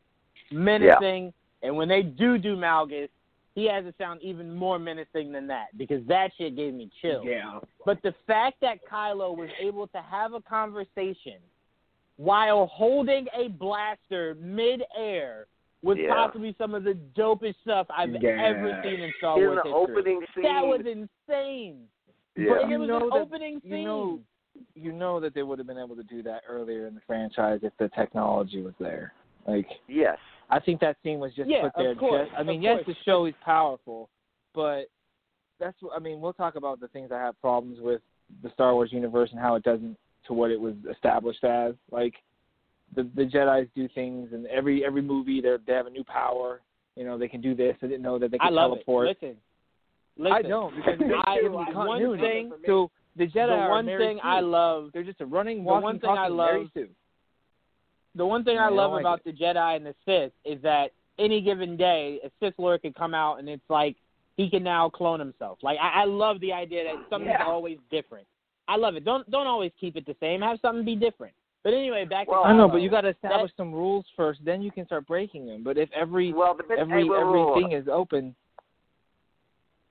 [0.52, 1.32] menacing,
[1.64, 3.10] and when they do do Malgus,
[3.56, 7.26] he has to sound even more menacing than that because that shit gave me chills.
[7.26, 7.60] Yeah.
[7.86, 11.38] But the fact that Kylo was able to have a conversation
[12.18, 15.48] while holding a blaster mid-air
[15.84, 16.14] was Yeah.
[16.14, 18.30] possibly some of the dopest stuff I've Yeah.
[18.44, 19.96] ever seen in Star In Wars the history.
[19.96, 21.88] opening scene, That was insane.
[22.36, 22.50] Yeah.
[22.50, 23.84] But it You was know an that- opening you scene.
[23.84, 24.20] know-
[24.76, 27.60] You know that they would have been able to do that earlier in the franchise
[27.64, 29.14] if the technology was there.
[29.46, 30.18] Like Yes.
[30.49, 31.91] I think that scene was just Yeah, put there.
[31.91, 32.98] of course, just, I mean, yes, course.
[32.98, 34.10] the show is powerful,
[34.53, 34.86] but
[35.60, 36.22] that's what I mean.
[36.22, 38.02] We'll talk about the things I have problems with
[38.44, 39.98] the Star Wars universe and how it doesn't
[40.28, 41.74] to what it was established as.
[41.91, 42.14] Like
[42.95, 46.61] the the Jedi's do things, and every every movie they they have a new power.
[46.95, 47.76] You know, they can do this.
[47.82, 49.07] I didn't know that they I love teleport.
[49.10, 49.18] it.
[49.22, 49.38] Listen,
[50.18, 50.34] listen.
[50.34, 51.40] I don't because I-
[51.74, 54.19] one thing- so the Jedi the one thing.
[54.24, 56.68] I love They're just a running, the walking, one thing I love-.
[58.18, 60.91] The one thing I I love like about the Jedi and the Sith is that
[61.19, 63.95] any given day, a Sith Lord could come out and it's like
[64.38, 65.60] he can now clone himself.
[65.61, 67.45] Like I, I love the idea that something's Yeah.
[67.45, 68.27] always different.
[68.68, 69.06] I love it.
[69.06, 70.41] Don't don't always keep it the same.
[70.41, 71.34] Have something be different.
[71.64, 74.39] But anyway, back Well, to I know, but you got to establish some rules first.
[74.45, 75.64] Then you can start breaking them.
[75.64, 78.35] But if every Well, every everything is open,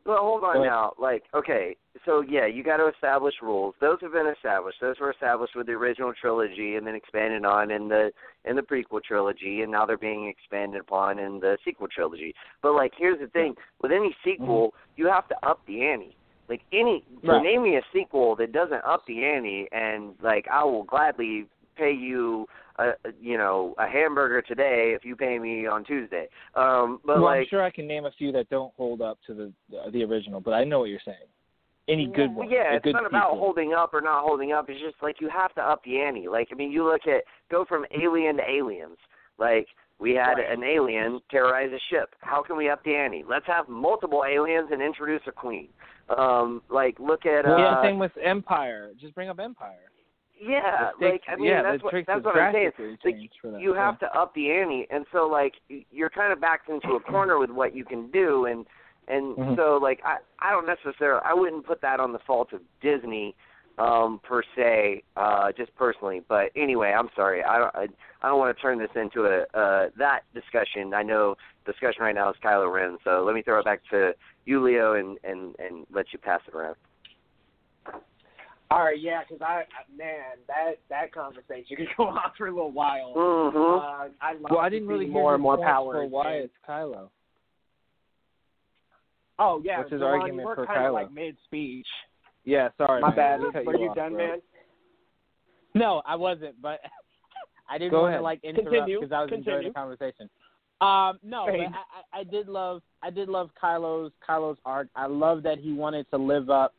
[0.06, 0.68] Well, hold on ahead.
[0.68, 0.92] now.
[1.00, 3.74] Like, okay, so yeah, you got to establish rules.
[3.80, 4.78] Those have been established.
[4.80, 8.10] Those were established with the original trilogy, and then expanded on in the
[8.44, 12.34] in the prequel trilogy, and now they're being expanded upon in the sequel trilogy.
[12.62, 15.00] But like, here's the thing: with any sequel, mm-hmm.
[15.00, 16.16] you have to up the ante.
[16.48, 17.42] Like any, Right.
[17.42, 21.46] name me a sequel that doesn't up the ante, and like I will gladly
[21.76, 22.46] pay you,
[22.78, 26.28] a, you know, a hamburger today if you pay me on Tuesday.
[26.54, 29.18] Um, but well, like, I'm sure I can name a few that don't hold up
[29.26, 30.40] to the the, the original.
[30.40, 31.16] But I know what you're saying.
[31.88, 33.38] Any good one, yeah, it's not about sequel.
[33.38, 34.68] holding up or not holding up.
[34.68, 36.26] It's just like you have to up the ante.
[36.26, 38.98] Like I mean, you look at go from alien to aliens.
[39.38, 39.68] Like
[40.00, 42.14] we had an alien terrorize a ship.
[42.20, 43.24] How can we up the ante?
[43.28, 45.68] Let's have multiple aliens and introduce a queen.
[46.16, 48.90] Um, like look at Well, uh, same with Empire.
[49.00, 49.90] Just bring up Empire.
[50.40, 52.72] Yeah, The like I mean yeah, that's what that's what I'm saying.
[53.04, 53.14] Like,
[53.60, 53.84] you yeah.
[53.86, 55.54] have to up the ante and so like
[55.90, 58.66] you're kind of backed into a corner with what you can do and
[59.08, 59.56] and Mhm.
[59.56, 63.34] so like i i don't necessarily i wouldn't put that on the fault of disney
[63.78, 67.86] um per se uh just personally but anyway i'm sorry i don't i,
[68.22, 71.36] I don't want to turn this into a uh that discussion i know
[71.66, 74.12] discussion right now is kylo ren so let me throw it back to
[74.44, 76.76] you leo and and and let you pass it around
[78.70, 82.50] All right, yeah, because I, I- man, that that conversation could go on for a
[82.50, 83.12] little while.
[83.16, 85.92] mhm Uh, I love well, I didn't see really more hear and more power.
[85.94, 86.42] for why Finn.
[86.44, 87.08] it's Kylo.
[89.38, 90.94] Oh yeah, What's his Delon, argument you were for kind of Kylo?
[90.94, 91.86] like mid speech.
[92.44, 93.02] Yeah, sorry.
[93.02, 93.16] My man.
[93.16, 93.40] bad.
[93.48, 94.26] I cut Were you off, done, bro.
[94.28, 94.38] man?
[95.74, 96.80] No, I wasn't, but
[97.70, 98.20] I didn't Go want ahead.
[98.20, 100.30] to like interrupt because I was enjoying the conversation.
[100.80, 104.88] Um, no, but I, I, I did love I did love Kylo's Kylo's arc.
[104.96, 106.74] I love that he wanted to live up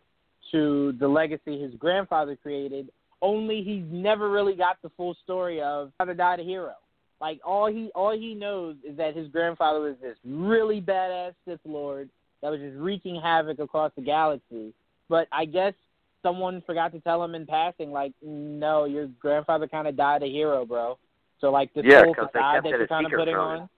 [0.51, 2.89] to the legacy his grandfather created.
[3.21, 6.73] Only he's never really got the full story of how to die a hero.
[7.19, 11.59] Like all he all he knows is that his grandfather was this really badass Sith
[11.65, 12.09] Lord
[12.41, 14.73] that was just wreaking havoc across the galaxy.
[15.09, 15.73] But I guess
[16.21, 20.27] someone forgot to tell him in passing, like, no, your grandfather kind of died a
[20.27, 20.97] hero, bro.
[21.39, 23.61] So like this Yeah, whole facade that you're kind of putting on.
[23.61, 23.69] him.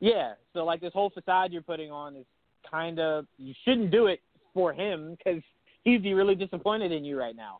[0.00, 2.26] Yeah, so like this whole facade you're putting on is
[2.68, 4.20] kind of you shouldn't do it
[4.52, 5.42] for him because
[5.84, 7.58] he'd be really disappointed in you right now.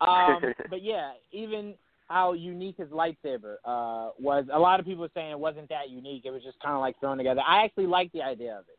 [0.00, 0.40] Um,
[0.70, 1.74] but yeah, even
[2.08, 4.44] how unique his lightsaber uh, was.
[4.52, 6.22] A lot of people were saying it wasn't that unique.
[6.24, 7.40] It was just kind of like thrown together.
[7.46, 8.78] I actually like the idea of it.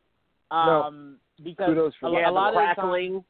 [0.50, 2.28] Um, because Kudos for a, that.
[2.28, 3.24] a lot the of the time.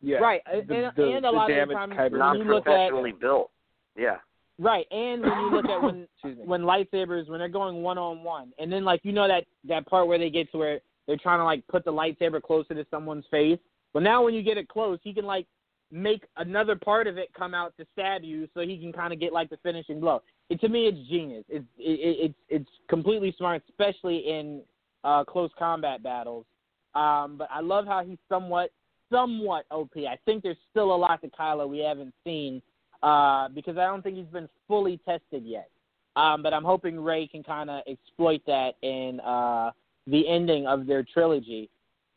[0.00, 0.16] Yeah.
[0.16, 2.46] right, The, and, the, and a the lot of the damage time Kyber not when
[2.46, 3.50] you look at professionally built
[3.96, 4.16] yeah
[4.58, 6.08] right, and when you look at when
[6.44, 9.86] when lightsabers when they're going one on one, and then like you know that that
[9.86, 12.86] part where they get to where they're trying to like put the lightsaber closer to
[12.90, 13.58] someone's face.
[13.92, 15.46] Well, now when you get it close, he can like
[15.90, 19.20] make another part of it come out to stab you, so he can kind of
[19.20, 20.22] get like the finishing blow.
[20.48, 21.44] It, to me, it's genius.
[21.48, 24.62] It's it, it, it's it's completely smart, especially in
[25.04, 26.46] uh, close combat battles.
[26.94, 28.70] Um, but I love how he's somewhat
[29.10, 29.92] somewhat OP.
[29.96, 32.62] I think there's still a lot to Kylo we haven't seen
[33.02, 35.68] uh, because I don't think he's been fully tested yet.
[36.16, 39.70] Um, but I'm hoping Rey can kind of exploit that in uh,
[40.06, 41.70] the ending of their trilogy.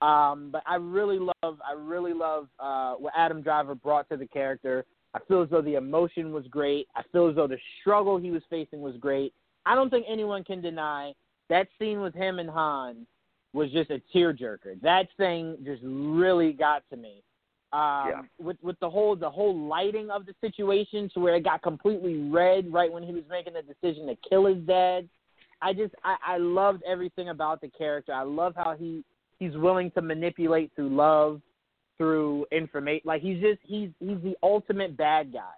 [0.05, 4.27] Um, but I really love, I really love uh, what Adam Driver brought to the
[4.27, 4.85] character.
[5.15, 6.87] I feel as though the emotion was great.
[6.95, 9.33] I feel as though the struggle he was facing was great.
[9.65, 11.13] I don't think anyone can deny
[11.49, 13.07] that scene with him and Han
[13.53, 14.81] was just a tearjerker.
[14.81, 17.23] That thing just really got to me.
[17.73, 18.21] Um, Yeah.
[18.39, 22.29] With with the whole the whole lighting of the situation to where it got completely
[22.29, 25.09] red right when he was making the decision to kill his dad.
[25.61, 28.13] I just I, I loved everything about the character.
[28.13, 29.03] I love how he
[29.39, 31.41] he's willing to manipulate through love,
[31.97, 33.01] through information.
[33.05, 35.53] Like he's just he's he's the ultimate bad guy.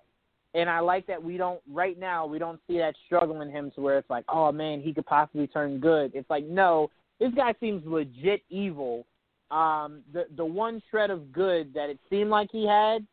[0.54, 3.72] And I like that we don't right now we don't see that struggle in him
[3.76, 6.12] to where it's like, oh man, he could possibly turn good.
[6.14, 6.90] It's like no,
[7.20, 9.06] this guy seems legit evil,
[9.52, 13.06] um, the the one shred of good that it seemed like he had,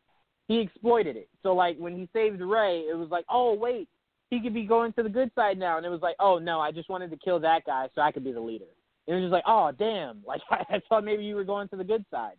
[0.48, 1.28] he exploited it.
[1.42, 3.88] So like when he saved Rey, it was like, oh wait,
[4.30, 6.60] he could be going to the good side now, and it was like, oh no,
[6.60, 8.64] I just wanted to kill that guy so I could be the leader.
[9.06, 11.84] It was just like, oh damn, like I thought maybe you were going to the
[11.84, 12.36] good side.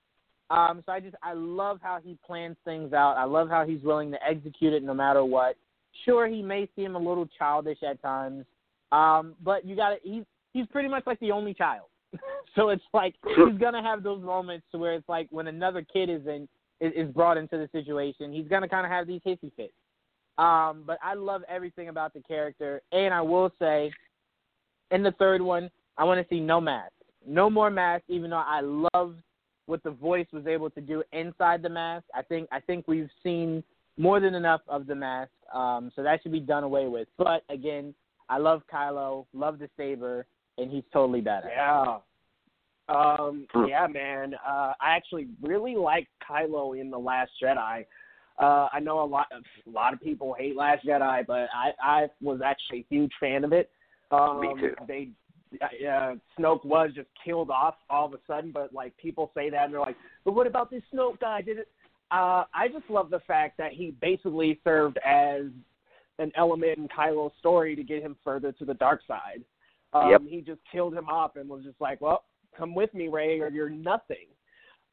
[0.49, 3.15] Um, so I just I love how he plans things out.
[3.17, 5.55] I love how he's willing to execute it no matter what.
[6.03, 8.45] Sure, he may seem a little childish at times,
[8.91, 10.23] um, but you got to he's
[10.53, 11.87] he's pretty much like the only child.
[12.55, 16.09] so it's like he's gonna have those moments to where it's like when another kid
[16.09, 16.47] is in
[16.79, 19.73] is, is brought into the situation, he's gonna kind of have these hissy fits.
[20.37, 23.91] Um, but I love everything about the character, and I will say,
[24.91, 26.93] in the third one, I want to see no mask,
[27.25, 28.03] no more mask.
[28.07, 29.15] Even though I love
[29.65, 33.09] what the voice was able to do inside the mask, I think I think we've
[33.23, 33.63] seen
[33.97, 37.07] more than enough of the mask, um, so that should be done away with.
[37.17, 37.93] But again,
[38.29, 40.25] I love Kylo, love the saber,
[40.57, 41.49] and he's totally badass.
[41.55, 41.97] Yeah.
[42.87, 44.35] Um, yeah, man.
[44.35, 47.85] Uh, I actually really like Kylo in the Last Jedi.
[48.37, 51.71] Uh, I know a lot of a lot of people hate Last Jedi, but I
[51.81, 53.71] I was actually a huge fan of it.
[54.11, 54.75] Um, Me too.
[54.87, 55.09] They
[55.61, 59.65] uh, Snoke was just killed off all of a sudden, but like people say that
[59.65, 61.41] and they're like, but what about this Snoke guy?
[61.41, 61.67] Did it?
[62.11, 65.45] Uh, I just love the fact that he basically served as
[66.19, 69.43] an element in Kylo's story to get him further to the dark side.
[69.93, 70.21] Um, Yep.
[70.29, 72.25] He just killed him off and was just like, well,
[72.57, 74.27] come with me, Rey, or you're nothing.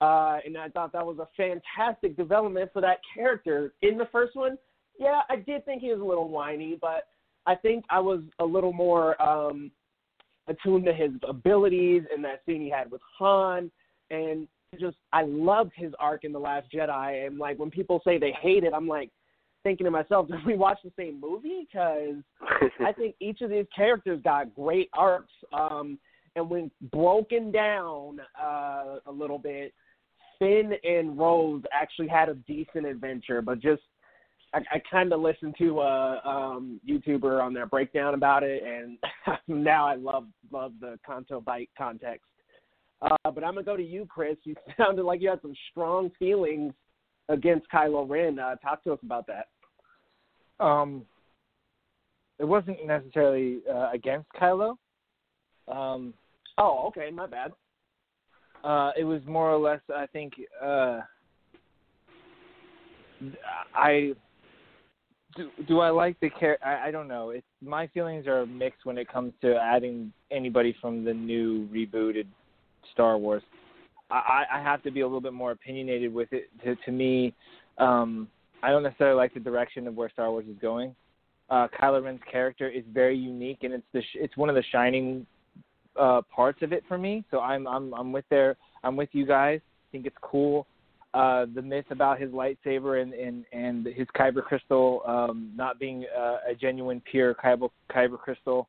[0.01, 3.73] Uh, and I thought that was a fantastic development for that character.
[3.83, 4.59] In the first one,
[4.99, 7.09] yeah, I did think he was a little whiny, but
[7.47, 9.71] I think I was a little more um,
[10.53, 13.71] attuned to his abilities and that scene he had with Han.
[14.11, 14.47] And
[14.79, 17.27] just, I loved his arc in The Last Jedi.
[17.27, 19.11] And like when people say they hate it, I'm like
[19.63, 21.67] thinking to myself, did we watch the same movie?
[21.71, 22.23] Because
[22.81, 25.33] I think each of these characters got great arcs.
[25.53, 25.99] Um,
[26.35, 29.75] and when broken down uh, a little bit,
[30.39, 33.83] Finn and Rose actually had a decent adventure, but just
[34.55, 38.99] I, I kind of listened to a um, YouTuber on their breakdown about it, and
[39.65, 42.27] now I love love the Canto Bight context.
[43.01, 44.37] Uh, but I'm gonna go to you, Chris.
[44.45, 46.73] You sounded like you had some strong feelings
[47.29, 48.39] against Kylo Ren.
[48.39, 49.49] Uh, talk to us about that.
[50.65, 51.05] Um,
[52.39, 54.77] it wasn't necessarily uh, against Kylo.
[55.69, 56.15] Um,
[56.59, 57.53] Oh, okay, my bad.
[58.63, 61.01] uh, it was more or less, I think, uh,
[63.75, 64.13] I
[65.37, 65.51] do.
[65.67, 66.65] Do I like the character?
[66.67, 67.31] I, I don't know.
[67.31, 72.27] It's my feelings are mixed when it comes to adding anybody from the new rebooted
[72.93, 73.43] Star Wars.
[74.11, 76.51] I, I have to be a little bit more opinionated with it.
[76.65, 77.33] To, to me,
[77.79, 78.29] um,
[78.63, 80.95] I don't necessarily like the direction of where Star Wars is going.
[81.49, 84.65] Uh, Kylo Ren's character is very unique, and it's the sh- it's one of the
[84.71, 85.27] shining
[85.99, 87.25] uh, parts of it for me.
[87.31, 88.57] So I'm I'm I'm with there.
[88.85, 89.61] I'm with you guys.
[89.63, 90.67] I think it's cool.
[91.15, 96.07] Uh, the myth about his lightsaber and and and his kyber crystal um, not being
[96.19, 98.69] uh, a genuine pure kyber kyber crystal.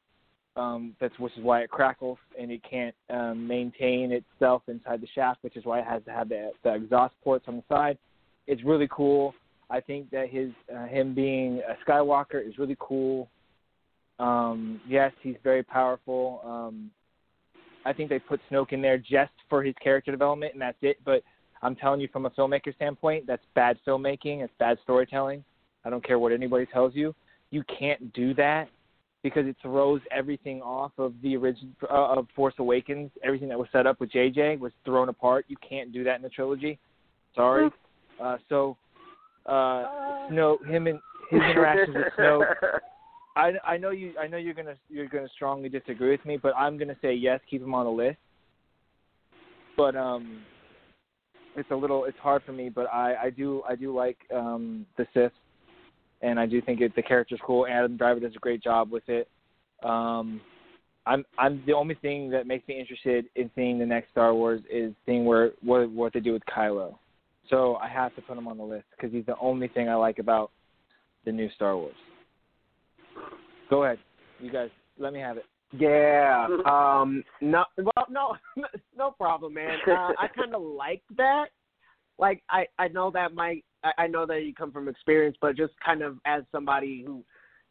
[0.55, 5.07] Um, that's which is why it crackles and it can't um, maintain itself inside the
[5.15, 7.97] shaft, which is why it has to have the, the exhaust ports on the side.
[8.45, 9.33] It's really cool.
[9.69, 13.29] I think that his uh, him being a Skywalker is really cool.
[14.19, 16.41] Um, yes, he's very powerful.
[16.45, 16.91] Um,
[17.85, 20.97] I think they put Snoke in there just for his character development, and that's it.
[21.03, 21.23] But
[21.63, 24.43] I'm telling you, from a filmmaker standpoint, that's bad filmmaking.
[24.43, 25.43] It's bad storytelling.
[25.85, 27.15] I don't care what anybody tells you.
[27.51, 28.67] You can't do that
[29.23, 33.09] because it throws everything off of the original uh, of Force Awakens.
[33.23, 35.45] Everything that was set up with JJ was thrown apart.
[35.47, 36.77] You can't do that in the trilogy.
[37.33, 37.69] Sorry.
[38.21, 38.77] Uh, so,
[39.45, 40.99] uh, Snoke, him and
[41.29, 42.45] his interactions with Snoke.
[43.35, 44.13] I, I know you.
[44.19, 47.39] I know you're gonna you're gonna strongly disagree with me, but I'm gonna say yes.
[47.49, 48.17] Keep him on the list.
[49.75, 50.43] But um,
[51.55, 52.05] it's a little.
[52.05, 55.31] It's hard for me, but I I do I do like um the Sith,
[56.21, 57.67] and I do think it, the character's cool.
[57.67, 59.27] Adam Driver does a great job with it.
[59.83, 60.41] Um,
[61.05, 64.61] I'm I'm the only thing that makes me interested in seeing the next Star Wars
[64.71, 66.95] is seeing where what what they do with Kylo.
[67.49, 69.95] So I have to put him on the list because he's the only thing I
[69.95, 70.51] like about
[71.25, 71.95] the new Star Wars.
[73.69, 73.99] Go ahead,
[74.39, 74.69] you guys.
[74.97, 75.45] Let me have it.
[75.77, 76.47] Yeah.
[76.65, 77.23] Um.
[77.41, 77.65] No.
[77.77, 78.35] Well, no.
[78.97, 79.79] No problem, man.
[79.87, 81.45] Uh, I kind of like that.
[82.19, 83.65] Like, I I know that might.
[83.83, 87.23] I, I know that you come from experience, but just kind of as somebody who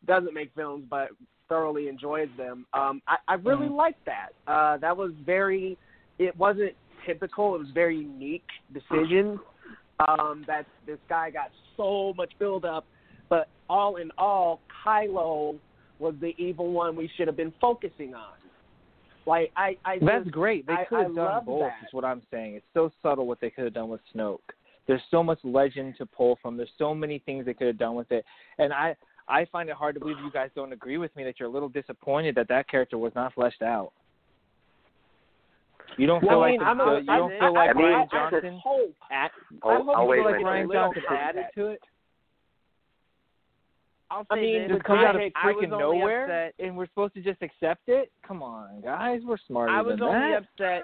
[0.06, 1.10] doesn't make films but
[1.48, 3.76] thoroughly enjoys them, um, I I really Mhm.
[3.76, 4.30] like that.
[4.46, 5.78] Uh, that was very.
[6.18, 6.74] It wasn't
[7.06, 7.54] typical.
[7.54, 9.38] It was very unique decision.
[10.08, 12.84] Um, that this guy got so much build up,
[13.28, 15.58] but all in all, Kylo
[16.02, 18.34] was the evil one we should have been focusing on.
[19.24, 20.66] Like I, I That's just, great.
[20.66, 21.60] They could have done both.
[21.62, 21.86] that.
[21.86, 22.56] Is what I'm saying.
[22.56, 24.38] It's so subtle what they could have done with Snoke.
[24.88, 26.56] There's so much legend to pull from.
[26.56, 28.24] There's so many things they could have done with it,
[28.58, 28.96] and I
[29.28, 31.52] I find it hard to believe you guys don't agree with me that you're a
[31.52, 33.92] little disappointed that that character was not fleshed out.
[35.98, 37.70] You don't Well, feel I like mean, the, the- a- you don't I- feel like
[37.70, 38.60] I mean, Rian I- I Johnson
[39.12, 39.30] at
[39.62, 40.34] I'll, hope you feel like.
[40.42, 41.80] Rian Johnson added to it.
[44.12, 47.40] I'll I mean, this, comes out of freaking nowhere, upset- and we're supposed to just
[47.42, 48.12] accept it.
[48.26, 50.42] Come on, guys, we're smarter I was than only that.
[50.42, 50.82] upset.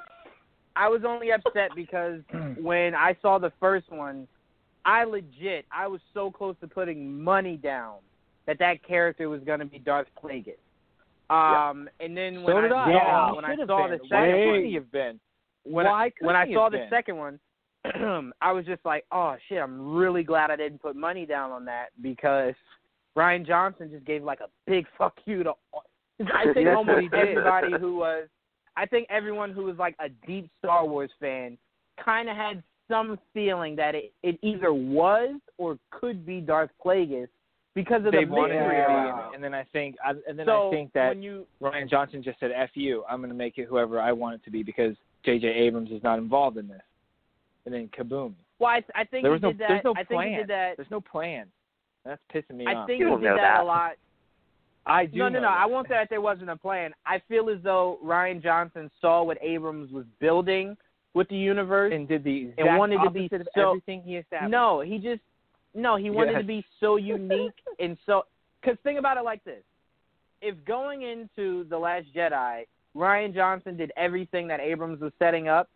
[0.77, 2.21] I was only upset because
[2.61, 4.27] when I saw the first one,
[4.85, 7.97] I legit I was so close to putting money down
[8.47, 10.55] that that character was going to be Darth Plagueis.
[11.31, 12.69] Um, and then when so I I.
[12.71, 13.33] saw Yeah.
[13.33, 13.99] when I saw been.
[13.99, 15.21] the second couldn't one, have been?
[15.65, 16.89] when Why I, when I saw the been?
[16.91, 17.41] second one,
[18.41, 21.65] I was just like, oh shit, I'm really glad I didn't put money down on
[21.67, 22.55] that because
[23.19, 25.53] Rian Johnson just gave like a big fuck you to.
[26.35, 28.29] I think almost everybody who was,
[28.77, 31.59] I think everyone who was like a deep Star Wars fan,
[32.03, 37.29] kind of had some feeling that it it either was or could be Darth Plagueis
[37.75, 39.35] because of they the wanted mystery to be in around it, it.
[39.35, 42.23] and then I think, I, and then so I think that when you Rian Johnson
[42.23, 44.63] just said, "F you, I'm going to make it whoever I want it to be
[44.63, 45.47] because J.J.
[45.49, 46.81] Abrams is not involved in this."
[47.67, 48.33] And then kaboom!
[48.59, 49.69] well, I, I think There he was no, did that.
[49.69, 50.31] there's no I think plan.
[50.31, 50.77] he did that.
[50.77, 51.47] There's no plan.
[52.09, 52.87] That's pissing me I off.
[52.87, 53.61] think You he don't did know that, that.
[53.61, 53.93] a lot.
[54.87, 55.19] I do.
[55.19, 55.43] no, no, no.
[55.43, 55.59] that.
[55.59, 56.93] I won't say that there wasn't a plan.
[57.05, 60.77] I feel as though Rian Johnson saw what Abrams was building
[61.13, 61.93] with the universe.
[61.95, 64.51] and did the exact and wanted to be opposite of so- everything he established.
[64.51, 65.21] no, he just
[65.75, 65.97] no.
[65.97, 66.41] He wanted Yes.
[66.41, 68.23] to be so unique and so.
[68.63, 69.63] Because think about it like this:
[70.41, 72.65] if going into the Last Jedi,
[72.97, 75.69] Rian Johnson did everything that Abrams was setting up,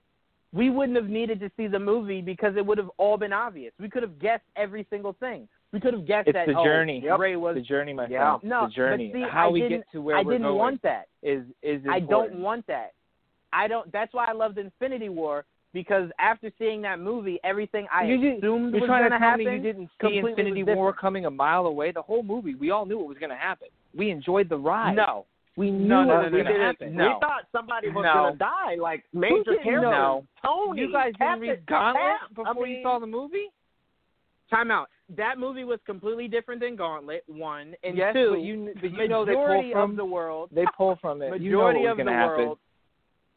[0.54, 3.72] we wouldn't have needed to see the movie because it would have all been obvious.
[3.78, 5.46] We could have guessed every single thing.
[5.73, 7.03] We could have guessed It's that the oh, journey.
[7.19, 8.36] Rey was the journey, my Yeah.
[8.39, 8.51] friend.
[8.51, 9.09] No, the journey.
[9.12, 11.07] but see, How I we get to where I we're i didn't going want that.
[11.23, 12.93] is is I don't want that.
[13.55, 13.90] I don't.
[13.93, 18.39] That's why I loved Infinity War because after seeing that movie, everything I You did-
[18.39, 20.99] assumed You're was trying going to tell happen me you didn't see Infinity War different.
[20.99, 21.90] coming a mile away?
[21.93, 23.69] The whole movie, we all knew it was going to happen.
[23.94, 24.94] We enjoyed the ride.
[24.97, 25.24] No,
[25.57, 26.97] we knew No, no, it no, was no, going to happen.
[26.97, 27.05] No.
[27.09, 28.12] We thought somebody was No.
[28.12, 29.90] gonna die, like major didn't characters.
[29.90, 30.24] know?
[30.44, 30.81] Tony.
[30.82, 33.49] You guys didn't Captain- read Gauntlet Cap, before I mean, you saw the movie?
[34.53, 34.89] Time out.
[35.16, 37.24] That movie was completely different than Gauntlet.
[37.27, 38.31] One and yes, two.
[38.31, 40.51] but you, but you know they pull majority from of the world.
[40.53, 41.31] they pull from it.
[41.31, 42.37] Majority you know of the happen.
[42.47, 42.59] world.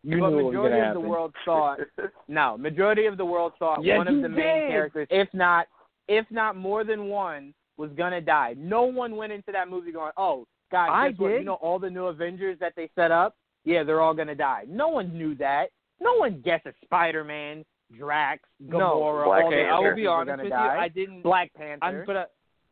[0.04, 1.80] You but knew what was going majority of the world thought
[2.28, 2.58] no.
[2.58, 4.70] Majority of the world thought Yes, one of the main did.
[4.70, 5.68] characters, if not,
[6.08, 8.54] if not more than one, was gonna die.
[8.58, 11.30] No one went into that movie going, "Oh, God, I guess what?
[11.30, 11.40] did.
[11.40, 13.36] You know all the new Avengers that they set up?
[13.64, 15.70] Yeah, they're all gonna die." No one knew that.
[16.00, 17.66] No one guessed a Spider-Man,
[17.98, 20.76] Drax, Gamora, no, Black all the okay, I will be honest with die.
[20.76, 20.82] you.
[20.82, 21.22] I didn't.
[21.22, 21.84] Black Panther.
[21.84, 22.26] I'm, but uh,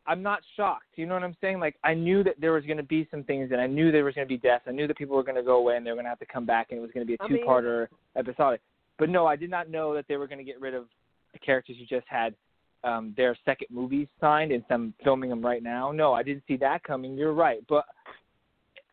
[0.05, 0.85] I'm not shocked.
[0.95, 1.59] You know what I'm saying?
[1.59, 4.05] Like I knew that there was going to be some things, and I knew there
[4.05, 4.65] was going to be deaths.
[4.67, 6.19] I knew that people were going to go away, and they were going to have
[6.19, 8.61] to come back, and it was going to be a mean- two-parter episodic.
[8.99, 10.85] But no, I did not know that they were going to get rid of
[11.33, 12.35] the characters who just had
[12.83, 15.91] um, their second movies signed and some filming them right now.
[15.91, 17.17] No, I didn't see that coming.
[17.17, 17.85] You're right, but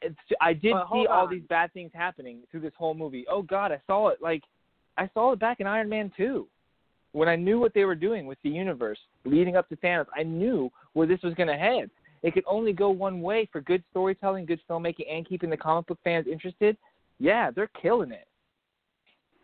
[0.02, 3.26] it's, I did see hold all these bad things happening through this whole movie.
[3.30, 4.18] Oh God, I saw it.
[4.22, 4.42] Like
[5.00, 6.46] I saw it back in Iron Man 2
[7.12, 10.22] when I knew what they were doing with the universe leading up to Thanos, I
[10.22, 11.90] knew where this was going to head.
[12.22, 15.86] It could only go one way for good storytelling, good filmmaking, and keeping the comic
[15.86, 16.76] book fans interested.
[17.18, 18.28] Yeah, they're killing it.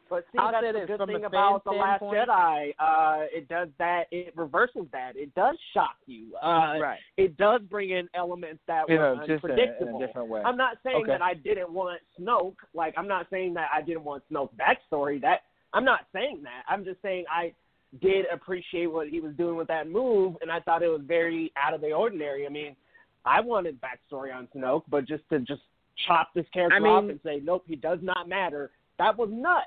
[0.09, 2.74] But see, I'll that's say the this, good thing fan about the Last standpoint- Jedi.
[2.78, 4.05] Uh, it does that.
[4.12, 5.16] It reverses that.
[5.16, 6.35] It does shock you.
[6.37, 6.99] Uh, right.
[7.16, 10.03] It does bring in elements that You were know, just in a, in unpredictable.
[10.03, 10.43] a different way.
[10.45, 11.11] I'm not saying Okay.
[11.12, 12.55] that I didn't want Snoke.
[12.74, 15.20] Like I'm not saying that I didn't want Snoke's backstory.
[15.20, 15.41] That
[15.73, 16.62] I'm not saying that.
[16.69, 17.53] I'm just saying I
[18.01, 21.53] did appreciate what he was doing with that move, and I thought it was very
[21.57, 22.47] out of the ordinary.
[22.47, 22.77] I mean,
[23.24, 25.62] I wanted backstory on Snoke, but just to just
[26.07, 28.70] chop this character I mean- off and say nope, he does not matter.
[28.99, 29.66] That was nuts.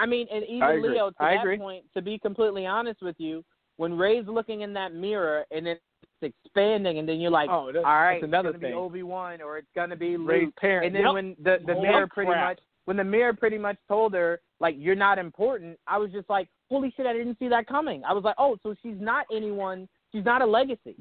[0.00, 1.58] I mean, and even Leo, to I that agree.
[1.58, 3.44] point, to be completely honest with you,
[3.76, 5.76] when Rey's looking in that mirror and then
[6.22, 8.72] it's expanding, and then you're like, Oh, that's- all right, that's another it's gonna thing.
[8.72, 10.86] be Obi Wan or it's gonna be Rey's parents.
[10.86, 11.12] And then Yep.
[11.14, 12.44] when the the Holy mirror pretty crap.
[12.44, 16.28] much when the mirror pretty much told her like you're not important, I was just
[16.28, 18.04] like, holy shit, I didn't see that coming.
[18.04, 19.88] I was like, oh, so she's not anyone.
[20.12, 20.96] She's not a legacy.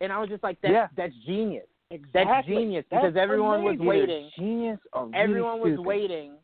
[0.00, 0.88] And I was just like, that's Yeah.
[0.96, 1.66] that's genius.
[1.90, 2.24] Exactly.
[2.24, 3.78] That's genius That's because everyone amazing.
[3.78, 4.30] was waiting.
[4.36, 5.86] Genius or really everyone was stupid.
[5.86, 6.38] waiting.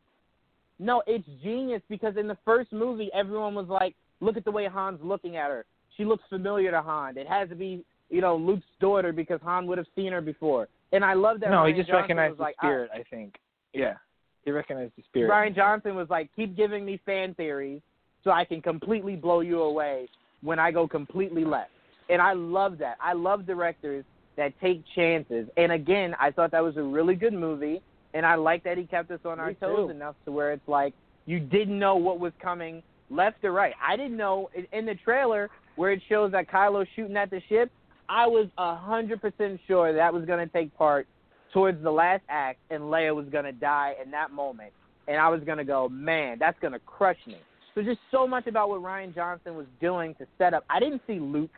[0.80, 4.66] No, it's genius because in the first movie, everyone was like, "Look at the way
[4.66, 5.66] Han's looking at her.
[5.96, 7.18] She looks familiar to Han.
[7.18, 10.68] It has to be, you know, Luke's daughter because Han would have seen her before."
[10.92, 11.50] And I love that.
[11.50, 12.90] No, Rian he just Johnson recognized the like, spirit.
[12.94, 13.36] I think.
[13.74, 13.94] Yeah,
[14.44, 15.28] he recognized the spirit.
[15.28, 17.82] Brian Johnson was like, "Keep giving me fan theories
[18.24, 20.08] so I can completely blow you away
[20.40, 21.72] when I go completely left."
[22.08, 22.96] And I love that.
[23.00, 24.04] I love directors
[24.36, 25.46] that take chances.
[25.58, 27.82] And again, I thought that was a really good movie.
[28.14, 29.90] And I like that he kept us on our toes too.
[29.90, 30.94] enough to where it's like
[31.26, 33.74] you didn't know what was coming left or right.
[33.86, 37.40] I didn't know in, in the trailer where it shows that Kylo's shooting at the
[37.48, 37.70] ship.
[38.08, 41.06] I was a hundred percent sure that was going to take part
[41.52, 44.72] towards the last act, and Leia was going to die in that moment,
[45.08, 47.38] and I was going to go, man, that's going to crush me.
[47.74, 50.64] So just so much about what Rian Johnson was doing to set up.
[50.68, 51.50] I didn't see Luke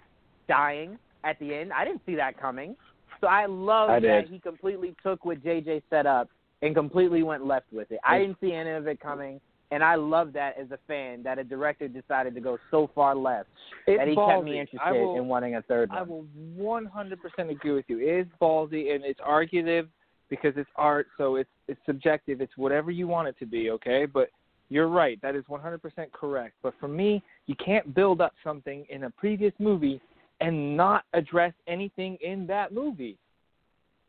[0.49, 1.73] dying at the end.
[1.73, 2.77] I didn't see that coming.
[3.21, 6.29] So I love that he completely took what JJ set up
[6.63, 7.99] and completely went left with it.
[8.05, 9.41] I didn't see any of it coming,
[9.71, 13.15] and I love that as a fan that a director decided to go so far
[13.15, 13.49] left
[13.87, 14.35] It's that he ballsy.
[14.35, 15.99] kept me interested will, in wanting a third one.
[15.99, 16.27] I will
[16.59, 17.99] 100% agree with you.
[17.99, 19.89] It is ballsy and it's argumentative
[20.31, 22.41] because it's art, so it's it's subjective.
[22.41, 24.07] It's whatever you want it to be, okay?
[24.07, 24.31] But
[24.71, 25.21] you're right.
[25.21, 25.81] That is 100%
[26.13, 26.55] correct.
[26.63, 30.01] But for me, you can't build up something in a previous movie
[30.41, 33.19] and not address anything in that movie.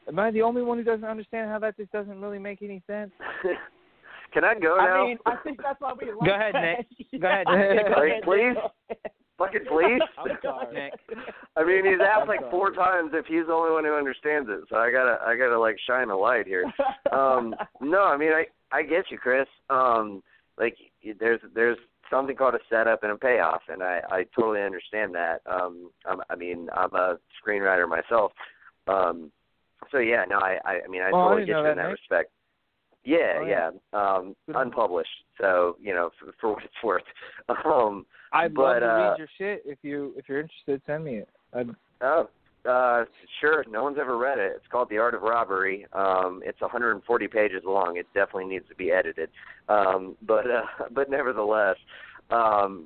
[0.08, 2.82] Am I the only one who doesn't understand how that just doesn't really make any
[2.88, 3.12] sense?
[4.34, 5.04] Can I go now?
[5.04, 6.54] I mean, I think that's why we like Go ahead.
[6.56, 7.22] Nick.
[7.22, 7.46] Go ahead.
[7.46, 8.56] Go Like, ahead, please?
[9.38, 10.02] Fucking please.
[10.18, 10.74] I'm sorry.
[10.74, 10.94] Nick.
[11.56, 12.52] I mean, he's asked like sorry.
[12.52, 14.62] four times if he's the only one who understands it.
[14.70, 16.66] So I gotta, I gotta like shine a light here.
[17.14, 19.46] Um, no, I mean, I, I get you, Chris.
[19.70, 20.24] Um,
[20.58, 20.76] like,
[21.20, 21.78] there's, there's
[22.10, 25.42] something called a setup and a payoff, and I, I totally understand that.
[25.46, 28.32] Um, I'm, I mean, I'm a screenwriter myself.
[28.88, 29.32] Um,
[29.92, 32.32] so yeah, no, I, I, I mean, I Oh, totally get you in that, respect.
[33.06, 33.72] Yeah, Oh, yeah.
[33.94, 34.16] yeah.
[34.16, 34.72] Um, Good on you.
[34.72, 35.10] unpublished.
[35.40, 37.04] So you know, for, for what it's worth.
[37.66, 40.82] Um, I'd But, love to uh, read your shit if you if you're interested.
[40.86, 41.30] Send me it.
[41.54, 41.70] I'd,
[42.02, 42.30] Oh,
[42.70, 43.06] uh,
[43.40, 43.66] sure.
[43.70, 44.54] No one's ever read it.
[44.56, 45.86] It's called The Art of Robbery.
[45.94, 47.98] Um, it's 140 pages long.
[47.98, 49.30] It definitely needs to be edited.
[49.70, 51.78] Um, but uh, but nevertheless,
[52.32, 52.86] um,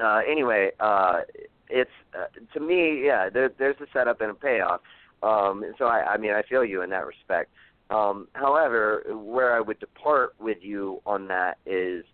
[0.00, 1.20] uh, anyway, uh,
[1.68, 3.28] it's uh, to me, yeah.
[3.28, 4.80] There, there's a setup and a payoff.
[5.22, 7.50] Um, and so I, I mean, I feel you in that respect.
[7.90, 12.04] Um, however, where I would depart with you on that is,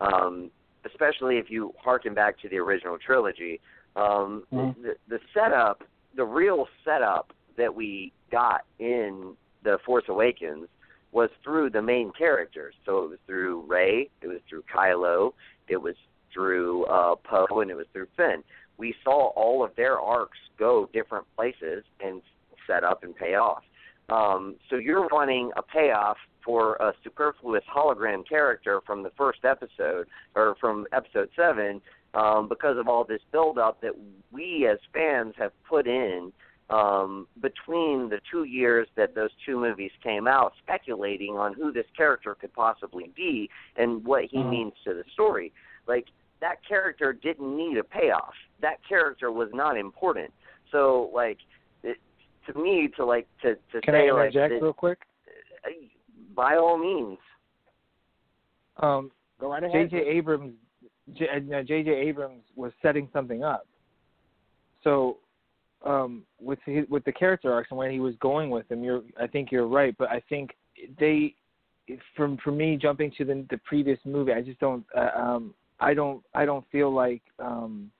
[0.00, 0.50] um,
[0.84, 3.60] especially if you harken back to the original trilogy,
[3.96, 4.82] um, Mhm.
[4.82, 5.84] the, the setup,
[6.14, 10.68] the real setup that we got in the Force Awakens
[11.12, 12.74] was through the main characters.
[12.84, 15.32] So it was through Rey, it was through Kylo,
[15.68, 15.96] it was
[16.32, 18.44] through uh, Poe, and it was through Finn.
[18.76, 22.22] We saw all of their arcs go different places and
[22.68, 23.64] set up and pay off.
[24.08, 30.06] Um, so you're wanting a payoff for a superfluous hologram character from the first episode
[30.34, 31.80] or from episode seven
[32.14, 33.92] um, because of all this build-up that
[34.32, 36.32] we as fans have put in
[36.70, 41.86] um, between the two years that those two movies came out, speculating on who this
[41.96, 44.50] character could possibly be and what he Mhm.
[44.50, 45.52] means to the story.
[45.86, 46.06] Like
[46.40, 48.34] that character didn't need a payoff.
[48.60, 50.32] That character was not important.
[50.70, 51.38] So like
[52.52, 54.98] to me to like to to can say I like interject that- real quick?
[56.34, 57.18] by all means.
[58.76, 59.10] Um,
[59.40, 59.90] Go right ahead.
[59.90, 60.06] J.J.
[60.08, 60.54] Abrams,
[61.14, 61.90] J, uh, J.J.
[61.90, 63.66] Abrams was setting something up.
[64.84, 65.16] So,
[65.84, 69.02] um, with his, with the character arcs and where he was going with them, you're
[69.20, 70.50] I think you're right, but I think
[71.00, 71.34] they,
[72.16, 75.92] from for me jumping to the the previous movie, I just don't uh, um I
[75.92, 77.90] don't I don't feel like um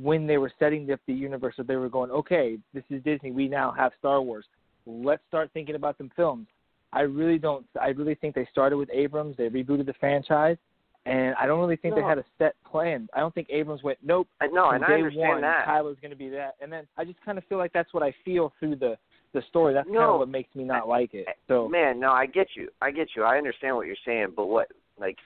[0.00, 3.32] when they were setting up the universe, that they were going, okay, this is Disney,
[3.32, 4.44] we now have Star Wars,
[4.86, 6.46] let's start thinking about them films.
[6.92, 7.66] I really don't.
[7.80, 9.36] I really think they started with Abrams.
[9.36, 10.56] They rebooted the franchise,
[11.04, 13.08] and I don't really think they had a set plan.
[13.12, 14.28] I don't think Abrams went, nope.
[14.40, 15.66] I no, and I understand one, that.
[15.66, 18.02] Kylo's going to be that, and then I just kind of feel like that's what
[18.02, 18.96] I feel through the
[19.36, 19.74] the story.
[19.74, 21.26] That's kind of what makes me not like it.
[21.48, 24.46] So man no i get you i get you i understand what you're saying but
[24.46, 24.68] what
[24.98, 25.18] like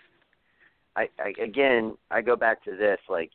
[0.97, 3.31] i i again i go back to this like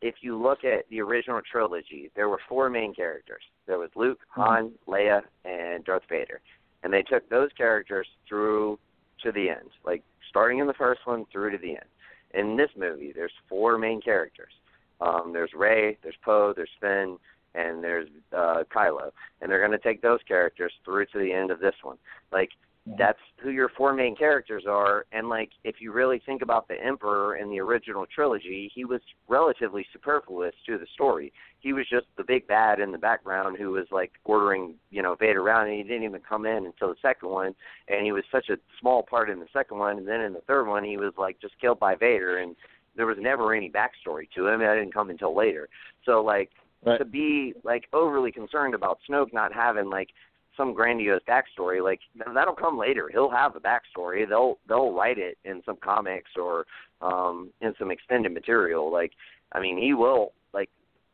[0.00, 3.42] if you look at the original trilogy there were four main characters.
[3.66, 4.40] There was luke Mm-hmm.
[4.42, 6.40] han leia and darth vader.
[6.82, 8.78] And they took those characters through
[9.22, 11.88] to the end like starting in the first one through to the end.
[12.34, 14.52] In this movie there's four main characters.
[15.00, 17.16] Um there's rey there's poe there's finn
[17.54, 19.10] and there's uh kylo.
[19.40, 21.96] And they're going to take those characters through to the end of this one.
[22.30, 22.50] Like
[22.96, 26.74] that's who your four main characters are and like if you really think about the
[26.82, 31.32] emperor in the original trilogy he was relatively superfluous to the story.
[31.60, 35.16] He was just the big bad in the background who was like ordering you know
[35.16, 37.54] vader around and he didn't even come in until the second one
[37.88, 40.42] and he was such a small part in the second one and then in the
[40.46, 42.56] third one he was like just killed by vader and
[42.96, 44.60] there was never any backstory to him.
[44.60, 45.68] That didn't come until later.
[46.04, 46.50] So like
[46.84, 46.98] Right.
[46.98, 50.10] to be like overly concerned about Snoke not having like
[50.58, 52.00] some grandiose backstory, like
[52.34, 53.08] that'll come later.
[53.10, 54.28] He'll have a backstory.
[54.28, 56.66] They'll they'll write it in some comics or
[57.00, 58.92] um in some extended material.
[58.92, 59.12] Like
[59.52, 60.68] I mean, he will like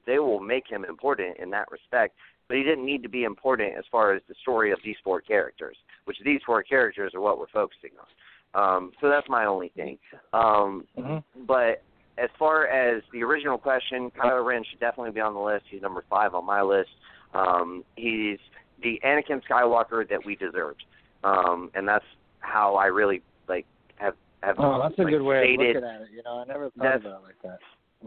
[0.07, 2.17] they will make him important in that respect.
[2.49, 5.21] But he didn't need to be important as far as the story of these four
[5.23, 8.07] characters, which these four characters are what we're focusing on.
[8.55, 9.99] Um, so that's my only thing.
[10.33, 11.45] Um, Mm-hmm.
[11.47, 11.83] but
[12.19, 15.65] as far as the original question, Kylo Ren should definitely be on the list.
[15.71, 16.91] He's number five on my list.
[17.35, 18.39] Um, he's
[18.83, 20.85] the Anakin Skywalker that we deserved,
[21.23, 22.05] um, and that's
[22.41, 24.57] how I really like have have.
[24.59, 26.09] Oh, that's a like, good way of stated, looking at it.
[26.15, 27.59] You know, I never thought about it like that.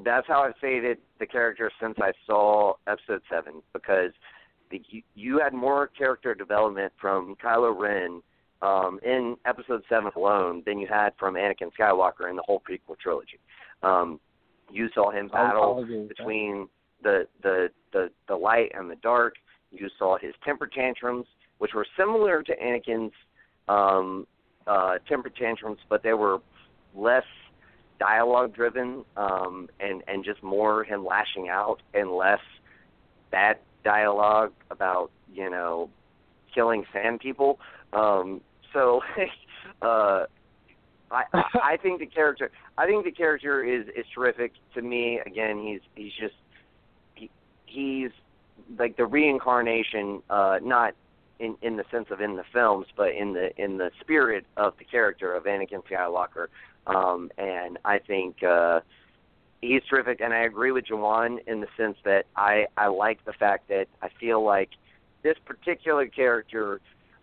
[0.04, 4.12] That's how I've faded the character since I saw Episode Seven because
[4.70, 8.22] the, you, you had more character development from Kylo Ren
[8.62, 12.98] um, in Episode Seven alone than you had from Anakin Skywalker in the whole prequel
[13.00, 13.40] trilogy.
[13.82, 14.20] Um,
[14.70, 16.18] you saw him battle I'll agree with that.
[16.18, 16.68] between
[17.04, 19.36] the, the the the light and the dark.
[19.72, 21.26] You saw his temper tantrums,
[21.58, 23.14] which were similar to Anakin's
[23.68, 24.26] um,
[24.66, 26.40] uh, temper tantrums, but they were
[26.96, 27.24] less
[28.00, 32.40] dialogue driven um, and and just more him lashing out and less
[33.32, 35.90] bad dialogue about you know
[36.54, 37.60] killing sand people.
[37.94, 38.42] Um,
[38.74, 39.02] so
[39.82, 40.26] uh,
[41.12, 45.20] I I think the character I think the character is is terrific to me.
[45.26, 46.36] Again, he's he's just
[47.16, 47.30] he,
[47.66, 48.12] he's
[48.78, 50.94] like the reincarnation, uh, not
[51.40, 54.74] in in the sense of in the films, but in the in the spirit of
[54.78, 56.48] the character of Anakin Skywalker.
[56.88, 58.80] Um, and I think uh,
[59.62, 60.22] he's terrific.
[60.22, 63.88] And I agree with Juwan in the sense that I I like the fact that
[64.02, 64.70] I feel like
[65.24, 66.80] this particular character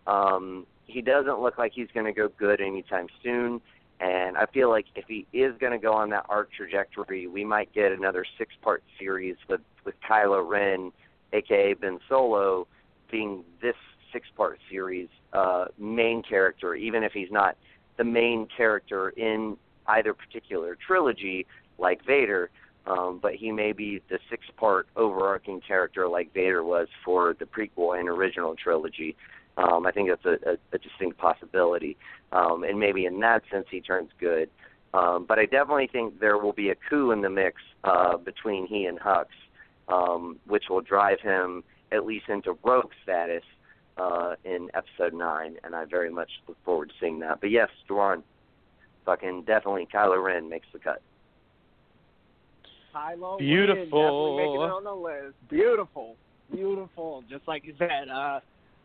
[0.06, 3.60] um, he doesn't look like he's going to go good anytime soon.
[4.00, 7.44] And I feel like if he is going to go on that arc trajectory, we
[7.44, 10.92] might get another six-part series with with Kylo Ren,
[11.32, 12.66] aka Ben Solo,
[13.10, 13.76] being this
[14.12, 17.56] six-part series uh, main character, even if he's not
[17.96, 19.56] the main character in
[19.86, 21.46] either particular trilogy
[21.78, 22.50] like Vader.
[22.86, 27.98] Um, but he may be the six-part overarching character like Vader was for the prequel
[27.98, 29.16] and original trilogy.
[29.56, 31.96] Um, I think that's a, a, a distinct possibility,
[32.32, 34.50] um, and maybe in that sense he turns good.
[34.92, 38.66] Um, but I definitely think there will be a coup in the mix uh, between
[38.66, 39.26] he and Hux,
[39.88, 41.62] um, which will drive him
[41.92, 43.42] at least into rogue status
[43.96, 47.40] uh, in episode nine, and I very much look forward to seeing that.
[47.40, 48.22] But yes, Duran,
[49.04, 51.02] fucking definitely Kylo Ren makes the cut.
[52.94, 53.76] Kylo Beautiful.
[53.76, 55.34] Ren, definitely making it on the list.
[55.48, 56.16] Beautiful,
[56.52, 57.22] beautiful.
[57.28, 58.40] Just like you said, uh,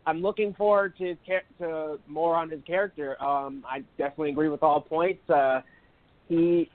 [0.06, 1.16] I'm looking forward to
[1.60, 3.22] to more on his character.
[3.22, 5.28] Um, I definitely agree with all points.
[5.30, 5.62] Uh,
[6.28, 6.70] he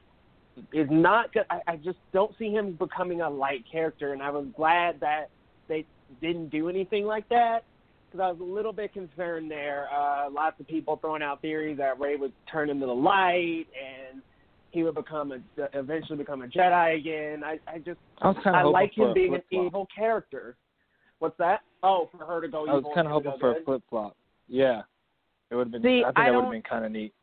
[0.73, 1.33] is not.
[1.33, 1.45] Good.
[1.51, 5.31] I, I just don't see him becoming a light character, and I was glad that
[5.69, 5.85] they
[6.21, 7.65] didn't do anything like that
[8.15, 9.89] because I was a little bit concerned there.
[9.95, 14.23] Uh, lots of people throwing out theories that Rey would turn into the light and
[14.71, 15.39] he would become a
[15.73, 17.45] eventually become a Jedi again.
[17.45, 20.57] I I just I was kind of I like him being an evil character.
[21.21, 21.61] What's that?
[21.83, 24.17] Oh, for her to go I was kind of hoping for go a flip flop.
[24.49, 24.83] Yeah,
[25.51, 25.83] it would have been.
[25.83, 27.15] See, I think I that would have been kind of neat.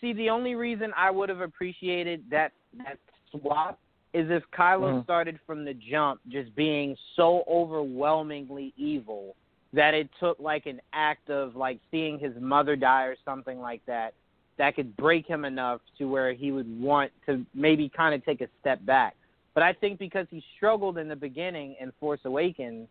[0.00, 2.98] See, the only reason I would have appreciated that that
[3.30, 3.78] swap
[4.12, 5.04] is if Kylo Mhm.
[5.04, 9.36] started from the jump just being so overwhelmingly evil
[9.72, 13.84] that it took like an act of like seeing his mother die or something like
[13.86, 14.14] that
[14.56, 18.40] that could break him enough to where he would want to maybe kind of take
[18.40, 19.16] a step back.
[19.54, 22.88] But I think because he struggled in the beginning in Force Awakens,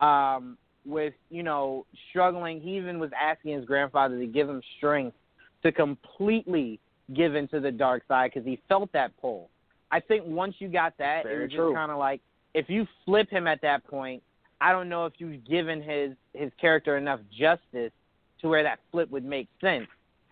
[0.00, 5.16] um, with you know struggling, he even was asking his grandfather to give him strength
[5.62, 6.78] to completely
[7.14, 9.48] give into the dark side because he felt that pull.
[9.90, 11.70] I think once you got that, Very it was true.
[11.70, 12.20] just kind of like
[12.54, 14.22] if you flip him at that point,
[14.60, 17.92] I don't know if you've given his his character enough justice
[18.40, 19.86] to where that flip would make sense.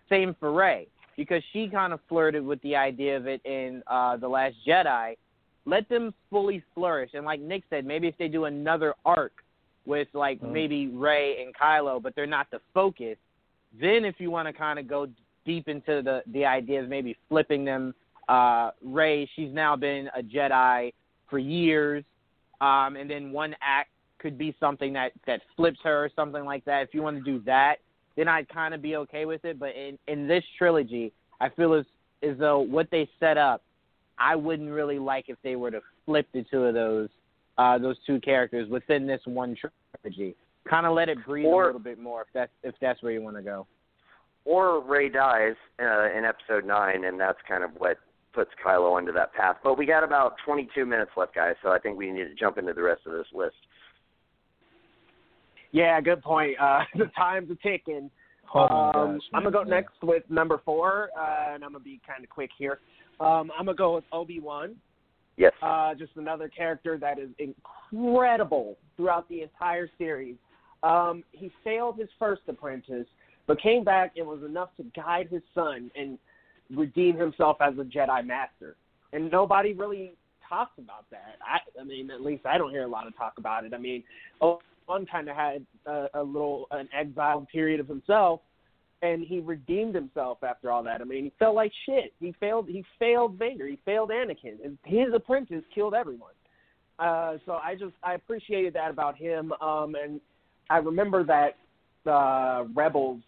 [0.07, 0.87] Same for Rey
[1.17, 5.15] because she kind of flirted with the idea of it in uh, the Last Jedi.
[5.65, 9.33] Let them fully flourish, and like Nick said, maybe if they do another arc
[9.85, 10.51] with like Mhm.
[10.51, 13.17] maybe Rey and Kylo, but they're not the focus.
[13.79, 15.07] Then, if you want to kind of go
[15.45, 17.93] deep into the the idea of maybe flipping them,
[18.27, 20.93] uh, Rey, she's now been a Jedi
[21.29, 22.03] for years,
[22.61, 23.89] um, and then one act
[24.19, 26.83] could be something that that flips her or something like that.
[26.83, 27.75] If you want to do that,
[28.15, 29.59] then I'd kind of be okay with it.
[29.59, 31.85] But in in this trilogy, I feel as
[32.21, 33.63] as though what they set up,
[34.17, 37.09] I wouldn't really like if they were to flip the two of those
[37.57, 40.35] uh, those two characters within this one trilogy.
[40.69, 43.11] Kind of let it breathe Or- a little bit more if that's if that's where
[43.11, 43.65] you want to go.
[44.45, 47.97] Or Rey dies uh, in episode nine, and that's kind of what
[48.33, 49.57] puts Kylo onto that path.
[49.63, 52.57] But we got about 22 minutes left, guys, so I think we need to jump
[52.57, 53.55] into the rest of this list.
[55.71, 56.55] Yeah, good point.
[56.59, 58.09] Uh, the time's a ticking.
[58.55, 59.75] Oh um, gosh, I'm gonna go Yeah.
[59.75, 62.79] next with number four, uh, and I'm gonna be kind of quick here.
[63.19, 64.75] Um, I'm gonna go with Obi Wan
[65.39, 65.53] Yes.
[65.61, 70.35] Uh, just another character that is incredible throughout the entire series.
[70.83, 73.07] Um, he failed his first apprentice,
[73.47, 76.17] but came back and was enough to guide his son and
[76.75, 78.75] redeem himself as a Jedi Master.
[79.11, 80.13] And nobody really
[80.47, 81.37] talks about that.
[81.41, 83.73] I, I mean, at least I don't hear a lot of talk about it.
[83.73, 84.03] I mean,
[84.41, 88.41] Obi-Wan kind of had a, a little an exile period of himself,
[89.01, 91.01] and he redeemed himself after all that.
[91.01, 92.13] I mean, he felt like shit.
[92.19, 92.67] He failed.
[92.67, 93.67] He failed Vader.
[93.67, 94.77] He failed Anakin.
[94.85, 96.33] His apprentice killed everyone.
[96.99, 99.53] Uh, so I just I appreciated that about him.
[99.53, 100.19] Um, and
[100.69, 101.57] I remember that
[102.09, 103.21] uh, Rebels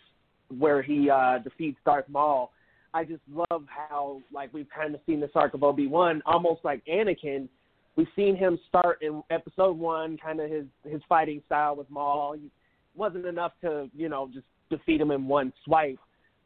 [0.57, 2.51] where he uh, defeats Darth Maul.
[2.93, 6.61] I just love how like we've kind of seen this arc of Obi Wan, almost
[6.63, 7.47] like Anakin.
[7.95, 12.33] We've seen him start in Episode One, kind of his his fighting style with Maul.
[12.33, 12.49] He
[12.95, 15.99] wasn't enough to you know just defeat him in one swipe,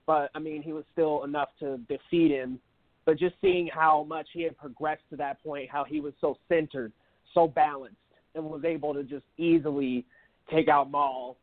[0.05, 2.59] but I mean he was still enough to defeat him.
[3.05, 6.37] But just seeing how much he had progressed to that point, how he was so
[6.47, 6.91] centered,
[7.33, 7.97] so balanced,
[8.33, 10.05] and was able to just easily
[10.51, 11.37] take out Maul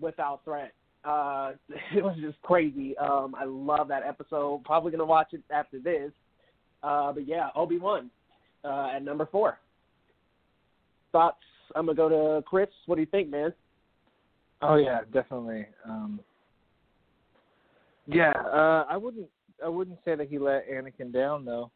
[0.00, 0.72] without threat.
[1.04, 1.52] Uh,
[1.94, 2.96] it was just crazy.
[2.98, 4.64] Um, I love that episode.
[4.64, 6.10] Probably gonna watch it after this.
[6.82, 8.10] Uh, but yeah, Obi Wan
[8.64, 9.58] uh, at number four.
[11.12, 11.38] Thoughts?
[11.74, 12.68] I'm gonna go to Chris.
[12.86, 13.52] What do you think, man?
[14.62, 15.66] Oh yeah, definitely.
[15.84, 16.20] Um,
[18.06, 19.28] yeah, uh, I wouldn't.
[19.64, 21.70] I wouldn't say that he let Anakin down though.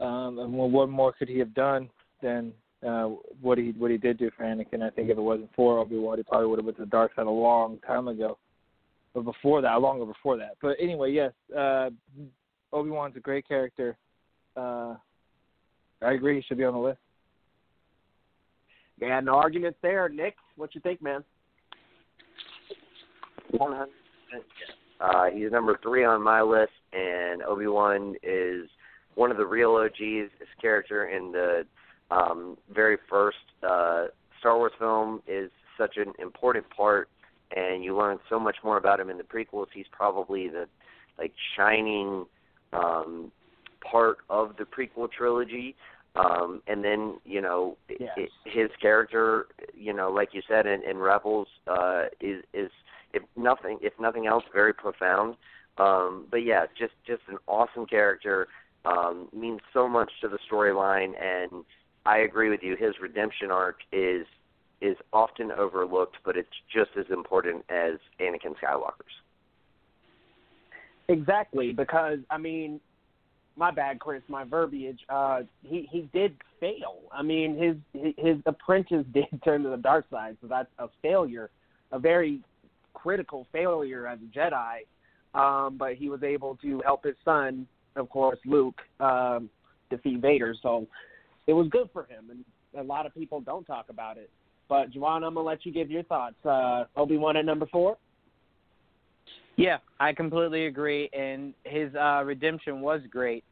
[0.00, 1.88] Um, and what more could he have done
[2.22, 2.52] than
[2.86, 4.82] uh, what he what he did do for Anakin?
[4.82, 6.90] I think if it wasn't for Obi Wan, he probably would have went to the
[6.90, 8.38] dark side a long time ago.
[9.14, 10.56] But before that, longer before that.
[10.60, 11.90] But anyway, yes, uh,
[12.72, 13.96] Obi Wan's a great character.
[14.56, 14.96] Uh,
[16.02, 16.98] I agree, he should be on the list.
[19.00, 20.08] Yeah, no arguments there.
[20.08, 21.24] Nick, what you think, man?
[23.50, 23.90] One hundred.
[25.00, 28.68] Uh, he's number three on my list, and Obi Wan is
[29.14, 29.98] one of the real OGs.
[30.38, 31.64] His character in the
[32.10, 34.06] um, very first uh,
[34.40, 37.08] Star Wars film is such an important part,
[37.56, 39.66] and you learn so much more about him in the prequels.
[39.72, 40.66] He's probably the
[41.18, 42.26] like shining
[42.72, 43.30] um,
[43.80, 45.76] part of the prequel trilogy.
[46.16, 48.28] Um, and then you know Yes.
[48.44, 52.70] his character, you know, like you said in, in Rebels, uh, is is
[53.12, 55.36] if nothing if nothing else very profound.
[55.78, 58.46] Um, but yeah, just just an awesome character.
[58.84, 61.64] Um, means so much to the storyline, and
[62.06, 62.76] I agree with you.
[62.76, 64.26] His redemption arc is
[64.80, 69.14] is often overlooked, but it's just as important as Anakin Skywalker's.
[71.08, 72.80] Exactly, because I mean,
[73.56, 74.22] my bad, Chris.
[74.28, 75.00] My verbiage.
[75.08, 77.00] Uh, he he did fail.
[77.12, 81.50] I mean, his his apprentice did turn to the dark side, so that's a failure,
[81.92, 82.40] a very
[82.94, 84.80] critical failure as a Jedi.
[85.34, 87.66] Um, but he was able to help his son,
[87.96, 89.50] of course, Luke, um,
[89.90, 90.54] defeat Vader.
[90.62, 90.86] So
[91.46, 92.44] it was good for him, and
[92.78, 94.30] a lot of people don't talk about it.
[94.68, 96.36] But Juwan, I'm gonna let you give your thoughts.
[96.44, 97.96] Uh, Obi Wan at number four.
[99.56, 103.44] Yeah, I completely agree, and his uh, redemption was great.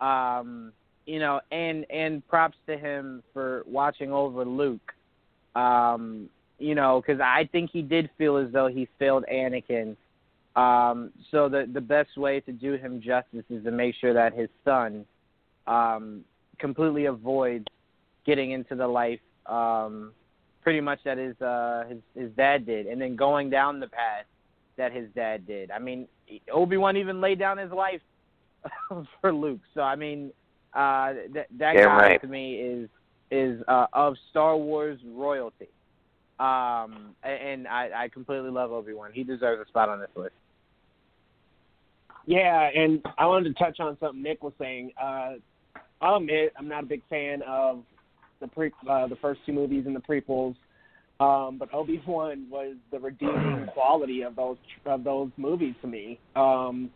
[0.00, 0.72] Um,
[1.06, 4.92] you know, and and props to him for watching over Luke.
[5.54, 6.28] Um,
[6.58, 9.96] you know, because I think he did feel as though he failed Anakin.
[10.56, 14.34] Um, so the the best way to do him justice is to make sure that
[14.34, 15.06] his son
[15.68, 16.24] um,
[16.58, 17.66] completely avoids
[18.26, 20.12] getting into the life um,
[20.62, 24.26] pretty much that his uh, his his dad did, and then going down the path
[24.76, 25.70] that his dad did.
[25.70, 26.06] I mean,
[26.52, 28.00] Obi Wan even laid down his life
[29.20, 29.60] for Luke.
[29.74, 30.30] So I mean,
[30.74, 32.20] uh, that that Yeah, guy right.
[32.20, 32.88] to me is
[33.30, 35.68] is uh, of Star Wars royalty.
[36.38, 39.10] Um, and I, I completely love Obi Wan.
[39.12, 40.34] He deserves a spot on this list.
[42.26, 44.92] Yeah, and I wanted to touch on something Nick was saying.
[45.02, 45.34] Uh,
[46.00, 47.82] I'll admit I'm not a big fan of
[48.40, 50.54] the pre uh, the first two movies and the prequels,
[51.20, 54.56] um, but Obi Wan was the redeeming quality of those
[54.86, 56.18] of those movies to me.
[56.36, 56.90] Um,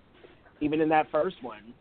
[0.61, 1.75] even in that first one,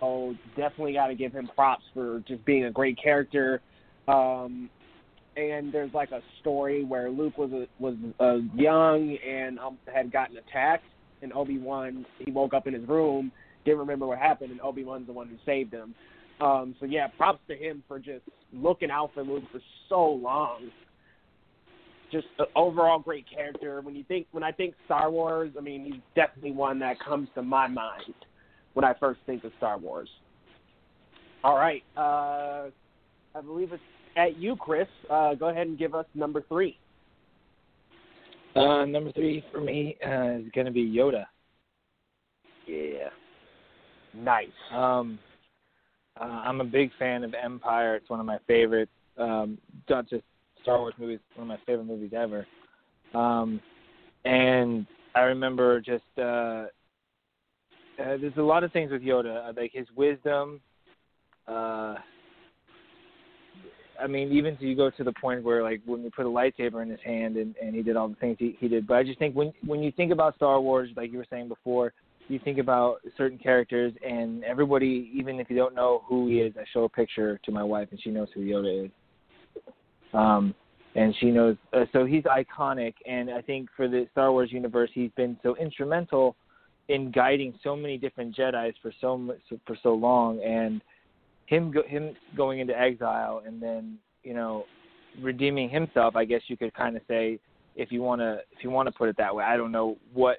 [0.00, 3.60] so definitely got to give him props for just being a great character.
[4.08, 4.68] Um,
[5.36, 10.10] and there's like a story where Luke was a, was uh, young and um, had
[10.10, 10.84] gotten attacked,
[11.22, 13.30] and Obi Wan he woke up in his room,
[13.64, 15.94] didn't remember what happened, and Obi Wan's the one who saved him.
[16.40, 20.70] Um, so yeah, props to him for just looking out for Luke for so long.
[22.12, 23.80] Just an overall great character.
[23.80, 27.28] When you think when I think Star Wars, I mean he's definitely one that comes
[27.34, 28.14] to my mind
[28.74, 30.08] when I first think of Star Wars.
[31.42, 32.70] All right, uh,
[33.34, 33.82] I believe it's
[34.16, 34.88] at you, Chris.
[35.10, 36.78] Uh, go ahead and give us number three.
[38.54, 41.26] Uh, number three for me uh, is going to be Yoda.
[42.66, 43.10] Yeah.
[44.14, 44.46] Nice.
[44.72, 45.18] Um,
[46.18, 47.96] Uh, I'm a big fan of Empire.
[47.96, 48.92] It's one of my favorites.
[49.18, 50.24] Um, not just
[50.62, 52.46] Star Wars movies, one of my favorite movies ever.
[53.14, 53.60] Um,
[54.24, 56.66] and I remember just uh,
[57.98, 60.60] uh, there's a lot of things with Yoda, uh, like his wisdom.
[61.48, 61.94] Uh,
[63.98, 66.28] I mean, even to you go to the point where like when we put a
[66.28, 68.86] lightsaber in his hand and, and he did all the things he, he did.
[68.86, 71.48] But I just think when when you think about Star Wars, like you were saying
[71.48, 71.92] before,
[72.28, 76.54] you think about certain characters and everybody, even if you don't know who he is,
[76.58, 78.90] I show a picture to my wife and she knows who Yoda is.
[80.12, 80.54] Um,
[80.94, 81.56] and she knows.
[81.72, 85.54] Uh, so he's iconic, and I think for the Star Wars universe, he's been so
[85.56, 86.36] instrumental
[86.88, 89.36] in guiding so many different Jedi's for so
[89.66, 90.80] for so long, and
[91.46, 94.64] him go, him going into exile and then you know
[95.20, 96.16] redeeming himself.
[96.16, 97.38] I guess you could kind of say
[97.76, 99.44] if you want to if you want to put it that way.
[99.44, 100.38] I don't know what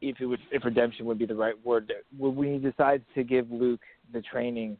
[0.00, 1.92] if it would if redemption would be the right word.
[2.16, 3.80] When he decides to give Luke
[4.12, 4.76] the training,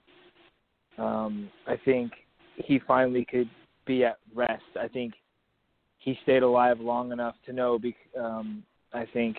[0.99, 2.13] um, I think
[2.57, 3.49] he finally could
[3.87, 4.63] be at rest.
[4.81, 5.15] I think
[5.99, 7.79] he stayed alive long enough to know.
[8.19, 9.37] Um, I think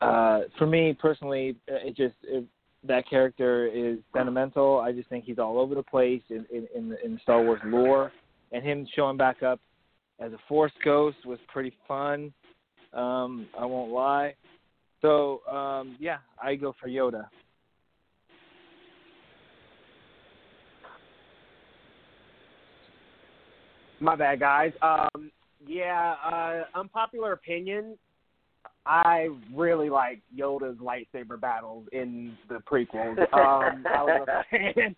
[0.00, 2.44] uh, for me personally, it just it,
[2.84, 4.80] that character is sentimental.
[4.80, 7.60] I just think he's all over the place in in, in, the, in Star Wars
[7.64, 8.10] lore,
[8.52, 9.60] and him showing back up
[10.18, 12.32] as a Force ghost was pretty fun.
[12.92, 14.34] Um, I won't lie.
[15.02, 17.26] So um, yeah, I go for Yoda.
[24.00, 24.72] My bad, guys.
[24.80, 25.30] Um,
[25.66, 27.98] yeah, uh, unpopular opinion.
[28.84, 33.18] I really like Yoda's lightsaber battles in the prequels.
[33.32, 34.96] Um, I was a fan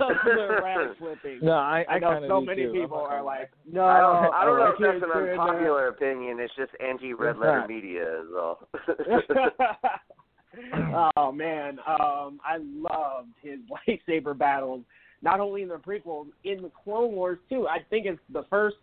[0.00, 1.38] of the rat flipping.
[1.42, 2.72] No, I, I, I know so many too.
[2.72, 5.40] people are like, no, I don't, I don't know if can't that's an stand that."
[5.40, 6.38] unpopular opinion.
[6.40, 8.68] It's just anti-red letter media is all.
[11.16, 13.58] oh man, um, I loved his
[13.88, 14.82] lightsaber battles.
[15.22, 17.66] Not only in the prequels, in the Clone Wars too.
[17.68, 18.76] I think it's the first,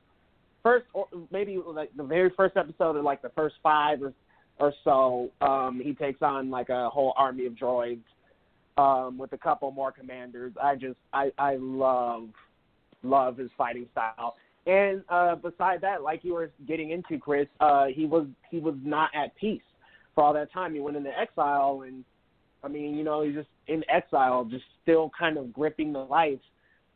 [0.64, 4.14] first or maybe like the very first episode or like the first five or
[4.60, 5.30] or so.
[5.41, 8.03] Um, he takes on like a whole army of droids
[8.78, 10.54] um, with a couple more commanders.
[10.62, 12.30] I just I I love
[13.04, 14.36] love his fighting style.
[14.66, 18.76] And uh, beside that, like you were getting into, Chris, uh, he was he was
[18.84, 19.62] not at peace
[20.14, 20.74] for all that time.
[20.74, 22.04] He went into exile, and
[22.64, 26.40] I mean, you know, he's just in exile, just still kind of gripping the life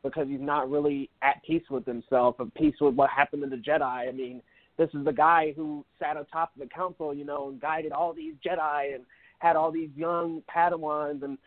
[0.03, 3.55] because he's not really at peace with himself, at peace with what happened to the
[3.55, 4.09] Jedi.
[4.09, 4.41] I mean,
[4.77, 8.13] this is the guy who sat atop of the council, you know, and guided all
[8.13, 9.05] these Jedi and
[9.39, 11.37] had all these young Padawans and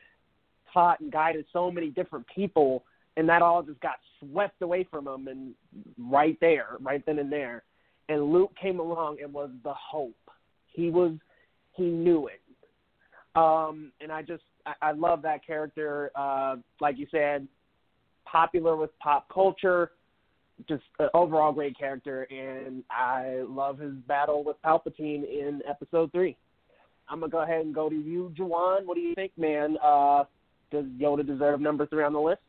[0.75, 2.85] taught and guided so many different people,
[3.17, 5.55] and that all just got swept away from him, and
[5.99, 7.63] right there, right then and there,
[8.11, 10.17] and Luke came along and was the hope.
[10.67, 11.13] He was,
[11.73, 12.43] he knew it,
[13.39, 16.11] um, and I just, I, I love that character.
[16.17, 17.47] Uh, like you said,
[18.25, 19.93] popular with pop culture,
[20.69, 26.37] just an overall great character, and I love his battle with Palpatine in Episode Three.
[27.09, 28.87] I'm gonna go ahead and go to you, Juwan.
[28.87, 29.77] What do you think, man?
[29.83, 30.25] Uh,
[30.75, 32.43] does Yoda deserve number three on the list?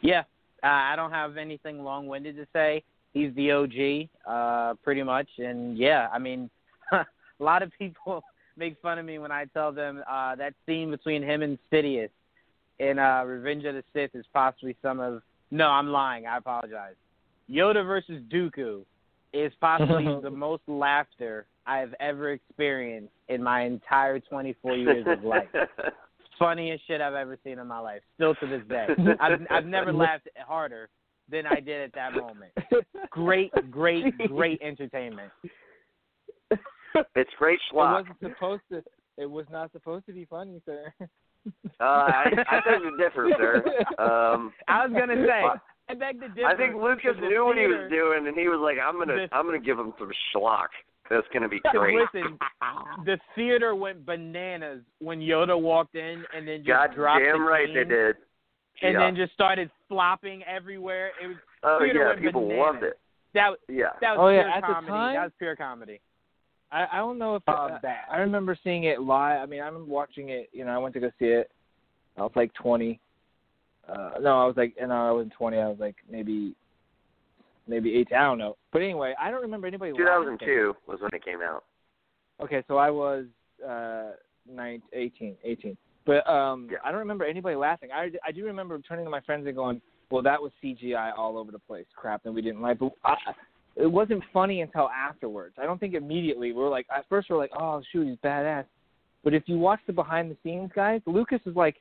[0.00, 0.20] Yeah,
[0.62, 2.82] uh, I don't have anything long-winded to say.
[3.14, 6.50] He's the OG, uh, pretty much, and yeah, I mean,
[6.92, 7.04] a
[7.40, 8.22] lot of people
[8.56, 12.10] make fun of me when I tell them uh, that scene between him and Sidious
[12.78, 15.22] in uh, Revenge of the Sith is possibly some of.
[15.50, 16.26] No, I'm lying.
[16.26, 16.94] I apologize.
[17.50, 18.82] Yoda versus Dooku
[19.32, 25.24] is possibly the most laughter I have ever experienced in my entire 24 years of
[25.24, 25.48] life
[26.38, 28.00] funniest shit I've ever seen in my life.
[28.16, 28.86] Still to this day,
[29.20, 30.88] I've I've never laughed harder
[31.30, 32.52] than I did at that moment.
[33.10, 35.30] Great, great, great entertainment.
[36.50, 38.00] it's great schlock.
[38.00, 38.08] It schlock.
[38.08, 38.82] wasn't supposed to.
[39.16, 40.92] It was not supposed to be funny, sir.
[41.80, 43.62] Uh, I, I think you differ, sir.
[44.02, 45.42] Um, I was gonna say,
[45.88, 46.46] I beg to differ.
[46.46, 48.98] I think Lucas because the knew what he was doing, and he was like, "I'm
[48.98, 50.68] gonna, The- I'm gonna give him some schlock.
[51.10, 52.38] That's gonna be great." Listen,
[53.04, 57.44] the theater went bananas when Yoda walked in and then just God dropped damn the
[57.44, 58.16] right they cane did.
[58.82, 58.98] and yeah.
[59.00, 61.12] then just started flopping everywhere.
[61.22, 62.64] It was oh theater yeah, went people bananas.
[62.74, 62.98] loved it.
[63.34, 63.86] that was Yeah.
[64.00, 64.88] that was Oh, yeah, pure at the comedy.
[64.88, 66.00] time- that was pure comedy.
[66.70, 68.04] I, I don't know if Love uh, that.
[68.12, 69.40] I remember seeing it live.
[69.40, 70.50] I mean, I remember watching it.
[70.52, 71.50] You know, I went to go see it.
[72.18, 73.00] I was like 20.
[73.88, 75.56] Uh, no, I was like, no, I wasn't 20.
[75.56, 76.54] I was like maybe,
[77.68, 78.16] maybe 18.
[78.16, 78.56] I don't know.
[78.72, 79.92] But anyway, I don't remember anybody.
[79.92, 80.38] laughing.
[80.40, 81.64] 2002 was when it came out.
[82.42, 83.26] Okay, so I was
[83.66, 84.12] uh,
[84.50, 85.76] 19, 18, 18.
[86.06, 86.78] But um, Yeah.
[86.84, 87.90] I don't remember anybody laughing.
[87.94, 89.80] I, I do remember turning to my friends and going,
[90.10, 93.16] "Well, that was CGI all over the place, crap that we didn't like." But I,
[93.76, 95.56] it wasn't funny until afterwards.
[95.60, 98.16] I don't think immediately we were like, at first we we're like, "Oh shoot, he's
[98.24, 98.64] badass,"
[99.22, 101.76] but if you watch the behind the scenes guys, Lucas is like,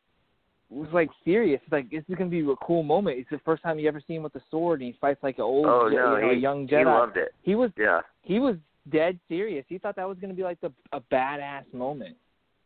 [0.69, 1.61] was like serious.
[1.63, 3.17] It's like this is gonna be a cool moment.
[3.19, 5.37] It's the first time you ever see him with the sword, and he fights like
[5.37, 6.79] an old, Oh no, you know, he, a young Jedi.
[6.79, 7.33] he loved it.
[7.43, 8.01] He was Yeah.
[8.21, 8.55] he was
[8.89, 9.65] dead serious.
[9.69, 12.17] He thought that was gonna be like the a badass moment.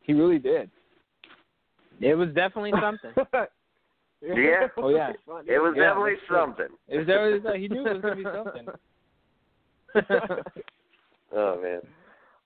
[0.02, 0.70] He really did.
[2.00, 3.12] It was definitely something.
[4.24, 4.68] Yeah.
[4.78, 5.10] Oh yeah.
[5.48, 6.38] It was Yeah, definitely that's true.
[6.38, 6.68] something.
[6.88, 8.68] It was, it was, he knew it was gonna be something.
[11.34, 11.82] Oh man.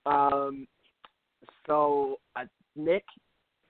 [0.06, 0.68] um,
[1.68, 2.45] so uh,
[2.76, 3.03] Nick,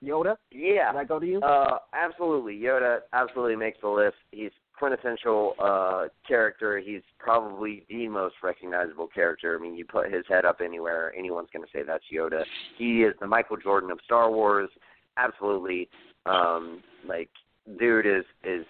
[0.06, 0.92] Yoda, Yeah.
[0.92, 1.40] did I go to you?
[1.40, 2.56] Uh, absolutely.
[2.58, 4.16] Yoda absolutely makes the list.
[4.30, 6.78] He's quintessential uh, character.
[6.78, 9.56] He's probably the most recognizable character.
[9.58, 12.44] I mean, you put his head up anywhere, anyone's going to say that's Yoda.
[12.76, 14.68] He is the Michael Jordan of Star Wars.
[15.16, 15.88] Absolutely.
[16.26, 17.30] Um, like,
[17.78, 18.66] dude is is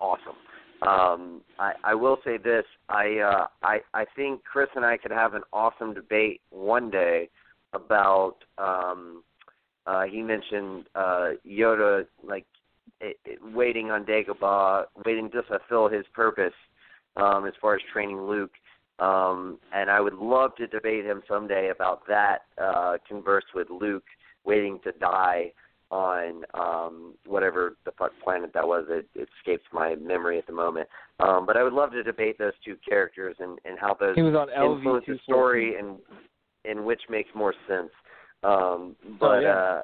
[0.00, 0.36] awesome.
[0.82, 2.64] Um, I, I will say this.
[2.88, 7.28] I uh, I I think Chris and I could have an awesome debate one day
[7.72, 9.22] about um,
[9.90, 12.46] uh, he mentioned uh, Yoda like
[13.00, 16.52] it, it, waiting on Dagobah, waiting to fulfill his purpose
[17.16, 18.52] um, as far as training Luke.
[19.00, 22.42] Um, and I would love to debate him someday about that.
[22.62, 24.04] Uh, converse with Luke,
[24.44, 25.52] waiting to die
[25.90, 28.84] on um, whatever the fuck planet that was.
[28.88, 30.88] It, it escapes my memory at the moment.
[31.18, 34.22] Um, but I would love to debate those two characters and, and how those He
[34.22, 35.96] was on influence the story and
[36.64, 37.90] in which makes more sense.
[38.42, 39.52] Um, but Oh, yeah.
[39.52, 39.82] uh,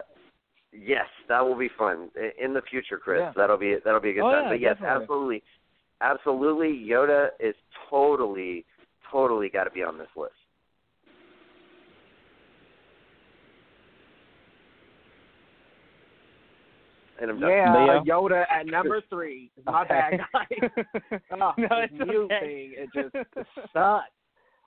[0.72, 2.10] yes, that will be fun
[2.42, 3.20] in the future, Chris.
[3.20, 3.32] Yeah.
[3.36, 4.44] That'll be that'll be a good Oh, time.
[4.44, 5.02] yeah, but yes, definitely.
[5.02, 5.42] absolutely,
[6.00, 7.54] absolutely, Yoda is
[7.90, 8.64] totally,
[9.10, 10.32] totally got to be on this list.
[17.18, 17.48] And I'm done.
[17.50, 18.04] yeah, Leo?
[18.04, 19.50] Yoda at number three.
[19.64, 20.70] My bad, guys.
[21.30, 22.40] Oh, no, it's mute okay.
[22.40, 23.14] thing, it just
[23.72, 24.04] sucks.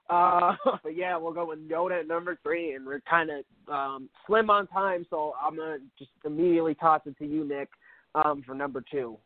[0.10, 0.56] Uh,
[0.94, 4.68] yeah, we'll go with Yoda at number three, and we're kind of um, slim on
[4.68, 7.70] time, so I'm gonna just immediately toss it to you, Nick,
[8.16, 9.18] um, for number two.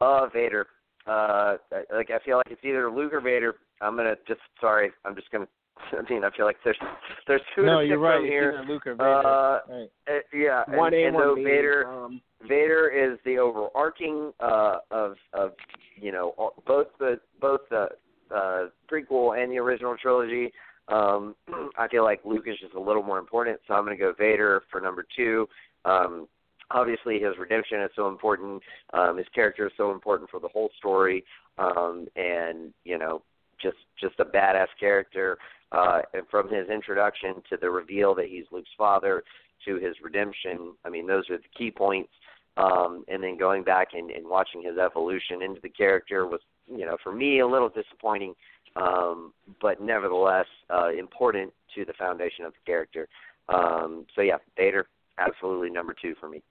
[0.00, 0.66] Uh, Vader.
[1.06, 1.56] Uh,
[1.92, 3.56] like I feel like it's either Luke or Vader.
[3.80, 4.90] I'm gonna just sorry.
[5.04, 5.46] I'm just gonna.
[5.92, 6.78] I mean, I feel like there's
[7.26, 8.18] there's two no, to you're right.
[8.18, 8.58] from here.
[8.58, 9.04] either Luke or Vader.
[9.04, 9.90] Uh, right.
[10.08, 11.44] uh, yeah, and, One A, and one though B.
[11.44, 15.52] Vader Um, Vader is the overarching uh, of of
[15.96, 17.88] you know both the both the
[18.34, 20.52] uh, prequel and the original trilogy.
[20.88, 21.34] Um,
[21.78, 24.12] I feel like Luke is just a little more important, so I'm going to go
[24.18, 25.48] Vader for number two.
[25.84, 26.28] Um,
[26.70, 28.62] obviously, his redemption is so important.
[28.92, 31.24] Um, his character is so important for the whole story,
[31.58, 33.22] um, and you know,
[33.60, 35.38] just just a badass character.
[35.72, 39.24] Uh, and from his introduction to the reveal that he's Luke's father
[39.66, 42.10] to his redemption, I mean, those are the key points
[42.56, 46.84] um, and then going back and, and watching his evolution into the character was, you
[46.86, 48.34] know, for me a little disappointing,
[48.76, 53.08] um, but nevertheless uh, important to the foundation of the character.
[53.48, 54.86] Um, so yeah, Vader,
[55.18, 56.42] absolutely number two for me.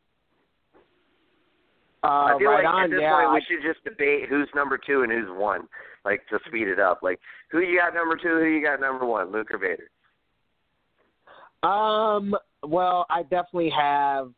[2.03, 3.13] uh, I feel right like on, at this yeah.
[3.13, 5.67] point we should just debate who's number two and who's one,
[6.03, 6.99] like to speed it up.
[7.01, 7.19] Like
[7.51, 9.89] who you got number two, who you got number one, Luke or Vader?
[11.63, 12.35] Um.
[12.63, 14.31] Well, I definitely have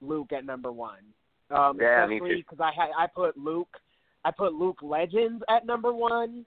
[0.00, 1.00] Luke at number one.
[1.50, 3.68] Um, Yeah, especially because I had I put Luke,
[4.24, 6.44] I put Luke Legends at number one.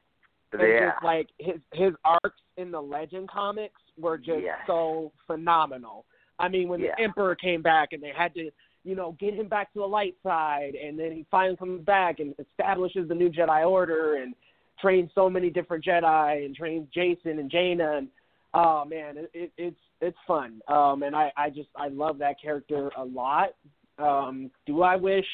[0.57, 4.59] Yeah, just like his his arcs in the Legend comics were just Yes.
[4.67, 6.05] so phenomenal.
[6.37, 6.93] I mean, when Yeah.
[6.95, 8.51] the Emperor came back and they had to,
[8.83, 12.19] you know, get him back to the light side, and then he finally comes back
[12.19, 14.35] and establishes the new Jedi Order and
[14.79, 18.09] trains so many different Jedi and trains Jacen and Jaina and
[18.53, 20.61] oh man, it, it, it's it's fun.
[20.67, 23.55] Um, and I I just I love that character a lot.
[23.97, 25.25] Um, do I wish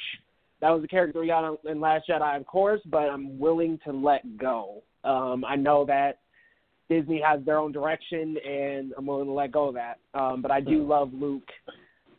[0.61, 3.91] that was the character we got in Last Jedi, of course, but I'm willing to
[3.91, 4.83] let go.
[5.03, 6.19] Um, I know that
[6.89, 9.99] Disney has their own direction, and I'm willing to let go of that.
[10.13, 11.47] Um, but I do love Luke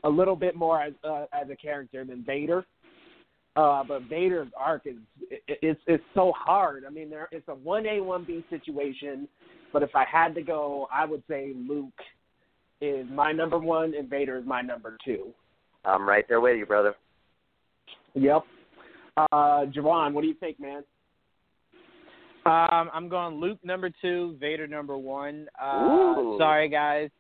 [0.05, 2.65] a little bit more as uh, as a character than Vader.
[3.57, 4.97] Uh, but Vader's arc is
[5.29, 6.85] it, it's it's so hard.
[6.87, 9.29] I mean, there it's a one A one B situation.
[9.73, 11.93] But if I had to go, I would say Luke
[12.81, 15.29] is my number one, and Vader is my number two.
[15.85, 16.95] I'm right there with you, brother.
[18.15, 18.43] Yep.
[19.17, 19.27] Uh,
[19.67, 20.83] Javon, what do you think, man?
[22.47, 25.47] Um, I'm going Luke number two, Vader number one.
[25.61, 27.11] Uh, sorry guys,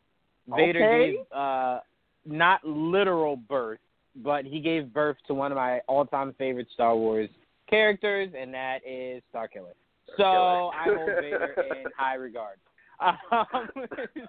[0.49, 1.13] Vader Okay.
[1.13, 1.81] gave uh,
[2.25, 3.81] not literal birth,
[4.17, 7.29] but he gave birth to one of my all-time favorite Star Wars
[7.69, 9.75] characters, and that is Starkiller.
[10.17, 12.57] So I hold Vader in high regard.
[13.01, 13.17] Um,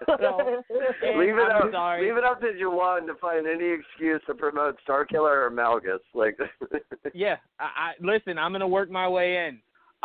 [0.05, 0.63] so,
[1.17, 1.71] leave it I'm up.
[1.71, 2.05] sorry.
[2.05, 5.99] Leave it up to Juwan to find any excuse to promote Starkiller or Malgus.
[6.13, 6.37] Like,
[7.13, 8.37] yeah, I, I listen.
[8.37, 9.59] I'm gonna work my way in.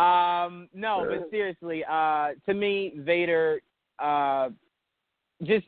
[0.05, 3.61] Um, no, but seriously, uh, to me, Vader,
[3.99, 4.51] uh,
[5.45, 5.67] just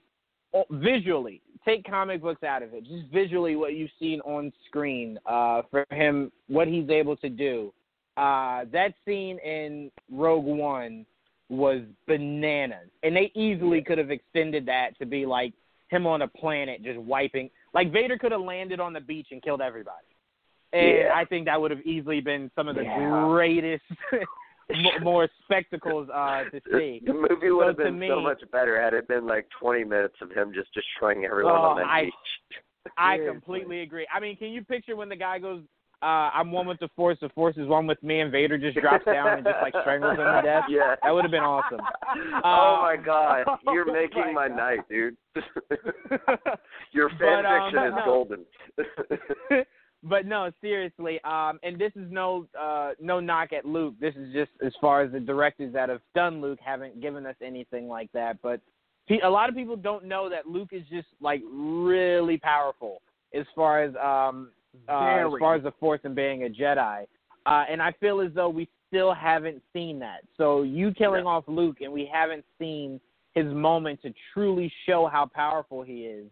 [0.53, 5.19] uh, visually, take comic books out of it, just visually what you've seen on screen
[5.25, 7.73] uh, for him, what he's able to do.
[8.17, 11.07] Uh, that scene in Rogue One
[11.49, 15.53] was bananas, and they easily could have extended that to be like
[15.89, 17.49] him on a planet just wiping.
[17.75, 20.07] Like Vader could have landed on the beach and killed everybody,
[20.73, 21.13] and Yeah.
[21.15, 23.25] I think that would have easily been some of the Yeah.
[23.29, 23.85] greatest,
[24.71, 27.01] mo- more spectacles uh, to see.
[27.07, 29.85] The movie would So have to been so much better had it been like 20
[29.85, 32.13] minutes of him just destroying everyone Oh, on that I- beach.
[32.97, 34.07] I completely agree.
[34.15, 35.63] I mean, can you picture when the guy goes,
[36.03, 38.77] uh, "I'm one with the Force, the Force is one with me," and Vader just
[38.79, 40.65] drops down and just like strangles him to death?
[40.69, 40.95] Yeah.
[41.03, 41.81] That would have been awesome.
[42.45, 45.17] oh Uh, my god, you're oh making my my night, dude.
[46.93, 48.05] Your fan But, um, fiction is no.
[48.05, 48.45] golden.
[50.05, 51.21] but no, seriously.
[51.25, 53.95] Um, and this is no uh, no knock at Luke.
[54.01, 57.37] This is just as far as the directors that have done Luke haven't given us
[57.45, 58.39] anything like that.
[58.43, 58.61] But
[59.09, 63.03] pe- a lot of people don't know that Luke is just like really powerful
[63.35, 64.51] as far as um
[64.89, 67.07] uh, as far as the Force and being a Jedi.
[67.47, 70.21] Uh, and I feel as though we still haven't seen that.
[70.37, 73.01] So you killing off Luke, and we haven't seen
[73.35, 76.27] his moment to truly show how powerful he is.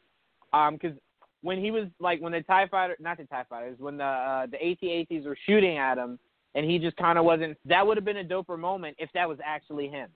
[0.73, 0.97] Because
[1.43, 4.47] when he was like when the Tie Fighter, not the Tie Fighters, when the uh,
[4.47, 6.19] the AT-ATs were shooting at him,
[6.55, 7.57] and he just kind of wasn't.
[7.67, 10.09] That would have been a doper moment if that was actually him.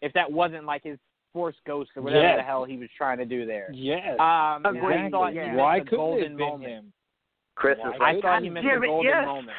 [0.00, 0.98] If that wasn't like his
[1.32, 2.38] Force ghost or whatever Yes.
[2.38, 3.70] the hell he was trying to do there.
[3.72, 4.10] Yes.
[4.18, 6.68] Um, I thought Why couldn't it have been moment.
[6.70, 6.92] him?
[7.54, 9.56] Chris Why is I thought he missed a golden yes." moment.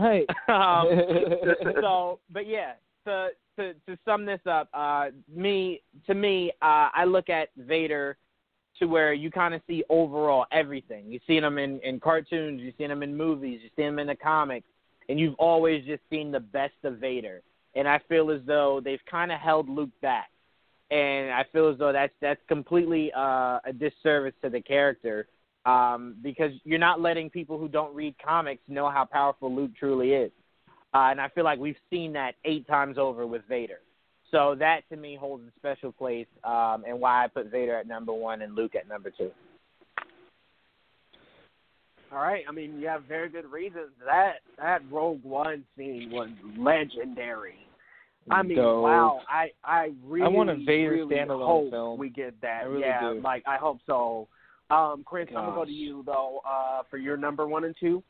[0.00, 0.26] right.
[0.48, 2.72] um, so, but yeah,
[3.06, 8.16] to to to sum this up, uh, me to me, uh, I look at Vader
[8.78, 11.10] to where you kind of see overall everything.
[11.10, 14.06] You've seen him in in cartoons, you've seen him in movies, you've seen him in
[14.08, 14.66] the comics,
[15.08, 17.42] and you've always just seen the best of Vader.
[17.74, 20.30] And I feel as though they've kind of held Luke back,
[20.90, 25.28] and I feel as though that's that's completely uh, a disservice to the character
[25.68, 30.12] um, because you're not letting people who don't read comics know how powerful Luke truly
[30.12, 30.32] is.
[30.94, 33.80] Uh, and I feel like we've seen that eight times over with Vader.
[34.30, 37.86] So that to me holds a special place, um, and why I put Vader at
[37.86, 39.30] number one and Luke at number two.
[42.10, 42.44] All right.
[42.48, 43.90] I mean, you have very good reasons.
[44.04, 47.56] That that Rogue One scene was legendary.
[48.30, 48.84] I mean, Dope.
[48.84, 49.20] wow.
[49.28, 51.98] I I really I want a Vader really standalone hope film.
[51.98, 52.62] we get that.
[52.62, 53.20] I really yeah, do.
[53.22, 54.28] like I hope so.
[54.70, 58.02] Um, Chris, I'm gonna go to you though uh, for your number one and two.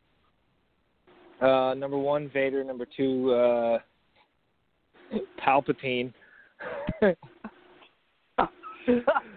[1.41, 2.65] Uh, number one, Vader.
[2.65, 3.79] Number two, uh,
[5.45, 6.13] Palpatine.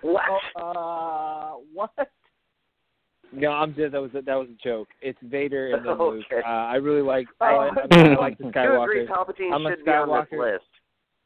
[0.02, 0.22] What?
[0.56, 1.91] uh, what?
[3.34, 4.88] no, I'm just that was a, that was a joke.
[5.02, 6.23] It's Vader and then Luke.
[6.31, 7.45] Uh, I really like Oh.
[7.45, 10.64] I, I, I like the do agree Palpatine I'm a should be on this list.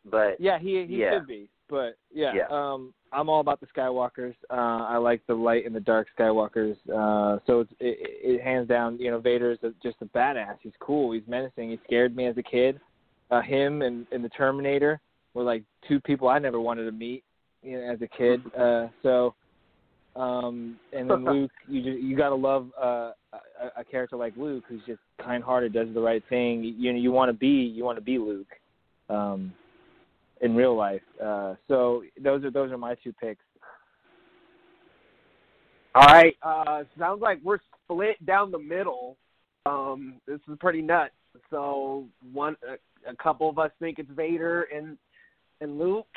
[0.05, 1.13] But Yeah, he he Yeah.
[1.13, 1.49] should be.
[1.69, 2.47] But yeah, Yeah.
[2.49, 4.35] um, I'm all about the Skywalkers.
[4.49, 6.75] Uh, I like the light and the dark Skywalkers.
[6.89, 10.05] Uh, so it's, it, it, it hands down, you know, Vader is a, just a
[10.05, 10.57] badass.
[10.61, 11.13] He's cool.
[11.13, 11.71] He's menacing.
[11.71, 12.79] He scared me as a kid.
[13.31, 14.99] Uh, him and, and the Terminator
[15.33, 17.23] were like two people I never wanted to meet,
[17.63, 18.41] you know, as a kid.
[18.55, 19.35] Uh, so,
[20.15, 24.63] um, and then Luke, you just, you gotta love uh, a, a character like Luke
[24.67, 26.63] who's just kind-hearted, does the right thing.
[26.63, 28.47] You know, you want to be you want to be Luke.
[29.09, 29.53] Um,
[30.45, 31.01] in real life.
[31.23, 33.43] Uh, so those are those are my two picks.
[35.95, 36.35] All right.
[36.43, 39.17] Uh, sounds like we're split down the middle.
[39.65, 41.13] Um, this is pretty nuts.
[41.49, 44.97] So one, a, a couple of us think it's Vader and
[45.61, 46.07] and Luke,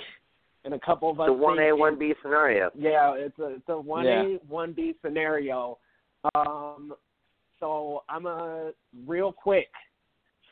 [0.65, 2.71] and a couple of us the one A, one B scenario.
[2.77, 5.79] Yeah, it's a it's a one A, one B scenario.
[6.35, 6.93] Um,
[7.61, 8.73] so I'm a
[9.07, 9.71] real quick,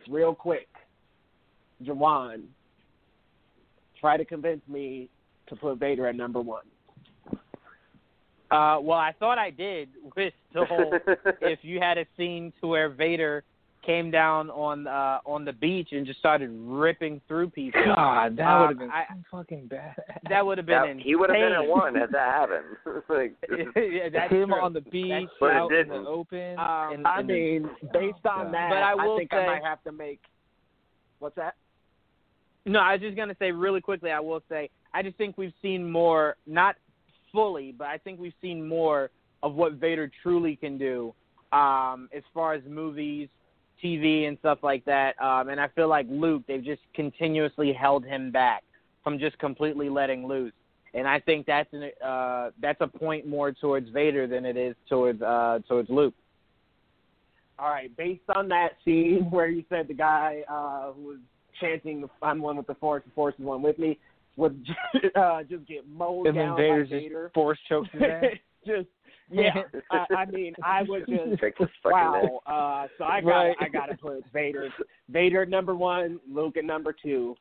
[0.08, 0.68] real quick,
[1.84, 2.44] Juwan.
[4.00, 5.08] Try to convince me
[5.48, 6.64] to put Vader at number one.
[8.50, 10.92] Uh, well, I thought I did with the whole.
[11.40, 13.42] if you had a scene to where Vader
[13.84, 18.46] came down on uh, on the beach and just started ripping through people, God, that
[18.46, 19.94] Um, would have been I- so fucking bad.
[20.28, 21.04] that would have been That- insane.
[21.04, 23.04] he would have been at one had that happened.
[23.08, 23.34] like,
[23.76, 24.60] yeah, that's him true.
[24.60, 26.58] on the beach, But it out in the open.
[26.58, 28.54] Um, and, I and mean, based on God.
[28.54, 30.20] that, But I will think say- I might have to make.
[31.18, 31.54] What's that?
[32.66, 34.10] No, I was just gonna say really quickly.
[34.10, 36.76] I will say I just think we've seen more, not
[37.32, 39.10] fully, but I think we've seen more
[39.42, 41.14] of what Vader truly can do,
[41.52, 43.28] um, as far as movies,
[43.82, 45.20] TV, and stuff like that.
[45.22, 48.64] Um, and I feel like Luke, they've just continuously held him back
[49.04, 50.52] from just completely letting loose.
[50.94, 54.74] And I think that's an, uh, that's a point more towards Vader than it is
[54.88, 56.14] towards uh, towards Luke.
[57.58, 61.18] All right, based on that scene where you said the guy uh, who was
[61.60, 63.98] chanting "I'm one with the Force, the Force is one with me,"
[64.36, 64.66] would
[65.14, 68.24] uh, just get mowed And then down Vader's by just force chokes his ass.
[68.66, 68.88] just
[69.30, 69.62] yeah.
[69.90, 72.40] I, I mean, I was just Take this fucking wow.
[72.46, 73.56] Uh, so I got Right.
[73.60, 74.68] I got to put Vader
[75.08, 77.34] Vader number one, Luke at number two.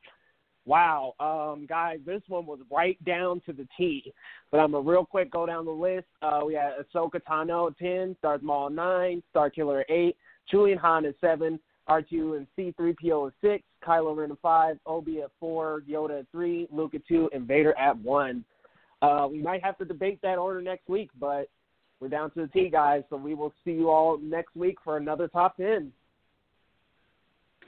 [0.67, 4.11] Wow, um, guys, this one was right down to the T.
[4.51, 6.07] But I'm gonna real quick go down the list.
[6.23, 10.17] Uh, we had Ahsoka Tano at ten, Darth Maul at nine, Star Killer at eight,
[10.51, 11.59] Chewie and Han at seven,
[11.89, 16.67] R2 and C3PO at six, Kylo Ren at five, Obi at four, Yoda at three,
[16.71, 18.43] Luke at two, and Vader at one.
[19.01, 21.47] Uh, we might have to debate that order next week, but
[21.99, 23.03] we're down to the T, guys.
[23.09, 25.91] So we will see you all next week for another top ten.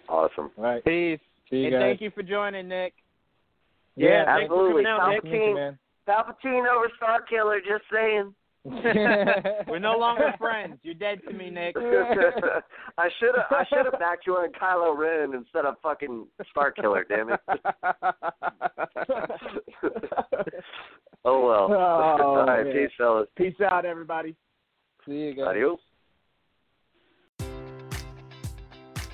[0.09, 0.51] Awesome.
[0.57, 0.83] All right.
[0.83, 1.19] Peace.
[1.49, 1.81] See you and guys.
[1.81, 2.93] thank you for joining, Nick.
[3.95, 4.85] Yeah, thanks for coming Absolutely.
[4.85, 5.23] out, Nick.
[5.23, 5.79] Thank you, man.
[6.07, 8.33] Palpatine over Star Killer, just saying.
[9.67, 10.77] We're no longer friends.
[10.83, 11.75] You're dead to me, Nick.
[12.97, 17.03] I should have I should have backed you on Kylo Ren instead of fucking Starkiller,
[17.07, 17.39] damn it.
[21.25, 21.67] oh well.
[21.71, 22.73] Oh, All right, man.
[22.73, 23.27] peace, fellas.
[23.37, 24.35] Peace out, everybody.
[25.05, 25.45] See you guys.
[25.49, 25.79] Adios.